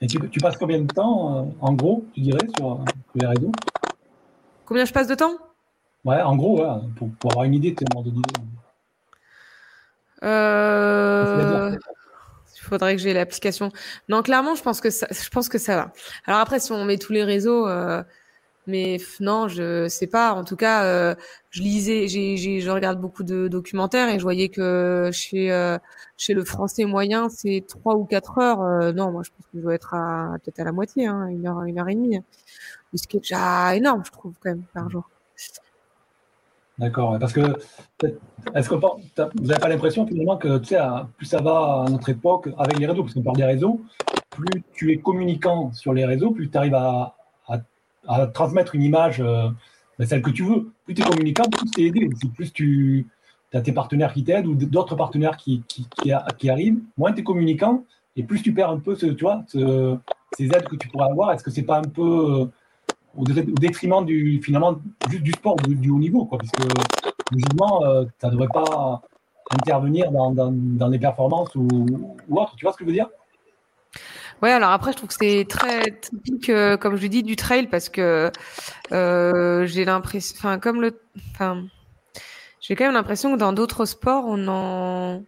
Et 0.00 0.06
tu, 0.06 0.18
passes 0.40 0.56
combien 0.56 0.80
de 0.80 0.92
temps, 0.92 1.36
euh, 1.36 1.42
en 1.60 1.72
gros, 1.72 2.06
tu 2.14 2.20
dirais, 2.20 2.46
sur, 2.56 2.84
les 3.14 3.26
réseaux 3.26 3.52
Combien 4.64 4.84
je 4.84 4.92
passe 4.92 5.08
de 5.08 5.14
temps? 5.14 5.36
Ouais, 6.04 6.20
en 6.22 6.36
gros, 6.36 6.64
pour, 6.96 7.30
avoir 7.32 7.44
une 7.44 7.54
idée 7.54 7.72
de 7.72 7.84
de 7.84 8.22
euh... 10.24 11.76
Il 12.56 12.62
faudrait 12.62 12.96
que 12.96 13.02
j'ai 13.02 13.14
l'application. 13.14 13.72
Non, 14.08 14.22
clairement, 14.22 14.54
je 14.54 14.62
pense 14.62 14.80
que 14.80 14.90
ça, 14.90 15.06
je 15.10 15.28
pense 15.30 15.48
que 15.48 15.58
ça 15.58 15.76
va. 15.76 15.92
Alors 16.26 16.40
après, 16.40 16.60
si 16.60 16.70
on 16.72 16.84
met 16.84 16.98
tous 16.98 17.12
les 17.12 17.24
réseaux, 17.24 17.66
euh, 17.66 18.02
mais 18.68 18.98
non, 19.20 19.48
je 19.48 19.88
sais 19.88 20.06
pas. 20.06 20.34
En 20.34 20.44
tout 20.44 20.54
cas, 20.54 20.84
euh, 20.84 21.14
je 21.50 21.62
lisais, 21.62 22.06
j'ai, 22.06 22.60
je 22.60 22.70
regarde 22.70 23.00
beaucoup 23.00 23.24
de 23.24 23.48
documentaires 23.48 24.08
et 24.10 24.18
je 24.18 24.22
voyais 24.22 24.50
que 24.50 25.10
chez 25.12 25.50
euh, 25.50 25.78
chez 26.16 26.34
le 26.34 26.44
français 26.44 26.84
moyen, 26.84 27.28
c'est 27.30 27.64
trois 27.66 27.96
ou 27.96 28.04
quatre 28.04 28.38
heures. 28.38 28.62
Euh, 28.62 28.92
non, 28.92 29.10
moi, 29.10 29.22
je 29.24 29.30
pense 29.30 29.46
que 29.46 29.58
je 29.58 29.62
dois 29.62 29.74
être 29.74 29.94
à 29.94 30.36
peut-être 30.44 30.60
à 30.60 30.64
la 30.64 30.72
moitié, 30.72 31.06
hein, 31.06 31.26
une 31.28 31.46
heure, 31.46 31.62
une 31.62 31.78
heure 31.78 31.88
et 31.88 31.94
demie. 31.94 32.20
Ce 32.94 33.06
qui 33.08 33.16
est 33.16 33.20
déjà 33.20 33.74
énorme, 33.74 34.02
je 34.04 34.12
trouve 34.12 34.34
quand 34.40 34.50
même 34.50 34.62
par 34.74 34.90
jour. 34.90 35.08
D'accord, 36.78 37.18
parce 37.18 37.32
que 37.32 37.40
est-ce 38.54 38.68
que 38.68 38.76
vous 38.76 39.46
n'avez 39.46 39.60
pas 39.60 39.68
l'impression 39.68 40.06
finalement 40.06 40.36
que 40.36 40.58
tu 40.58 40.68
sais, 40.68 40.78
plus 41.16 41.26
ça 41.26 41.40
va 41.40 41.84
à 41.86 41.90
notre 41.90 42.08
époque 42.08 42.48
avec 42.56 42.78
les 42.78 42.86
réseaux, 42.86 43.02
parce 43.02 43.14
qu'on 43.14 43.22
parle 43.22 43.36
des 43.36 43.44
réseaux, 43.44 43.80
plus 44.30 44.62
tu 44.74 44.92
es 44.92 44.98
communicant 44.98 45.72
sur 45.72 45.92
les 45.92 46.04
réseaux, 46.04 46.30
plus 46.30 46.48
tu 46.48 46.56
arrives 46.56 46.76
à 46.76 47.17
à 48.08 48.26
transmettre 48.26 48.74
une 48.74 48.82
image, 48.82 49.20
euh, 49.20 49.48
ben, 49.98 50.06
celle 50.06 50.22
que 50.22 50.30
tu 50.30 50.42
veux. 50.42 50.72
Plus 50.84 50.94
tu 50.94 51.02
es 51.02 51.04
communicant, 51.04 51.44
plus 51.44 51.70
tu 51.70 51.82
es 51.82 51.86
aidé. 51.88 52.08
Plus 52.34 52.52
tu 52.52 53.06
as 53.52 53.60
tes 53.60 53.72
partenaires 53.72 54.12
qui 54.12 54.24
t'aident 54.24 54.46
ou 54.46 54.54
d'autres 54.54 54.96
partenaires 54.96 55.36
qui, 55.36 55.62
qui, 55.68 56.50
arrivent, 56.50 56.80
moins 56.96 57.12
tu 57.12 57.20
es 57.20 57.22
communicant 57.22 57.84
et 58.16 58.22
plus 58.22 58.42
tu 58.42 58.52
perds 58.52 58.70
un 58.70 58.78
peu 58.78 58.94
ce, 58.94 59.06
ces 60.36 60.44
aides 60.44 60.68
que 60.68 60.76
tu 60.76 60.88
pourrais 60.88 61.10
avoir. 61.10 61.32
Est-ce 61.32 61.44
que 61.44 61.50
c'est 61.50 61.62
pas 61.62 61.78
un 61.78 61.82
peu 61.82 62.02
euh, 62.02 62.46
au, 63.16 63.24
détriment 63.24 64.04
du, 64.04 64.40
finalement 64.42 64.78
juste 65.10 65.22
du 65.22 65.32
sport, 65.32 65.56
du, 65.56 65.90
haut 65.90 65.98
niveau, 65.98 66.24
quoi, 66.24 66.38
puisque 66.38 66.60
logiquement, 67.30 67.84
euh, 67.84 68.04
ça 68.18 68.28
ne 68.28 68.32
devrait 68.32 68.48
pas 68.52 69.02
intervenir 69.50 70.10
dans, 70.10 70.32
dans, 70.32 70.88
les 70.88 70.98
performances 70.98 71.54
ou 71.54 71.86
autre. 72.30 72.54
Tu 72.56 72.64
vois 72.64 72.72
ce 72.72 72.78
que 72.78 72.84
je 72.84 72.88
veux 72.88 72.94
dire? 72.94 73.08
Ouais, 74.42 74.50
alors 74.52 74.70
après, 74.70 74.92
je 74.92 74.98
trouve 74.98 75.08
que 75.08 75.14
c'est 75.20 75.46
très 75.48 75.90
typique, 76.00 76.48
euh, 76.50 76.76
comme 76.76 76.96
je 76.96 77.06
dis, 77.08 77.22
du 77.22 77.34
trail 77.36 77.66
parce 77.68 77.88
que 77.88 78.30
euh, 78.92 79.66
j'ai 79.66 79.84
l'impression, 79.84 80.36
enfin, 80.38 80.58
comme 80.58 80.80
le, 80.80 81.00
enfin, 81.32 81.64
j'ai 82.60 82.76
quand 82.76 82.84
même 82.84 82.94
l'impression 82.94 83.32
que 83.34 83.38
dans 83.38 83.52
d'autres 83.52 83.84
sports, 83.86 84.24
on 84.26 84.46
en, 84.48 85.22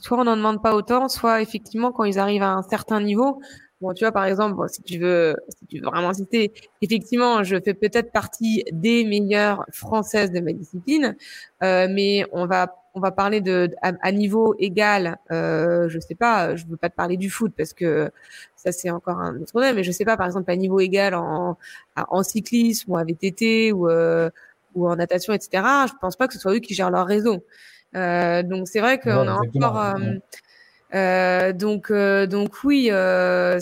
soit 0.00 0.18
on 0.18 0.24
n'en 0.24 0.36
demande 0.36 0.62
pas 0.62 0.74
autant, 0.74 1.08
soit 1.08 1.42
effectivement, 1.42 1.92
quand 1.92 2.04
ils 2.04 2.18
arrivent 2.18 2.42
à 2.42 2.50
un 2.52 2.62
certain 2.62 3.00
niveau, 3.00 3.40
Bon, 3.80 3.94
tu 3.94 4.04
vois, 4.04 4.12
par 4.12 4.26
exemple, 4.26 4.62
si 4.68 4.82
tu 4.82 4.98
veux, 4.98 5.34
si 5.48 5.66
tu 5.66 5.78
veux 5.78 5.86
vraiment 5.86 6.12
citer, 6.12 6.52
effectivement, 6.82 7.42
je 7.44 7.56
fais 7.64 7.72
peut-être 7.72 8.12
partie 8.12 8.62
des 8.72 9.04
meilleures 9.04 9.64
françaises 9.72 10.30
de 10.32 10.40
ma 10.40 10.52
discipline, 10.52 11.16
euh, 11.62 11.88
mais 11.90 12.26
on 12.32 12.46
va 12.46 12.76
on 12.94 13.00
va 13.00 13.12
parler 13.12 13.40
de 13.40 13.70
à, 13.82 14.12
niveau 14.12 14.54
égal. 14.58 15.16
Euh, 15.30 15.88
je 15.88 15.98
sais 16.00 16.16
pas, 16.16 16.56
je 16.56 16.66
veux 16.66 16.76
pas 16.76 16.90
te 16.90 16.96
parler 16.96 17.16
du 17.16 17.30
foot 17.30 17.52
parce 17.56 17.72
que 17.72 18.10
ça 18.56 18.72
c'est 18.72 18.90
encore 18.90 19.18
un 19.20 19.36
autre 19.36 19.52
problème, 19.52 19.76
mais 19.76 19.84
je 19.84 19.92
sais 19.92 20.04
pas, 20.04 20.16
par 20.16 20.26
exemple, 20.26 20.50
à 20.50 20.56
niveau 20.56 20.80
égal 20.80 21.14
en 21.14 21.56
en 21.96 22.22
cyclisme 22.22 22.92
ou 22.92 22.96
à 22.98 23.04
VTT 23.04 23.72
ou 23.72 23.88
euh, 23.88 24.28
ou 24.74 24.88
en 24.88 24.96
natation, 24.96 25.32
etc. 25.32 25.62
Je 25.88 25.92
pense 26.00 26.16
pas 26.16 26.26
que 26.28 26.34
ce 26.34 26.40
soit 26.40 26.54
eux 26.54 26.58
qui 26.58 26.74
gèrent 26.74 26.90
leur 26.90 27.06
réseau. 27.06 27.44
Euh, 27.96 28.42
donc 28.42 28.68
c'est 28.68 28.80
vrai 28.80 29.00
qu'on 29.00 29.26
a 29.26 29.34
encore 29.34 29.80
euh, 29.80 30.14
donc, 31.52 31.90
euh, 31.90 32.26
donc 32.26 32.64
oui, 32.64 32.88
euh, 32.90 33.60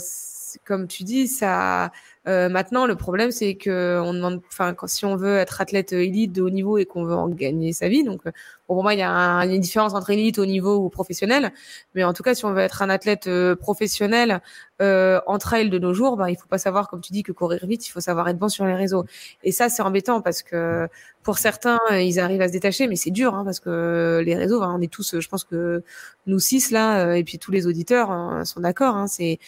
comme 0.65 0.87
tu 0.89 1.05
dis, 1.05 1.29
ça. 1.29 1.93
Maintenant, 2.29 2.87
le 2.87 2.95
problème, 2.95 3.31
c'est 3.31 3.55
que 3.55 4.01
on 4.05 4.13
demande, 4.15 4.43
enfin, 4.49 4.75
si 4.87 5.05
on 5.05 5.17
veut 5.17 5.37
être 5.39 5.61
athlète 5.61 5.93
élite 5.93 6.33
de 6.33 6.43
haut 6.43 6.51
niveau 6.51 6.79
et 6.79 6.85
qu'on 6.85 7.05
veut 7.05 7.15
en 7.15 7.29
gagner 7.29 7.73
sa 7.73 7.89
vie, 7.89 8.05
donc 8.05 8.23
pour 8.69 8.83
moi, 8.83 8.93
il 8.93 9.01
y, 9.01 9.03
a 9.03 9.47
une 9.47 9.61
différence 9.61 9.95
entre 9.95 10.11
élite, 10.11 10.39
haut 10.39 10.45
niveau 10.45 10.77
ou 10.77 10.91
professionnel. 10.91 11.53
Mais 11.95 12.05
en 12.05 12.13
tout 12.13 12.23
cas, 12.23 12.35
si 12.35 12.45
on 12.45 12.53
veut 12.53 12.61
être 12.61 12.83
un 12.83 12.91
athlète 12.91 13.29
professionnel 13.61 14.43
euh, 14.81 15.21
en 15.27 15.39
trail 15.39 15.71
de 15.71 15.79
nos 15.79 15.95
jours, 15.95 16.19
bah, 16.19 16.31
il 16.31 16.37
faut 16.37 16.47
pas 16.47 16.59
savoir, 16.59 16.89
comme 16.89 17.01
tu 17.01 17.13
dis, 17.13 17.23
que 17.23 17.33
courir 17.33 17.67
vite, 17.67 17.89
il 17.89 17.91
faut 17.91 18.01
savoir 18.01 18.29
être 18.29 18.39
bon 18.39 18.51
sur 18.51 18.67
les 18.67 18.75
réseaux. 18.75 19.07
Et 19.43 19.53
ça, 19.53 19.71
c'est 19.71 19.83
embêtant 19.83 20.21
parce 20.21 20.43
que 20.43 20.87
pour 21.23 21.39
certains, 21.39 21.81
ils 21.91 22.21
arrivent 22.21 22.43
à 22.43 22.49
se 22.49 22.53
détacher, 22.53 22.87
mais 22.87 22.97
c'est 22.97 23.11
dur 23.11 23.35
hein, 23.35 23.45
parce 23.45 23.59
que 23.59 24.23
les 24.25 24.37
réseaux, 24.37 24.61
bah, 24.61 24.71
on 24.73 24.81
est 24.81 24.93
tous, 24.93 25.19
je 25.19 25.29
pense 25.29 25.45
que 25.45 25.83
nous 26.27 26.39
six 26.39 26.71
là, 26.71 27.17
et 27.17 27.25
puis 27.25 27.39
tous 27.39 27.51
les 27.51 27.67
auditeurs 27.67 28.11
hein, 28.11 28.45
sont 28.45 28.61
d'accord. 28.61 28.97
Hein, 28.97 29.07
c'est 29.09 29.39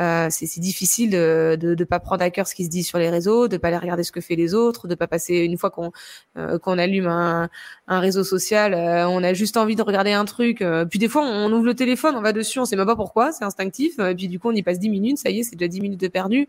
Euh, 0.00 0.28
c'est 0.30 0.60
difficile 0.60 1.10
de 1.10 1.74
ne 1.78 1.84
pas 1.84 2.00
prendre 2.00 2.22
à 2.22 2.30
cœur 2.30 2.46
ce 2.46 2.54
qui 2.54 2.64
se 2.64 2.70
dit 2.70 2.82
sur 2.82 2.98
les 2.98 3.10
réseaux, 3.10 3.48
de 3.48 3.56
pas 3.58 3.68
aller 3.68 3.76
regarder 3.76 4.02
ce 4.02 4.12
que 4.12 4.20
fait 4.20 4.36
les 4.36 4.54
autres, 4.54 4.88
de 4.88 4.94
pas 4.94 5.06
passer 5.06 5.36
une 5.38 5.58
fois 5.58 5.70
qu'on 5.70 5.92
euh, 6.38 6.58
qu'on 6.58 6.78
allume 6.78 7.06
un, 7.06 7.50
un, 7.86 8.00
réseau 8.00 8.24
social, 8.24 8.72
euh, 8.72 9.06
on 9.08 9.22
a 9.22 9.34
juste 9.34 9.56
envie 9.58 9.76
de 9.76 9.82
regarder 9.82 10.12
un 10.12 10.24
truc. 10.24 10.64
puis 10.88 10.98
des 10.98 11.08
fois, 11.08 11.22
on 11.22 11.52
ouvre 11.52 11.66
le 11.66 11.74
téléphone, 11.74 12.14
on 12.16 12.22
va 12.22 12.32
dessus, 12.32 12.58
on 12.60 12.64
sait 12.64 12.76
même 12.76 12.86
pas 12.86 12.96
pourquoi, 12.96 13.32
c'est 13.32 13.44
instinctif. 13.44 13.98
Et 13.98 14.14
puis 14.14 14.28
du 14.28 14.38
coup, 14.38 14.48
on 14.50 14.54
y 14.54 14.62
passe 14.62 14.78
10 14.78 14.88
minutes, 14.88 15.18
ça 15.18 15.30
y 15.30 15.40
est, 15.40 15.42
c'est 15.42 15.56
déjà 15.56 15.68
10 15.68 15.80
minutes 15.82 16.00
de 16.00 16.08
perdu. 16.08 16.48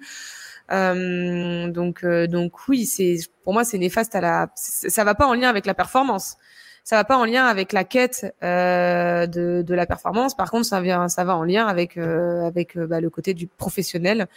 donc 0.69 2.05
donc 2.05 2.67
oui, 2.69 2.85
c'est 2.85 3.17
pour 3.43 3.53
moi 3.53 3.63
c'est 3.65 3.77
néfaste 3.77 4.15
à 4.15 4.21
la. 4.21 4.51
Ça 4.55 5.03
va 5.03 5.15
pas 5.15 5.27
en 5.27 5.33
lien 5.33 5.49
avec 5.49 5.65
la 5.65 5.73
performance 5.73 6.37
ça 6.83 6.95
va 6.95 7.03
pas 7.03 7.17
en 7.17 7.25
lien 7.25 7.45
avec 7.45 7.73
la 7.73 7.83
quête 7.83 8.33
euh, 8.43 9.27
de, 9.27 9.63
de, 9.65 9.73
la 9.75 9.85
performance. 9.85 10.35
Par 10.35 10.49
contre, 10.49 10.65
ça 10.65 10.81
vient, 10.81 11.07
ça 11.09 11.23
va 11.23 11.35
en 11.35 11.43
lien 11.43 11.67
avec 11.67 11.97
euh, 11.97 12.45
avec 12.45 12.75
euh, 12.75 12.87
bah, 12.87 13.01
le 13.01 13.09
côté 13.09 13.33
du 13.33 13.47
professionnel 13.47 14.27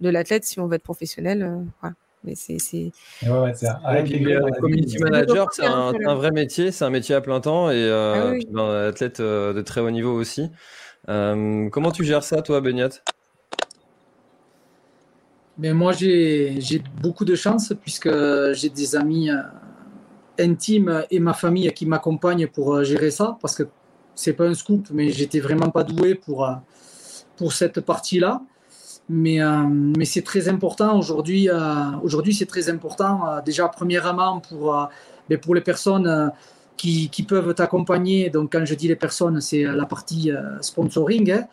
de 0.00 0.08
l'athlète 0.08 0.44
si 0.44 0.60
on 0.60 0.66
veut 0.66 0.74
être 0.74 0.82
professionnel. 0.82 1.42
Euh, 1.42 1.56
voilà. 1.80 1.94
Mais 2.24 2.34
c'est 2.36 2.58
c'est. 2.58 2.92
Ouais, 3.26 3.52
avec 3.84 4.08
les, 4.08 4.38
community 4.60 4.98
manager, 4.98 5.48
c'est 5.52 5.64
un, 5.64 5.92
un, 6.06 6.14
vrai 6.14 6.30
métier, 6.30 6.70
c'est 6.70 6.84
un 6.84 6.90
métier 6.90 7.16
à 7.16 7.20
plein 7.20 7.40
temps 7.40 7.68
et 7.70 7.90
ah, 7.90 8.30
oui. 8.30 8.46
ben, 8.48 8.88
athlète 8.88 9.20
de 9.20 9.60
très 9.62 9.80
haut 9.80 9.90
niveau 9.90 10.12
aussi. 10.12 10.48
comment 11.06 11.90
tu 11.92 12.04
gères 12.04 12.22
ça, 12.22 12.42
toi, 12.42 12.60
Beniat 12.60 12.90
mais 15.58 15.74
moi, 15.74 15.92
j'ai 15.92 16.82
beaucoup 17.02 17.26
de 17.26 17.34
chance 17.34 17.74
puisque 17.82 18.08
j'ai 18.52 18.70
des 18.70 18.96
amis 18.96 19.28
intime 20.42 21.04
et 21.10 21.20
ma 21.20 21.34
famille 21.34 21.72
qui 21.72 21.86
m'accompagnent 21.86 22.46
pour 22.46 22.74
euh, 22.74 22.84
gérer 22.84 23.10
ça, 23.10 23.38
parce 23.40 23.54
que 23.54 23.64
c'est 24.14 24.34
pas 24.34 24.44
un 24.44 24.54
scoop, 24.54 24.88
mais 24.92 25.10
j'étais 25.10 25.40
vraiment 25.40 25.70
pas 25.70 25.84
doué 25.84 26.14
pour, 26.14 26.44
euh, 26.44 26.54
pour 27.36 27.52
cette 27.52 27.80
partie-là. 27.80 28.42
Mais, 29.08 29.42
euh, 29.42 29.64
mais 29.66 30.04
c'est 30.04 30.22
très 30.22 30.48
important 30.48 30.98
aujourd'hui. 30.98 31.48
aujourd'hui, 32.02 32.34
c'est 32.34 32.46
très 32.46 32.68
important. 32.68 33.40
déjà, 33.44 33.68
premièrement, 33.68 34.40
pour, 34.40 34.88
mais 35.28 35.38
pour 35.38 35.54
les 35.54 35.60
personnes 35.60 36.30
qui, 36.76 37.10
qui 37.10 37.24
peuvent 37.24 37.52
t'accompagner. 37.54 38.30
Donc, 38.30 38.52
quand 38.52 38.64
je 38.64 38.74
dis 38.74 38.88
les 38.88 38.96
personnes, 38.96 39.40
c'est 39.40 39.64
la 39.64 39.86
partie 39.86 40.30
sponsoring 40.60 41.32
hein, 41.32 41.46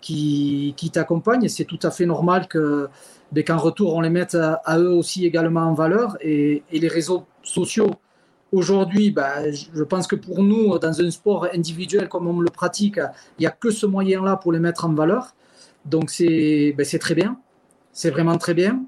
qui, 0.00 0.74
qui 0.76 0.90
t'accompagne. 0.90 1.48
C'est 1.48 1.64
tout 1.64 1.80
à 1.82 1.90
fait 1.90 2.06
normal 2.06 2.46
que 2.46 2.88
ben, 3.32 3.42
qu'en 3.42 3.58
retour, 3.58 3.94
on 3.94 4.00
les 4.00 4.10
mette 4.10 4.36
à, 4.36 4.78
eux 4.78 4.92
aussi 4.92 5.26
également 5.26 5.62
en 5.62 5.74
valeur. 5.74 6.16
Et 6.20 6.62
les 6.70 6.88
réseaux 6.88 7.24
sociaux 7.42 7.90
Aujourd'hui, 8.52 9.10
bah, 9.10 9.50
je 9.50 9.82
pense 9.82 10.06
que 10.06 10.14
pour 10.14 10.42
nous, 10.42 10.78
dans 10.78 11.00
un 11.00 11.10
sport 11.10 11.48
individuel 11.54 12.08
comme 12.08 12.26
on 12.26 12.38
le 12.38 12.50
pratique, 12.50 12.98
il 13.38 13.40
n'y 13.40 13.46
a 13.46 13.50
que 13.50 13.70
ce 13.70 13.86
moyen-là 13.86 14.36
pour 14.36 14.52
les 14.52 14.58
mettre 14.58 14.84
en 14.84 14.92
valeur. 14.92 15.34
Donc 15.86 16.10
c'est 16.10 16.74
ben, 16.76 16.86
très 16.86 17.14
bien. 17.14 17.38
C'est 17.92 18.10
vraiment 18.10 18.36
très 18.36 18.52
bien. 18.54 18.84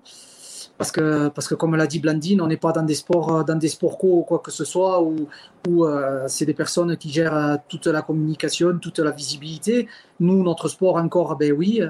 Parce 0.77 0.91
que, 0.91 1.55
comme 1.55 1.77
l'a 1.77 1.87
dit 1.87 2.01
Blandine, 2.01 2.41
on 2.43 2.49
n'est 2.49 2.57
pas 2.57 2.73
dans 2.73 2.83
des 2.83 2.95
sports 2.95 3.45
dans 3.45 3.55
des 3.55 3.69
sports 3.69 3.97
co 3.97 4.19
ou 4.19 4.23
quoi 4.23 4.41
que 4.41 4.51
ce 4.51 4.65
soit, 4.65 5.01
où, 5.03 5.29
euh, 5.85 6.25
c'est 6.27 6.47
des 6.47 6.55
personnes 6.55 6.97
qui 6.97 7.11
gèrent 7.11 7.37
euh, 7.37 7.57
toute 7.69 7.87
la 7.87 8.03
communication, 8.03 8.77
toute 8.79 8.99
la 8.99 9.13
visibilité. 9.13 9.89
Nous, 10.19 10.43
notre 10.43 10.69
sport 10.69 10.97
encore, 10.97 11.37
ben 11.37 11.53
oui, 11.53 11.81
euh, 11.81 11.89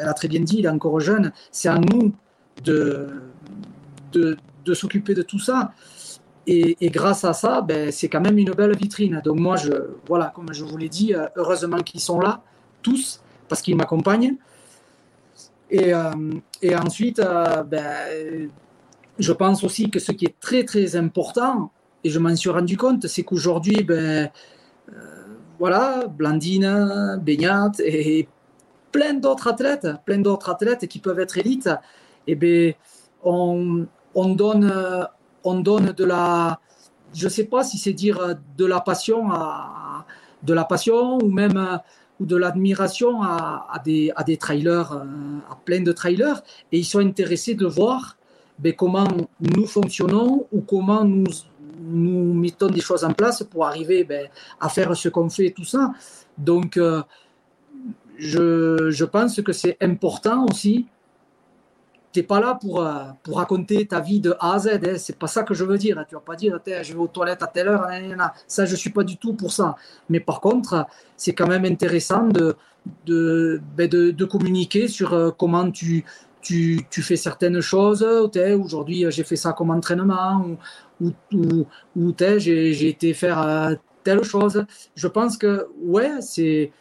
elle 0.00 0.08
a 0.08 0.12
très 0.12 0.28
bien 0.28 0.40
dit, 0.40 0.56
il 0.58 0.66
est 0.66 0.68
encore 0.68 0.98
jeune. 1.00 1.32
C'est 1.52 1.68
à 1.68 1.78
nous 1.78 2.12
de 2.64 3.08
s'occuper 4.74 5.14
de 5.14 5.22
tout 5.22 5.38
ça. 5.38 5.72
Et, 6.48 6.90
grâce 6.90 7.24
à 7.24 7.32
ça, 7.32 7.60
ben, 7.60 7.90
c'est 7.90 8.08
quand 8.08 8.20
même 8.20 8.38
une 8.38 8.52
belle 8.52 8.76
vitrine. 8.76 9.20
Donc 9.24 9.38
moi, 9.38 9.56
voilà, 10.06 10.32
comme 10.34 10.52
je 10.52 10.62
vous 10.62 10.76
l'ai 10.76 10.88
dit, 10.88 11.12
euh, 11.12 11.26
heureusement 11.34 11.78
qu'ils 11.78 12.00
sont 12.00 12.20
là, 12.20 12.40
tous, 12.82 13.20
parce 13.48 13.60
qu'ils 13.62 13.76
m'accompagnent. 13.76 14.36
Et, 15.70 15.92
euh, 15.92 16.12
ensuite, 16.80 17.18
euh, 17.18 17.64
ben, 17.64 18.48
je 19.18 19.32
pense 19.32 19.64
aussi 19.64 19.90
que 19.90 19.98
ce 19.98 20.12
qui 20.12 20.26
est 20.26 20.38
très 20.38 20.62
très 20.62 20.94
important, 20.94 21.72
et 22.04 22.10
je 22.10 22.18
m'en 22.20 22.36
suis 22.36 22.50
rendu 22.50 22.76
compte, 22.76 23.08
c'est 23.08 23.24
qu'aujourd'hui, 23.24 23.82
ben, 23.82 24.30
voilà, 25.58 26.06
Blandine, 26.06 27.18
Beignat 27.22 27.72
et 27.80 28.28
plein 28.92 29.14
d'autres 29.14 29.48
athlètes, 29.48 29.88
plein 30.04 30.18
d'autres 30.18 30.50
athlètes 30.50 30.86
qui 30.86 31.00
peuvent 31.00 31.18
être 31.18 31.38
élites, 31.38 31.70
et 32.28 32.36
ben, 32.36 32.74
on, 33.24 33.86
on 34.14 34.34
donne 34.34 34.72
on 35.46 35.60
donne 35.60 35.92
de 35.92 36.04
la, 36.04 36.60
je 37.14 37.28
sais 37.28 37.44
pas 37.44 37.62
si 37.62 37.78
c'est 37.78 37.92
dire 37.92 38.18
euh, 38.20 38.34
de 38.56 38.64
la 38.64 38.80
passion 38.80 39.28
de 40.42 40.54
la 40.54 40.64
passion 40.64 41.18
ou 41.18 41.30
même 41.30 41.56
euh, 41.56 41.76
ou 42.18 42.24
de 42.24 42.36
l'admiration 42.36 43.22
à, 43.22 43.80
des, 43.84 44.10
à 44.16 44.24
des 44.24 44.38
trailers, 44.38 44.92
euh, 44.92 45.04
à 45.50 45.56
plein 45.66 45.82
de 45.82 45.92
trailers, 45.92 46.42
et 46.72 46.78
ils 46.78 46.84
sont 46.84 47.00
intéressés 47.00 47.54
de 47.54 47.66
voir 47.66 48.16
ben, 48.58 48.72
comment 48.72 49.06
nous 49.38 49.66
fonctionnons 49.66 50.46
ou 50.50 50.62
comment 50.62 51.04
nous, 51.04 51.26
nous 51.78 52.32
mettons 52.32 52.68
des 52.68 52.80
choses 52.80 53.04
en 53.04 53.12
place 53.12 53.42
pour 53.42 53.66
arriver 53.66 54.04
ben, 54.04 54.28
à 54.60 54.70
faire 54.70 54.96
ce 54.96 55.10
qu'on 55.10 55.28
fait, 55.28 55.50
tout 55.50 55.64
ça. 55.64 55.92
Donc, 56.38 56.80
je, 58.16 58.90
je, 58.90 59.04
pense 59.04 59.42
que 59.42 59.52
c'est 59.52 59.76
important 59.82 60.46
aussi 60.46 60.86
pas 62.22 62.40
là 62.40 62.58
pour, 62.60 62.80
euh, 62.80 63.04
pour 63.22 63.36
raconter 63.36 63.86
ta 63.86 64.00
vie 64.00 64.20
de 64.20 64.34
A 64.40 64.54
à 64.54 64.58
Z. 64.58 64.68
Hein. 64.68 64.94
C'est 64.98 65.18
pas 65.18 65.26
ça 65.26 65.42
que 65.42 65.54
je 65.54 65.64
veux 65.64 65.78
dire. 65.78 66.04
Tu 66.08 66.14
vas 66.14 66.20
pas 66.20 66.36
dire, 66.36 66.60
je 66.66 66.92
vais 66.92 66.98
aux 66.98 67.06
toilettes 67.06 67.42
à 67.42 67.46
telle 67.46 67.68
heure. 67.68 67.86
Ça, 68.46 68.64
je 68.64 68.76
suis 68.76 68.90
pas 68.90 69.04
du 69.04 69.16
tout 69.16 69.34
pour 69.34 69.52
ça. 69.52 69.76
Mais 70.08 70.20
par 70.20 70.40
contre, 70.40 70.86
c'est 71.16 71.34
quand 71.34 71.46
même 71.46 71.64
intéressant 71.64 72.26
de, 72.28 72.56
de, 73.06 73.60
ben 73.76 73.88
de, 73.88 74.24
communiquer 74.24 74.88
sur 74.88 75.12
euh, 75.12 75.30
comment 75.30 75.70
tu, 75.70 76.04
tu, 76.42 76.86
tu 76.90 77.02
fais 77.02 77.16
certaines 77.16 77.60
choses. 77.60 78.02
Aujourd'hui, 78.02 79.04
j'ai 79.10 79.24
fait 79.24 79.36
ça 79.36 79.52
comme 79.52 79.70
entraînement 79.70 80.44
ou, 81.00 81.12
ou, 81.32 81.66
ou, 81.96 82.14
j'ai 82.38 82.88
été 82.88 83.14
faire 83.14 83.40
euh, 83.42 83.74
telle 84.04 84.22
chose. 84.22 84.64
Je 84.94 85.08
pense 85.08 85.36
que, 85.36 85.68
ouais, 85.82 86.20
c'est 86.20 86.72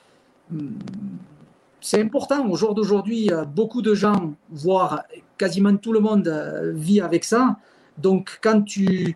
c'est 1.82 2.02
important. 2.02 2.48
Au 2.50 2.56
jour 2.56 2.74
d'aujourd'hui, 2.74 3.30
beaucoup 3.56 3.84
de 3.84 3.94
gens, 3.94 4.34
voire 4.50 5.04
quasiment 5.38 5.76
tout 5.78 5.94
le 5.94 6.00
monde 6.00 6.28
euh, 6.28 6.72
vit 6.74 7.02
avec 7.02 7.24
ça. 7.24 7.58
Donc, 7.98 8.40
quand 8.42 8.62
tu, 8.62 9.16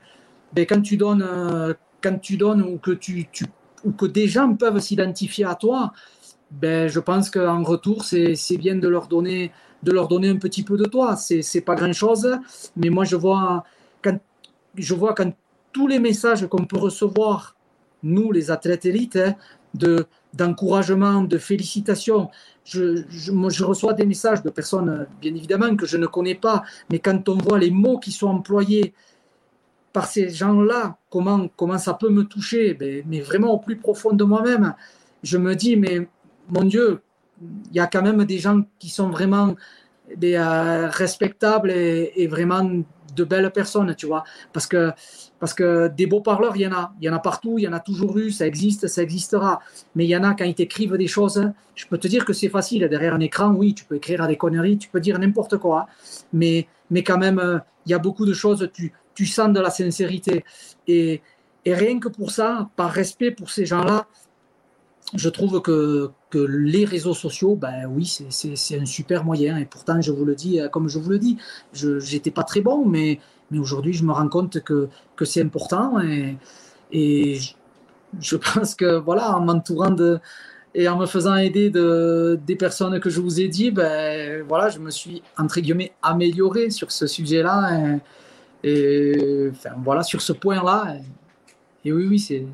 ben, 0.53 0.65
quand 0.65 0.82
tu 0.82 0.97
donnes, 0.97 1.25
euh, 1.27 1.73
quand 2.01 2.19
tu 2.19 2.38
donnes 2.38 2.62
ou 2.62 2.77
que, 2.77 2.91
tu, 2.91 3.27
tu 3.32 3.45
ou 3.84 3.91
que 3.91 4.05
des 4.05 4.27
gens 4.27 4.53
peuvent 4.55 4.79
s'identifier 4.79 5.45
à 5.45 5.55
toi, 5.55 5.93
ben, 6.51 6.88
je 6.88 6.99
pense 6.99 7.29
qu'en 7.29 7.63
retour, 7.63 8.03
c'est 8.03 8.58
bien 8.58 8.75
de 8.75 8.88
leur, 8.88 9.08
donner, 9.08 9.51
de 9.84 9.91
leur 9.91 10.08
donner 10.08 10.29
un 10.29 10.38
petit 10.38 10.63
peu 10.63 10.77
de 10.77 10.86
toi. 10.86 11.15
C'est 11.15 11.62
pas 11.62 11.75
grand-chose, 11.75 12.39
mais 12.75 12.89
moi, 12.89 13.05
je 13.05 13.15
vois, 13.15 13.63
quand, 14.01 14.17
je 14.75 14.93
vois 14.95 15.13
quand 15.13 15.32
tous 15.71 15.88
les 15.88 15.99
messages 15.99 16.47
qu'on 16.47 16.65
peut 16.65 16.79
recevoir, 16.79 17.55
nous, 18.01 18.32
les 18.32 18.49
athlètes 18.49 18.86
élites, 18.86 19.17
hein, 19.17 19.36
de 19.73 20.08
d'encouragement, 20.34 21.23
de 21.23 21.38
félicitations. 21.38 22.29
Je, 22.69 23.03
je, 23.10 23.63
reçois 23.63 23.93
des 23.93 24.05
messages 24.05 24.43
de 24.43 24.49
personnes, 24.49 25.08
bien 25.19 25.34
évidemment, 25.34 25.75
que 25.75 25.86
je 25.86 25.97
ne 25.97 26.05
connais 26.05 26.36
pas, 26.36 26.63
mais 26.91 26.99
quand 26.99 27.27
on 27.29 27.38
voit 27.38 27.58
les 27.58 27.71
mots 27.71 27.97
qui 27.97 28.12
sont 28.12 28.27
employés 28.27 28.93
par 29.91 30.05
ces 30.05 30.29
gens-là, 30.29 30.97
comment, 31.10 31.47
comment 31.55 31.77
ça 31.79 31.95
peut 31.95 32.10
me 32.10 32.23
toucher, 32.23 32.77
mais, 32.79 33.01
ben, 33.01 33.05
mais 33.10 33.21
vraiment 33.21 33.53
au 33.53 33.58
plus 33.58 33.77
profond 33.77 34.13
de 34.13 34.23
moi-même, 34.23 34.75
je 35.23 35.38
me 35.38 35.55
dis, 35.55 35.77
mais 35.77 36.08
mon 36.49 36.63
Dieu, 36.63 37.01
il 37.41 37.75
y 37.75 37.79
a 37.79 37.88
quand 37.88 38.03
même 38.03 38.23
des 38.25 38.38
gens 38.38 38.62
qui 38.77 38.89
sont 38.89 39.10
vraiment 39.10 39.55
des, 40.15 40.36
euh, 40.36 40.89
respectables 40.89 41.71
et, 41.71 42.12
et, 42.15 42.27
vraiment 42.27 42.63
de 43.15 43.23
belles 43.23 43.51
personnes, 43.51 43.95
tu 43.95 44.05
vois. 44.05 44.23
Parce 44.53 44.67
que 44.67 44.91
parce 45.39 45.54
que 45.54 45.88
des 45.88 46.06
beaux 46.06 46.21
parleurs, 46.21 46.56
il 46.56 46.62
y 46.62 46.67
en 46.67 46.73
a. 46.73 46.93
Il 46.99 47.06
y 47.06 47.10
en 47.10 47.13
a 47.13 47.19
partout, 47.19 47.58
il 47.58 47.63
y 47.63 47.67
en 47.67 47.73
a 47.73 47.80
toujours 47.80 48.17
eu, 48.17 48.32
ça 48.32 48.45
existe, 48.45 48.88
ça 48.88 49.02
existera. 49.02 49.60
Mais 49.95 50.06
il 50.06 50.10
y 50.10 50.17
en 50.17 50.23
a 50.23 50.34
quand 50.34 50.45
ils 50.45 50.56
t'écrivent 50.56 50.97
des 50.97 51.08
choses, 51.08 51.52
je 51.75 51.86
peux 51.88 51.97
te 51.97 52.08
dire 52.08 52.25
que 52.25 52.34
c'est 52.34 52.49
facile. 52.49 52.88
Derrière 52.89 53.13
un 53.13 53.19
écran, 53.19 53.52
oui, 53.54 53.73
tu 53.73 53.86
peux 53.86 53.95
écrire 53.95 54.21
à 54.21 54.28
des 54.28 54.38
conneries, 54.38 54.78
tu 54.78 54.89
peux 54.89 54.99
dire 54.99 55.17
n'importe 55.17 55.58
quoi. 55.58 55.88
Mais, 56.34 56.67
mais 56.91 57.04
quand 57.04 57.17
même, 57.17 57.39
euh, 57.39 57.60
il 57.86 57.91
y 57.91 57.95
a 57.95 57.99
beaucoup 57.99 58.25
de 58.25 58.34
choses, 58.34 58.69
tu, 58.73 58.93
tu 59.15 59.25
sens 59.25 59.52
de 59.52 59.60
la 59.60 59.69
sincérité. 59.69 60.43
Et, 60.88 61.21
rien 61.65 61.99
que 61.99 62.08
pour 62.08 62.32
ça, 62.32 62.67
par 62.75 62.89
respect 62.89 63.30
pour 63.30 63.52
ces 63.52 63.65
gens-là, 63.65 64.08
je 65.13 65.30
trouve 65.30 65.62
que, 65.62 66.10
que 66.32 66.39
les 66.39 66.84
réseaux 66.84 67.13
sociaux, 67.13 67.56
ben 67.56 67.86
oui, 67.86 68.06
c'est 68.30 68.80
un 68.80 68.86
super 68.86 69.23
moyen. 69.23 69.58
Et 69.58 69.65
pourtant, 69.65 70.02
je 70.02 70.12
vous 70.12 70.25
le 70.25 70.36
dis, 70.36 70.60
euh, 70.60 70.67
comme 70.67 70.88
je 70.88 70.97
vous 70.97 71.10
le 71.12 71.19
dis, 71.19 71.38
je 71.73 71.99
n'étais 72.13 72.32
pas 72.32 72.43
très 72.43 72.62
bon, 72.62 72.86
mais 72.86 73.19
mais 73.52 73.60
aujourd'hui, 73.60 73.94
je 73.94 74.04
me 74.04 74.12
rends 74.12 74.30
compte 74.30 74.62
que, 74.64 74.89
que 75.16 75.26
c'est 75.26 75.41
important 75.41 76.00
et, 76.02 76.38
et 76.91 77.39
je, 78.20 78.36
pense 78.38 78.76
que 78.76 78.97
voilà, 78.97 79.36
en 79.36 79.41
m'entourant 79.41 79.91
de 79.91 80.20
et 80.76 80.88
en 80.88 80.97
me 80.97 81.08
faisant 81.08 81.36
aider 81.36 81.70
de, 81.72 82.39
des 82.45 82.56
personnes 82.56 83.00
que 83.00 83.10
je 83.10 83.22
vous 83.22 83.41
ai 83.41 83.47
dit, 83.47 83.72
ben 83.72 84.43
voilà, 84.47 84.70
je 84.70 84.80
me 84.80 84.91
suis 84.91 85.24
entre 85.38 85.60
guillemets 85.62 85.93
amélioré 86.02 86.70
sur 86.70 86.91
ce 86.91 87.08
sujet-là 87.08 88.00
et, 88.64 89.50
enfin, 89.52 89.72
voilà 89.84 90.04
sur 90.04 90.22
ce 90.22 90.34
point-là. 90.34 90.97
Et, 91.86 91.91
oui, 91.91 92.06
oui, 92.08 92.20
c'est 92.20 92.45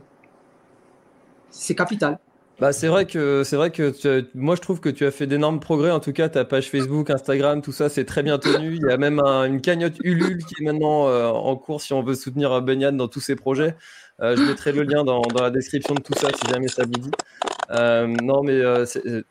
c'est 1.49 1.75
capital. 1.75 2.19
Bah, 2.59 2.71
c'est 2.71 2.87
vrai 2.87 3.05
que 3.05 3.43
c'est 3.43 3.57
vrai 3.57 3.69
que 3.69 3.93
moi 4.33 4.55
je 4.55 4.61
trouve 4.61 4.79
que 4.79 4.87
tu 4.87 5.05
as 5.05 5.11
fait 5.11 5.27
d'énormes 5.27 5.59
progrès. 5.59 5.91
En 5.91 5.99
tout 5.99 6.13
cas, 6.13 6.29
ta 6.29 6.45
page 6.45 6.69
Facebook, 6.69 7.09
Instagram, 7.09 7.61
tout 7.61 7.73
ça, 7.73 7.89
c'est 7.89 8.05
très 8.05 8.23
bien 8.23 8.37
tenu. 8.37 8.75
Il 8.75 8.87
y 8.89 8.91
a 8.91 8.97
même 8.97 9.19
une 9.19 9.59
cagnotte 9.59 9.95
Ulule 10.03 10.43
qui 10.45 10.55
est 10.61 10.65
maintenant 10.65 11.07
euh, 11.09 11.27
en 11.27 11.55
cours 11.57 11.81
si 11.81 11.91
on 11.91 12.01
veut 12.01 12.15
soutenir 12.15 12.61
Benyan 12.61 12.93
dans 12.93 13.09
tous 13.09 13.19
ses 13.19 13.35
projets. 13.35 13.75
Euh, 14.21 14.37
je 14.37 14.43
mettrai 14.43 14.71
le 14.71 14.83
lien 14.83 15.03
dans, 15.03 15.21
dans, 15.23 15.43
la 15.43 15.51
description 15.51 15.93
de 15.93 15.99
tout 15.99 16.13
ça 16.13 16.29
si 16.29 16.49
jamais 16.49 16.69
ça 16.69 16.83
vous 16.85 16.91
dit. 16.91 17.11
Euh, 17.71 18.07
non, 18.23 18.41
mais 18.41 18.61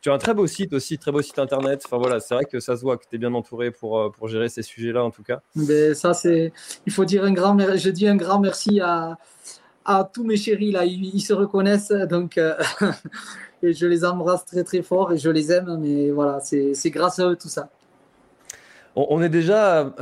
tu 0.01 0.09
as 0.11 0.13
un 0.13 0.17
très 0.19 0.35
beau 0.35 0.45
site 0.45 0.73
aussi, 0.73 0.99
très 0.99 1.11
beau 1.11 1.23
site 1.23 1.39
internet. 1.39 1.81
Enfin 1.83 1.97
voilà, 1.97 2.19
c'est 2.19 2.35
vrai 2.35 2.45
que 2.45 2.59
ça 2.59 2.77
se 2.77 2.81
voit 2.81 2.97
que 2.97 3.05
tu 3.09 3.15
es 3.15 3.17
bien 3.17 3.33
entouré 3.33 3.71
pour, 3.71 4.11
pour 4.11 4.27
gérer 4.27 4.49
ces 4.49 4.61
sujets-là 4.61 5.03
en 5.03 5.09
tout 5.09 5.23
cas. 5.23 5.41
Mais 5.55 5.95
ça, 5.95 6.13
c'est. 6.13 6.53
Il 6.85 6.93
faut 6.93 7.05
dire 7.05 7.23
un 7.23 7.33
grand. 7.33 7.57
Je 7.75 7.89
dis 7.89 8.07
un 8.07 8.17
grand 8.17 8.39
merci 8.39 8.79
à 8.81 9.17
à 9.85 10.09
tous 10.11 10.23
mes 10.23 10.35
chéris 10.35 10.71
là, 10.71 10.83
ils, 10.85 11.21
se 11.21 11.33
reconnaissent 11.33 11.93
donc 12.09 12.37
euh, 12.37 12.55
et 13.63 13.73
je 13.73 13.85
les 13.85 14.03
embrasse 14.03 14.45
très 14.45 14.63
très 14.63 14.81
fort 14.81 15.13
et 15.13 15.17
je 15.17 15.29
les 15.29 15.51
aime, 15.51 15.77
mais 15.79 16.09
voilà, 16.09 16.39
c'est 16.41 16.89
grâce 16.89 17.19
à 17.19 17.29
eux 17.29 17.35
tout 17.35 17.49
ça. 17.49 17.69
On, 18.97 19.21
est 19.21 19.27
déjà 19.27 19.93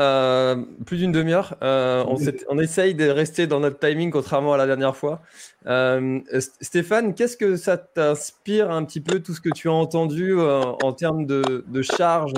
plus 0.86 0.98
d'une 0.98 1.12
demi-heure. 1.12 1.58
Euh, 1.64 2.04
on, 2.08 2.16
on, 2.48 2.60
essaye 2.60 2.94
de 2.94 3.10
rester 3.10 3.48
dans 3.48 3.60
notre 3.60 3.80
timing, 3.80 4.12
contrairement 4.12 4.54
à 4.54 4.58
la 4.58 4.68
dernière 4.68 4.96
fois. 4.96 5.20
Euh, 5.66 6.20
Stéphane, 6.62 7.16
qu'est-ce 7.16 7.36
que 7.36 7.56
ça 7.56 7.78
t'inspire 7.78 8.70
un 8.70 8.86
petit 8.86 9.02
peu 9.02 9.20
tout 9.20 9.34
ce 9.34 9.42
que 9.42 9.50
tu 9.50 9.68
as 9.68 9.74
entendu 9.74 10.40
en 10.40 10.94
termes 10.94 11.26
de, 11.26 11.66
de 11.68 11.82
charge 11.82 12.34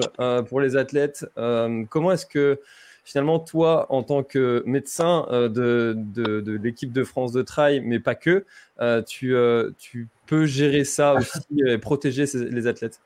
pour 0.47 0.61
les 0.61 0.77
athlètes 0.77 1.25
Comment 1.89 2.13
est-ce 2.13 2.25
que 2.25 2.61
finalement, 3.05 3.39
toi, 3.39 3.85
en 3.89 4.03
tant 4.03 4.23
que 4.23 4.63
médecin 4.65 5.27
euh, 5.29 5.47
de, 5.47 5.95
de, 5.95 6.51
l'équipe 6.61 6.91
de 6.91 7.03
France 7.03 7.31
de 7.31 7.43
trail, 7.43 7.81
mais 7.81 7.99
pas 7.99 8.15
que, 8.15 8.45
euh, 8.81 9.01
tu, 9.03 9.35
euh, 9.35 9.71
tu 9.77 10.09
peux 10.25 10.45
gérer 10.45 10.83
ça 10.83 11.13
aussi 11.13 11.39
et 11.67 11.77
protéger 11.77 12.25
les 12.33 12.67
athlètes? 12.67 12.99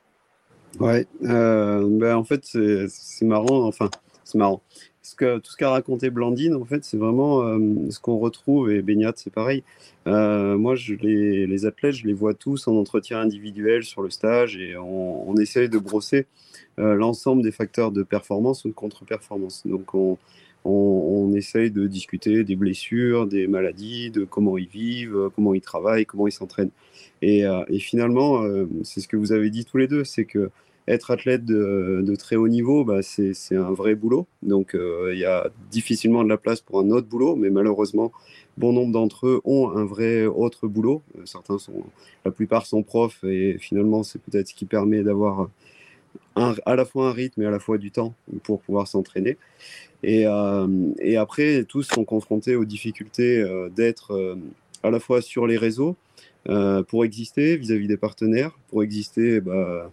Ouais, 0.80 1.06
ben 1.20 2.14
en 2.16 2.24
fait, 2.24 2.44
c'est 2.44 3.24
marrant. 3.24 3.66
Enfin, 3.66 3.90
c'est 4.24 4.38
marrant. 4.38 4.62
Tout 5.02 5.50
ce 5.50 5.56
qu'a 5.56 5.70
raconté 5.70 6.10
Blandine, 6.10 6.54
en 6.54 6.64
fait, 6.64 6.84
c'est 6.84 6.96
vraiment 6.96 7.42
ce 7.90 7.98
qu'on 7.98 8.18
retrouve, 8.18 8.70
et 8.70 8.82
Beignat, 8.82 9.12
c'est 9.16 9.32
pareil. 9.32 9.64
moi, 10.06 10.74
je 10.74 10.94
les, 10.94 11.46
les, 11.46 11.66
athlètes, 11.66 11.94
je 11.94 12.06
les 12.06 12.12
vois 12.12 12.34
tous 12.34 12.68
en 12.68 12.76
entretien 12.76 13.18
individuel 13.18 13.82
sur 13.82 14.02
le 14.02 14.10
stage 14.10 14.56
et 14.56 14.76
on, 14.76 15.36
essaye 15.36 15.68
de 15.68 15.78
brosser 15.78 16.26
euh, 16.78 16.94
l'ensemble 16.94 17.42
des 17.42 17.52
facteurs 17.52 17.92
de 17.92 18.02
performance 18.02 18.64
ou 18.64 18.68
de 18.68 18.74
contre-performance. 18.74 19.66
Donc 19.66 19.94
on, 19.94 20.18
essaye 21.34 21.70
de 21.70 21.86
discuter 21.86 22.44
des 22.44 22.56
blessures, 22.56 23.26
des 23.26 23.46
maladies, 23.46 24.10
de 24.10 24.24
comment 24.24 24.58
ils 24.58 24.68
vivent, 24.68 25.16
euh, 25.16 25.28
comment 25.34 25.54
ils 25.54 25.60
travaillent, 25.60 26.04
comment 26.04 26.26
ils 26.26 26.32
s'entraînent. 26.32 26.70
Euh, 27.22 27.64
et, 27.68 27.78
finalement, 27.78 28.42
c'est 28.82 29.00
ce 29.00 29.08
que 29.08 29.16
vous 29.16 29.32
avez 29.32 29.50
dit 29.50 29.64
tous 29.64 29.78
les 29.78 29.86
deux, 29.86 30.04
c'est 30.04 30.24
que 30.24 30.50
être 30.90 31.10
athlète 31.10 31.44
de, 31.44 32.14
très 32.16 32.36
haut 32.36 32.48
niveau, 32.48 32.84
bah, 32.84 33.02
c'est 33.02 33.56
un 33.56 33.72
vrai 33.72 33.94
boulot. 33.94 34.26
Donc 34.42 34.74
il 34.74 35.18
y 35.18 35.24
a 35.24 35.48
difficilement 35.70 36.24
de 36.24 36.28
la 36.28 36.36
place 36.36 36.60
pour 36.60 36.80
un 36.80 36.90
autre 36.90 37.06
boulot, 37.06 37.36
mais 37.36 37.50
malheureusement, 37.50 38.12
bon 38.56 38.72
nombre 38.72 38.92
d'entre 38.92 39.26
eux 39.26 39.40
ont 39.44 39.70
un 39.70 39.84
vrai 39.84 40.26
autre 40.26 40.68
boulot. 40.68 41.02
certains 41.24 41.58
sont, 41.58 41.84
la 42.24 42.30
plupart 42.30 42.66
sont 42.66 42.82
profs, 42.82 43.24
et 43.24 43.56
finalement, 43.58 44.02
c'est 44.02 44.20
peut-être 44.20 44.48
ce 44.48 44.54
qui 44.54 44.64
permet 44.64 45.02
d'avoir 45.02 45.48
à 46.34 46.76
la 46.76 46.84
fois 46.84 47.08
un 47.08 47.12
rythme 47.12 47.42
et 47.42 47.46
à 47.46 47.50
la 47.50 47.58
fois 47.58 47.78
du 47.78 47.90
temps 47.90 48.14
pour 48.42 48.60
pouvoir 48.60 48.88
s'entraîner. 48.88 49.36
Et, 50.02 50.26
euh, 50.26 50.66
après, 51.18 51.64
tous 51.64 51.82
sont 51.82 52.04
confrontés 52.04 52.56
aux 52.56 52.64
difficultés 52.64 53.38
euh, 53.40 53.68
d'être 53.68 54.12
euh, 54.12 54.36
à 54.82 54.90
la 54.90 55.00
fois 55.00 55.20
sur 55.20 55.46
les 55.46 55.56
réseaux 55.56 55.96
pour 56.88 57.04
exister 57.04 57.58
vis-à-vis 57.58 57.86
des 57.86 57.98
partenaires, 57.98 58.58
pour 58.70 58.82
exister 58.82 59.42
bah, 59.42 59.92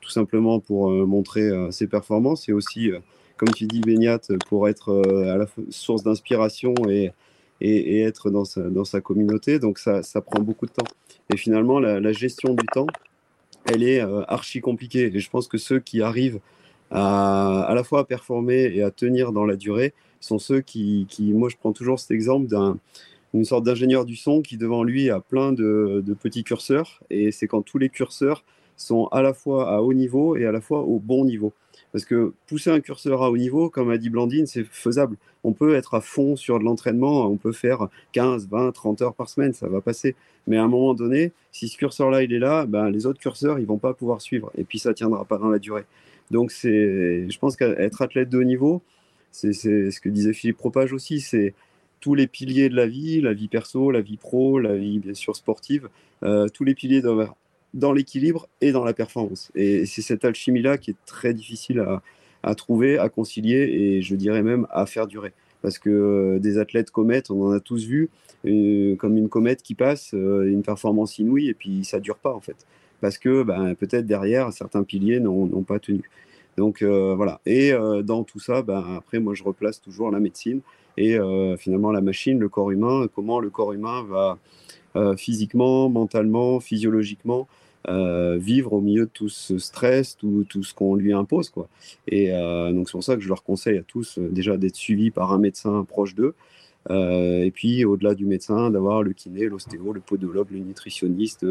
tout 0.00 0.10
simplement 0.10 0.60
pour 0.60 0.90
montrer 0.90 1.50
ses 1.70 1.86
performances 1.86 2.48
et 2.48 2.52
aussi, 2.52 2.90
comme 3.36 3.50
tu 3.50 3.66
dis, 3.66 3.80
Beignat, 3.80 4.20
pour 4.48 4.68
être 4.68 5.02
à 5.26 5.36
la 5.36 5.46
source 5.70 6.02
d'inspiration 6.02 6.74
et, 6.88 7.12
être 7.60 8.30
dans 8.30 8.44
sa, 8.84 9.00
communauté. 9.00 9.58
Donc 9.58 9.78
ça, 9.78 10.02
prend 10.24 10.40
beaucoup 10.40 10.66
de 10.66 10.72
temps. 10.72 10.86
Et 11.32 11.36
finalement, 11.36 11.78
la, 11.78 12.12
gestion 12.12 12.54
du 12.54 12.66
temps, 12.72 12.86
elle 13.66 13.82
est 13.82 14.00
euh, 14.00 14.22
archi 14.28 14.60
compliquée. 14.60 15.10
Et 15.14 15.20
je 15.20 15.30
pense 15.30 15.46
que 15.48 15.58
ceux 15.58 15.78
qui 15.78 16.00
arrivent 16.00 16.40
à, 16.90 17.64
à 17.64 17.74
la 17.74 17.84
fois 17.84 18.00
à 18.00 18.04
performer 18.04 18.70
et 18.74 18.82
à 18.82 18.90
tenir 18.90 19.32
dans 19.32 19.44
la 19.44 19.56
durée 19.56 19.92
sont 20.20 20.38
ceux 20.38 20.60
qui, 20.60 21.06
qui 21.08 21.32
moi 21.32 21.48
je 21.48 21.56
prends 21.56 21.72
toujours 21.72 21.98
cet 21.98 22.10
exemple 22.10 22.48
d'un 22.48 22.78
une 23.34 23.44
sorte 23.44 23.64
d'ingénieur 23.64 24.06
du 24.06 24.16
son 24.16 24.40
qui 24.40 24.56
devant 24.56 24.82
lui 24.82 25.10
a 25.10 25.20
plein 25.20 25.52
de 25.52 26.16
petits 26.18 26.44
curseurs 26.44 27.02
et 27.10 27.30
c'est 27.30 27.46
quand 27.46 27.60
tous 27.60 27.76
les 27.76 27.90
curseurs 27.90 28.42
sont 28.78 29.06
à 29.08 29.20
la 29.20 29.34
fois 29.34 29.70
à 29.70 29.82
haut 29.82 29.92
niveau 29.92 30.36
et 30.36 30.46
à 30.46 30.52
la 30.52 30.60
fois 30.60 30.80
au 30.80 30.98
bon 30.98 31.24
niveau. 31.24 31.52
Parce 31.92 32.04
que 32.04 32.32
pousser 32.46 32.70
un 32.70 32.80
curseur 32.80 33.22
à 33.22 33.30
haut 33.30 33.36
niveau, 33.36 33.70
comme 33.70 33.90
a 33.90 33.98
dit 33.98 34.10
Blandine, 34.10 34.46
c'est 34.46 34.64
faisable. 34.64 35.16
On 35.44 35.52
peut 35.52 35.74
être 35.74 35.94
à 35.94 36.00
fond 36.00 36.36
sur 36.36 36.58
de 36.58 36.64
l'entraînement, 36.64 37.26
on 37.26 37.36
peut 37.36 37.52
faire 37.52 37.88
15, 38.12 38.48
20, 38.48 38.72
30 38.72 39.02
heures 39.02 39.14
par 39.14 39.28
semaine, 39.28 39.52
ça 39.52 39.68
va 39.68 39.80
passer. 39.80 40.14
Mais 40.46 40.58
à 40.58 40.64
un 40.64 40.68
moment 40.68 40.94
donné, 40.94 41.32
si 41.52 41.68
ce 41.68 41.76
curseur-là, 41.76 42.22
il 42.22 42.32
est 42.32 42.38
là, 42.38 42.66
ben, 42.66 42.90
les 42.90 43.06
autres 43.06 43.20
curseurs, 43.20 43.58
ils 43.58 43.66
vont 43.66 43.78
pas 43.78 43.94
pouvoir 43.94 44.20
suivre. 44.20 44.50
Et 44.56 44.64
puis, 44.64 44.78
ça 44.78 44.92
tiendra 44.92 45.24
pas 45.24 45.38
dans 45.38 45.48
la 45.48 45.58
durée. 45.58 45.84
Donc, 46.30 46.50
c'est, 46.50 47.28
je 47.30 47.38
pense 47.38 47.56
qu'être 47.56 48.02
athlète 48.02 48.28
de 48.28 48.38
haut 48.38 48.44
niveau, 48.44 48.82
c'est 49.30 49.52
ce 49.52 50.00
que 50.00 50.08
disait 50.08 50.32
Philippe 50.32 50.58
Propage 50.58 50.92
aussi, 50.92 51.20
c'est 51.20 51.54
tous 52.00 52.14
les 52.14 52.26
piliers 52.26 52.68
de 52.68 52.76
la 52.76 52.86
vie, 52.86 53.20
la 53.20 53.32
vie 53.32 53.48
perso, 53.48 53.90
la 53.90 54.00
vie 54.00 54.16
pro, 54.16 54.58
la 54.58 54.76
vie 54.76 54.98
bien 54.98 55.14
sûr 55.14 55.34
sportive, 55.34 55.88
euh, 56.22 56.48
tous 56.48 56.64
les 56.64 56.74
piliers 56.74 57.02
doivent 57.02 57.32
dans 57.74 57.92
l'équilibre 57.92 58.48
et 58.60 58.72
dans 58.72 58.84
la 58.84 58.92
performance. 58.92 59.50
Et 59.54 59.86
c'est 59.86 60.02
cette 60.02 60.24
alchimie-là 60.24 60.78
qui 60.78 60.92
est 60.92 60.96
très 61.06 61.34
difficile 61.34 61.84
à, 62.42 62.54
trouver, 62.54 62.98
à 62.98 63.08
concilier 63.08 63.56
et 63.58 64.02
je 64.02 64.14
dirais 64.14 64.42
même 64.42 64.66
à 64.70 64.86
faire 64.86 65.06
durer. 65.06 65.32
Parce 65.60 65.78
que 65.78 65.90
euh, 65.90 66.38
des 66.38 66.58
athlètes 66.58 66.90
comètes, 66.90 67.30
on 67.30 67.42
en 67.42 67.50
a 67.50 67.60
tous 67.60 67.84
vu, 67.84 68.10
euh, 68.46 68.94
comme 68.96 69.16
une 69.16 69.28
comète 69.28 69.62
qui 69.62 69.74
passe, 69.74 70.14
euh, 70.14 70.44
une 70.44 70.62
performance 70.62 71.18
inouïe 71.18 71.48
et 71.48 71.54
puis 71.54 71.84
ça 71.84 71.98
dure 72.00 72.16
pas 72.16 72.32
en 72.32 72.40
fait. 72.40 72.66
Parce 73.00 73.18
que 73.18 73.42
ben, 73.42 73.74
peut-être 73.74 74.06
derrière, 74.06 74.52
certains 74.52 74.82
piliers 74.82 75.20
n'ont 75.20 75.62
pas 75.62 75.78
tenu. 75.78 76.10
Donc 76.56 76.82
voilà. 76.82 77.40
Et 77.46 77.70
dans 78.02 78.24
tout 78.24 78.40
ça, 78.40 78.62
ben, 78.62 78.96
après, 78.96 79.20
moi, 79.20 79.34
je 79.34 79.44
replace 79.44 79.80
toujours 79.80 80.10
la 80.10 80.18
médecine 80.18 80.62
et 80.96 81.16
finalement 81.58 81.92
la 81.92 82.00
machine, 82.00 82.40
le 82.40 82.48
corps 82.48 82.72
humain, 82.72 83.06
comment 83.14 83.38
le 83.38 83.50
corps 83.50 83.72
humain 83.72 84.02
va 84.02 84.36
physiquement, 85.16 85.88
mentalement, 85.88 86.60
physiologiquement 86.60 87.48
euh, 87.88 88.36
vivre 88.38 88.74
au 88.74 88.80
milieu 88.80 89.06
de 89.06 89.10
tout 89.10 89.28
ce 89.28 89.58
stress, 89.58 90.16
tout, 90.16 90.44
tout 90.48 90.62
ce 90.62 90.74
qu'on 90.74 90.94
lui 90.94 91.12
impose. 91.12 91.48
Quoi. 91.48 91.68
Et 92.06 92.32
euh, 92.32 92.72
donc 92.72 92.88
c'est 92.88 92.92
pour 92.92 93.04
ça 93.04 93.14
que 93.14 93.22
je 93.22 93.28
leur 93.28 93.44
conseille 93.44 93.78
à 93.78 93.82
tous 93.82 94.18
euh, 94.18 94.28
déjà 94.28 94.56
d'être 94.58 94.76
suivis 94.76 95.10
par 95.10 95.32
un 95.32 95.38
médecin 95.38 95.84
proche 95.84 96.14
d'eux. 96.14 96.34
et 96.90 97.50
puis 97.54 97.84
au-delà 97.84 98.14
du 98.14 98.26
médecin, 98.26 98.70
d'avoir 98.70 99.02
le 99.02 99.12
kiné, 99.12 99.46
l'ostéo, 99.46 99.92
le 99.92 100.00
podologue, 100.00 100.48
le 100.50 100.58
nutritionniste, 100.58 101.46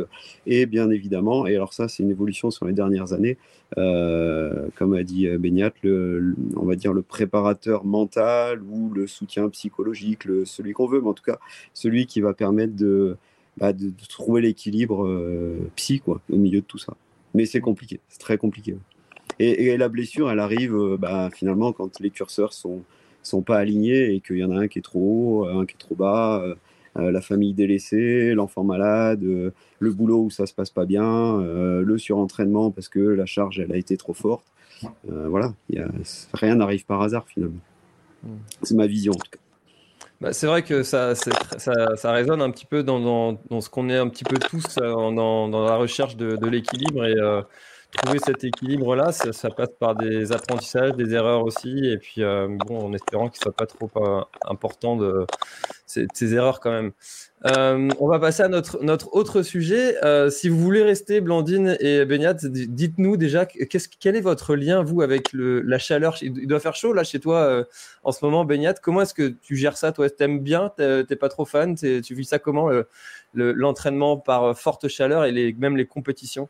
et 0.45 0.65
bien 0.65 0.89
évidemment, 0.89 1.45
et 1.47 1.55
alors 1.55 1.73
ça 1.73 1.87
c'est 1.87 2.01
une 2.03 2.09
évolution 2.09 2.49
sur 2.49 2.65
les 2.65 2.73
dernières 2.73 3.13
années, 3.13 3.37
comme 3.75 4.93
a 4.95 5.03
dit 5.03 5.27
Beignat, 5.37 5.73
on 5.83 6.65
va 6.65 6.75
dire 6.75 6.91
le 6.91 7.03
préparateur 7.03 7.85
mental 7.85 8.63
ou 8.63 8.91
le 8.95 9.05
soutien 9.05 9.47
psychologique, 9.49 10.23
celui 10.45 10.73
qu'on 10.73 10.87
veut, 10.87 11.01
mais 11.01 11.09
en 11.09 11.13
tout 11.13 11.27
cas 11.31 11.37
celui 11.71 12.07
qui 12.07 12.19
va 12.19 12.33
permettre 12.33 12.75
de, 12.75 13.15
bah, 13.57 13.73
de, 13.73 13.91
trouver 14.07 14.41
l'équilibre 14.41 15.05
euh, 15.05 15.69
psy 15.75 15.99
quoi, 15.99 16.21
au 16.31 16.37
milieu 16.37 16.61
de 16.61 16.65
tout 16.65 16.77
ça. 16.77 16.93
Mais 17.33 17.45
c'est 17.45 17.59
compliqué, 17.59 17.99
c'est 18.07 18.19
très 18.19 18.37
compliqué. 18.37 18.77
Et, 19.39 19.77
la 19.77 19.89
blessure, 19.89 20.31
elle 20.31 20.39
arrive 20.39 20.75
euh, 20.75 20.97
bah, 20.97 21.29
finalement 21.33 21.71
quand 21.73 21.99
les 21.99 22.09
curseurs 22.09 22.53
sont 22.53 22.83
sont 23.23 23.41
pas 23.41 23.57
alignés 23.57 24.13
et 24.13 24.21
qu'il 24.21 24.37
y 24.37 24.43
en 24.43 24.51
a 24.51 24.55
un 24.61 24.67
qui 24.69 24.79
est 24.79 24.83
trop 24.83 25.43
haut, 25.43 25.47
un 25.47 25.65
qui 25.65 25.73
est 25.73 25.79
trop 25.79 25.95
bas, 25.95 26.41
euh, 26.95 27.11
la 27.11 27.19
famille 27.19 27.53
délaissée, 27.53 28.33
l'enfant 28.33 28.63
malade, 28.63 29.21
le 29.21 29.91
boulot 29.91 30.23
où 30.23 30.29
ça 30.29 30.45
se 30.45 30.53
passe 30.53 30.69
pas 30.69 30.85
bien, 30.85 31.37
le 31.41 31.97
surentraînement 31.97 32.71
parce 32.71 32.87
que 32.87 32.99
la 32.99 33.25
charge 33.25 33.59
elle 33.59 33.73
a 33.73 33.75
été 33.75 33.97
trop 33.97 34.13
forte. 34.13 34.45
voilà, 35.03 35.53
y 35.69 35.77
a, 35.77 35.89
rien 36.33 36.55
n'arrive 36.55 36.85
par 36.85 37.01
hasard 37.01 37.27
finalement. 37.27 37.59
Mmh. 38.23 38.29
C'est 38.63 38.75
ma 38.75 38.87
vision 38.87 39.11
en 39.11 39.17
tout 39.17 39.29
cas. 39.29 39.39
Bah, 40.19 40.33
c'est 40.33 40.47
vrai 40.47 40.63
que 40.63 40.81
ça, 40.81 41.13
ça, 41.13 41.95
ça, 41.95 42.11
résonne 42.11 42.41
un 42.41 42.49
petit 42.49 42.65
peu 42.65 42.81
dans, 42.81 43.37
ce 43.61 43.69
qu'on 43.69 43.87
est 43.89 43.97
un 43.97 44.09
petit 44.09 44.23
peu 44.23 44.37
tous 44.37 44.77
euh, 44.81 45.11
dans, 45.11 45.47
la 45.47 45.75
recherche 45.75 46.15
de, 46.15 46.35
de 46.35 46.47
l'équilibre. 46.47 47.05
Et 47.05 47.15
euh, 47.19 47.43
trouver 47.91 48.19
cet 48.19 48.43
équilibre-là, 48.43 49.11
ça, 49.11 49.49
passe 49.49 49.69
par 49.79 49.95
des 49.95 50.31
apprentissages, 50.31 50.93
des 50.93 51.13
erreurs 51.13 51.43
aussi, 51.43 51.85
et 51.85 51.97
puis 51.97 52.21
bon, 52.21 52.85
en 52.85 52.93
espérant 52.93 53.29
qu'il 53.29 53.39
ne 53.39 53.43
soit 53.43 53.55
pas 53.55 53.65
trop 53.65 53.89
important 54.45 54.97
de 54.97 55.25
ces, 55.87 56.35
erreurs 56.35 56.59
quand 56.59 56.71
même. 56.71 56.91
Euh, 57.45 57.89
on 57.99 58.07
va 58.07 58.19
passer 58.19 58.43
à 58.43 58.49
notre, 58.49 58.83
notre 58.83 59.13
autre 59.13 59.41
sujet. 59.41 60.03
Euh, 60.03 60.29
si 60.29 60.49
vous 60.49 60.59
voulez 60.59 60.83
rester, 60.83 61.21
Blandine 61.21 61.77
et 61.79 62.03
Beignat, 62.05 62.33
dites-nous 62.33 63.15
déjà 63.17 63.45
quel 63.45 64.15
est 64.15 64.21
votre 64.21 64.55
lien, 64.55 64.83
vous, 64.83 65.01
avec 65.01 65.33
le, 65.33 65.61
la 65.61 65.77
chaleur? 65.77 66.17
Il 66.21 66.47
doit 66.47 66.59
faire 66.59 66.75
chaud 66.75 66.93
là 66.93 67.03
chez 67.03 67.19
toi 67.19 67.39
euh, 67.39 67.63
en 68.03 68.11
ce 68.11 68.23
moment, 68.25 68.43
Beignat. 68.43 68.73
Comment 68.73 69.01
est-ce 69.01 69.13
que 69.13 69.29
tu 69.41 69.55
gères 69.55 69.77
ça 69.77 69.91
Toi, 69.91 70.09
t'aimes 70.09 70.39
bien? 70.39 70.71
T'es 70.77 71.15
pas 71.15 71.29
trop 71.29 71.45
fan? 71.45 71.75
Tu 71.75 72.01
vis 72.13 72.25
ça 72.25 72.39
comment 72.39 72.69
L'entraînement 73.33 74.17
par 74.17 74.57
forte 74.57 74.87
chaleur 74.87 75.25
et 75.25 75.55
même 75.57 75.77
les 75.77 75.85
compétitions? 75.85 76.49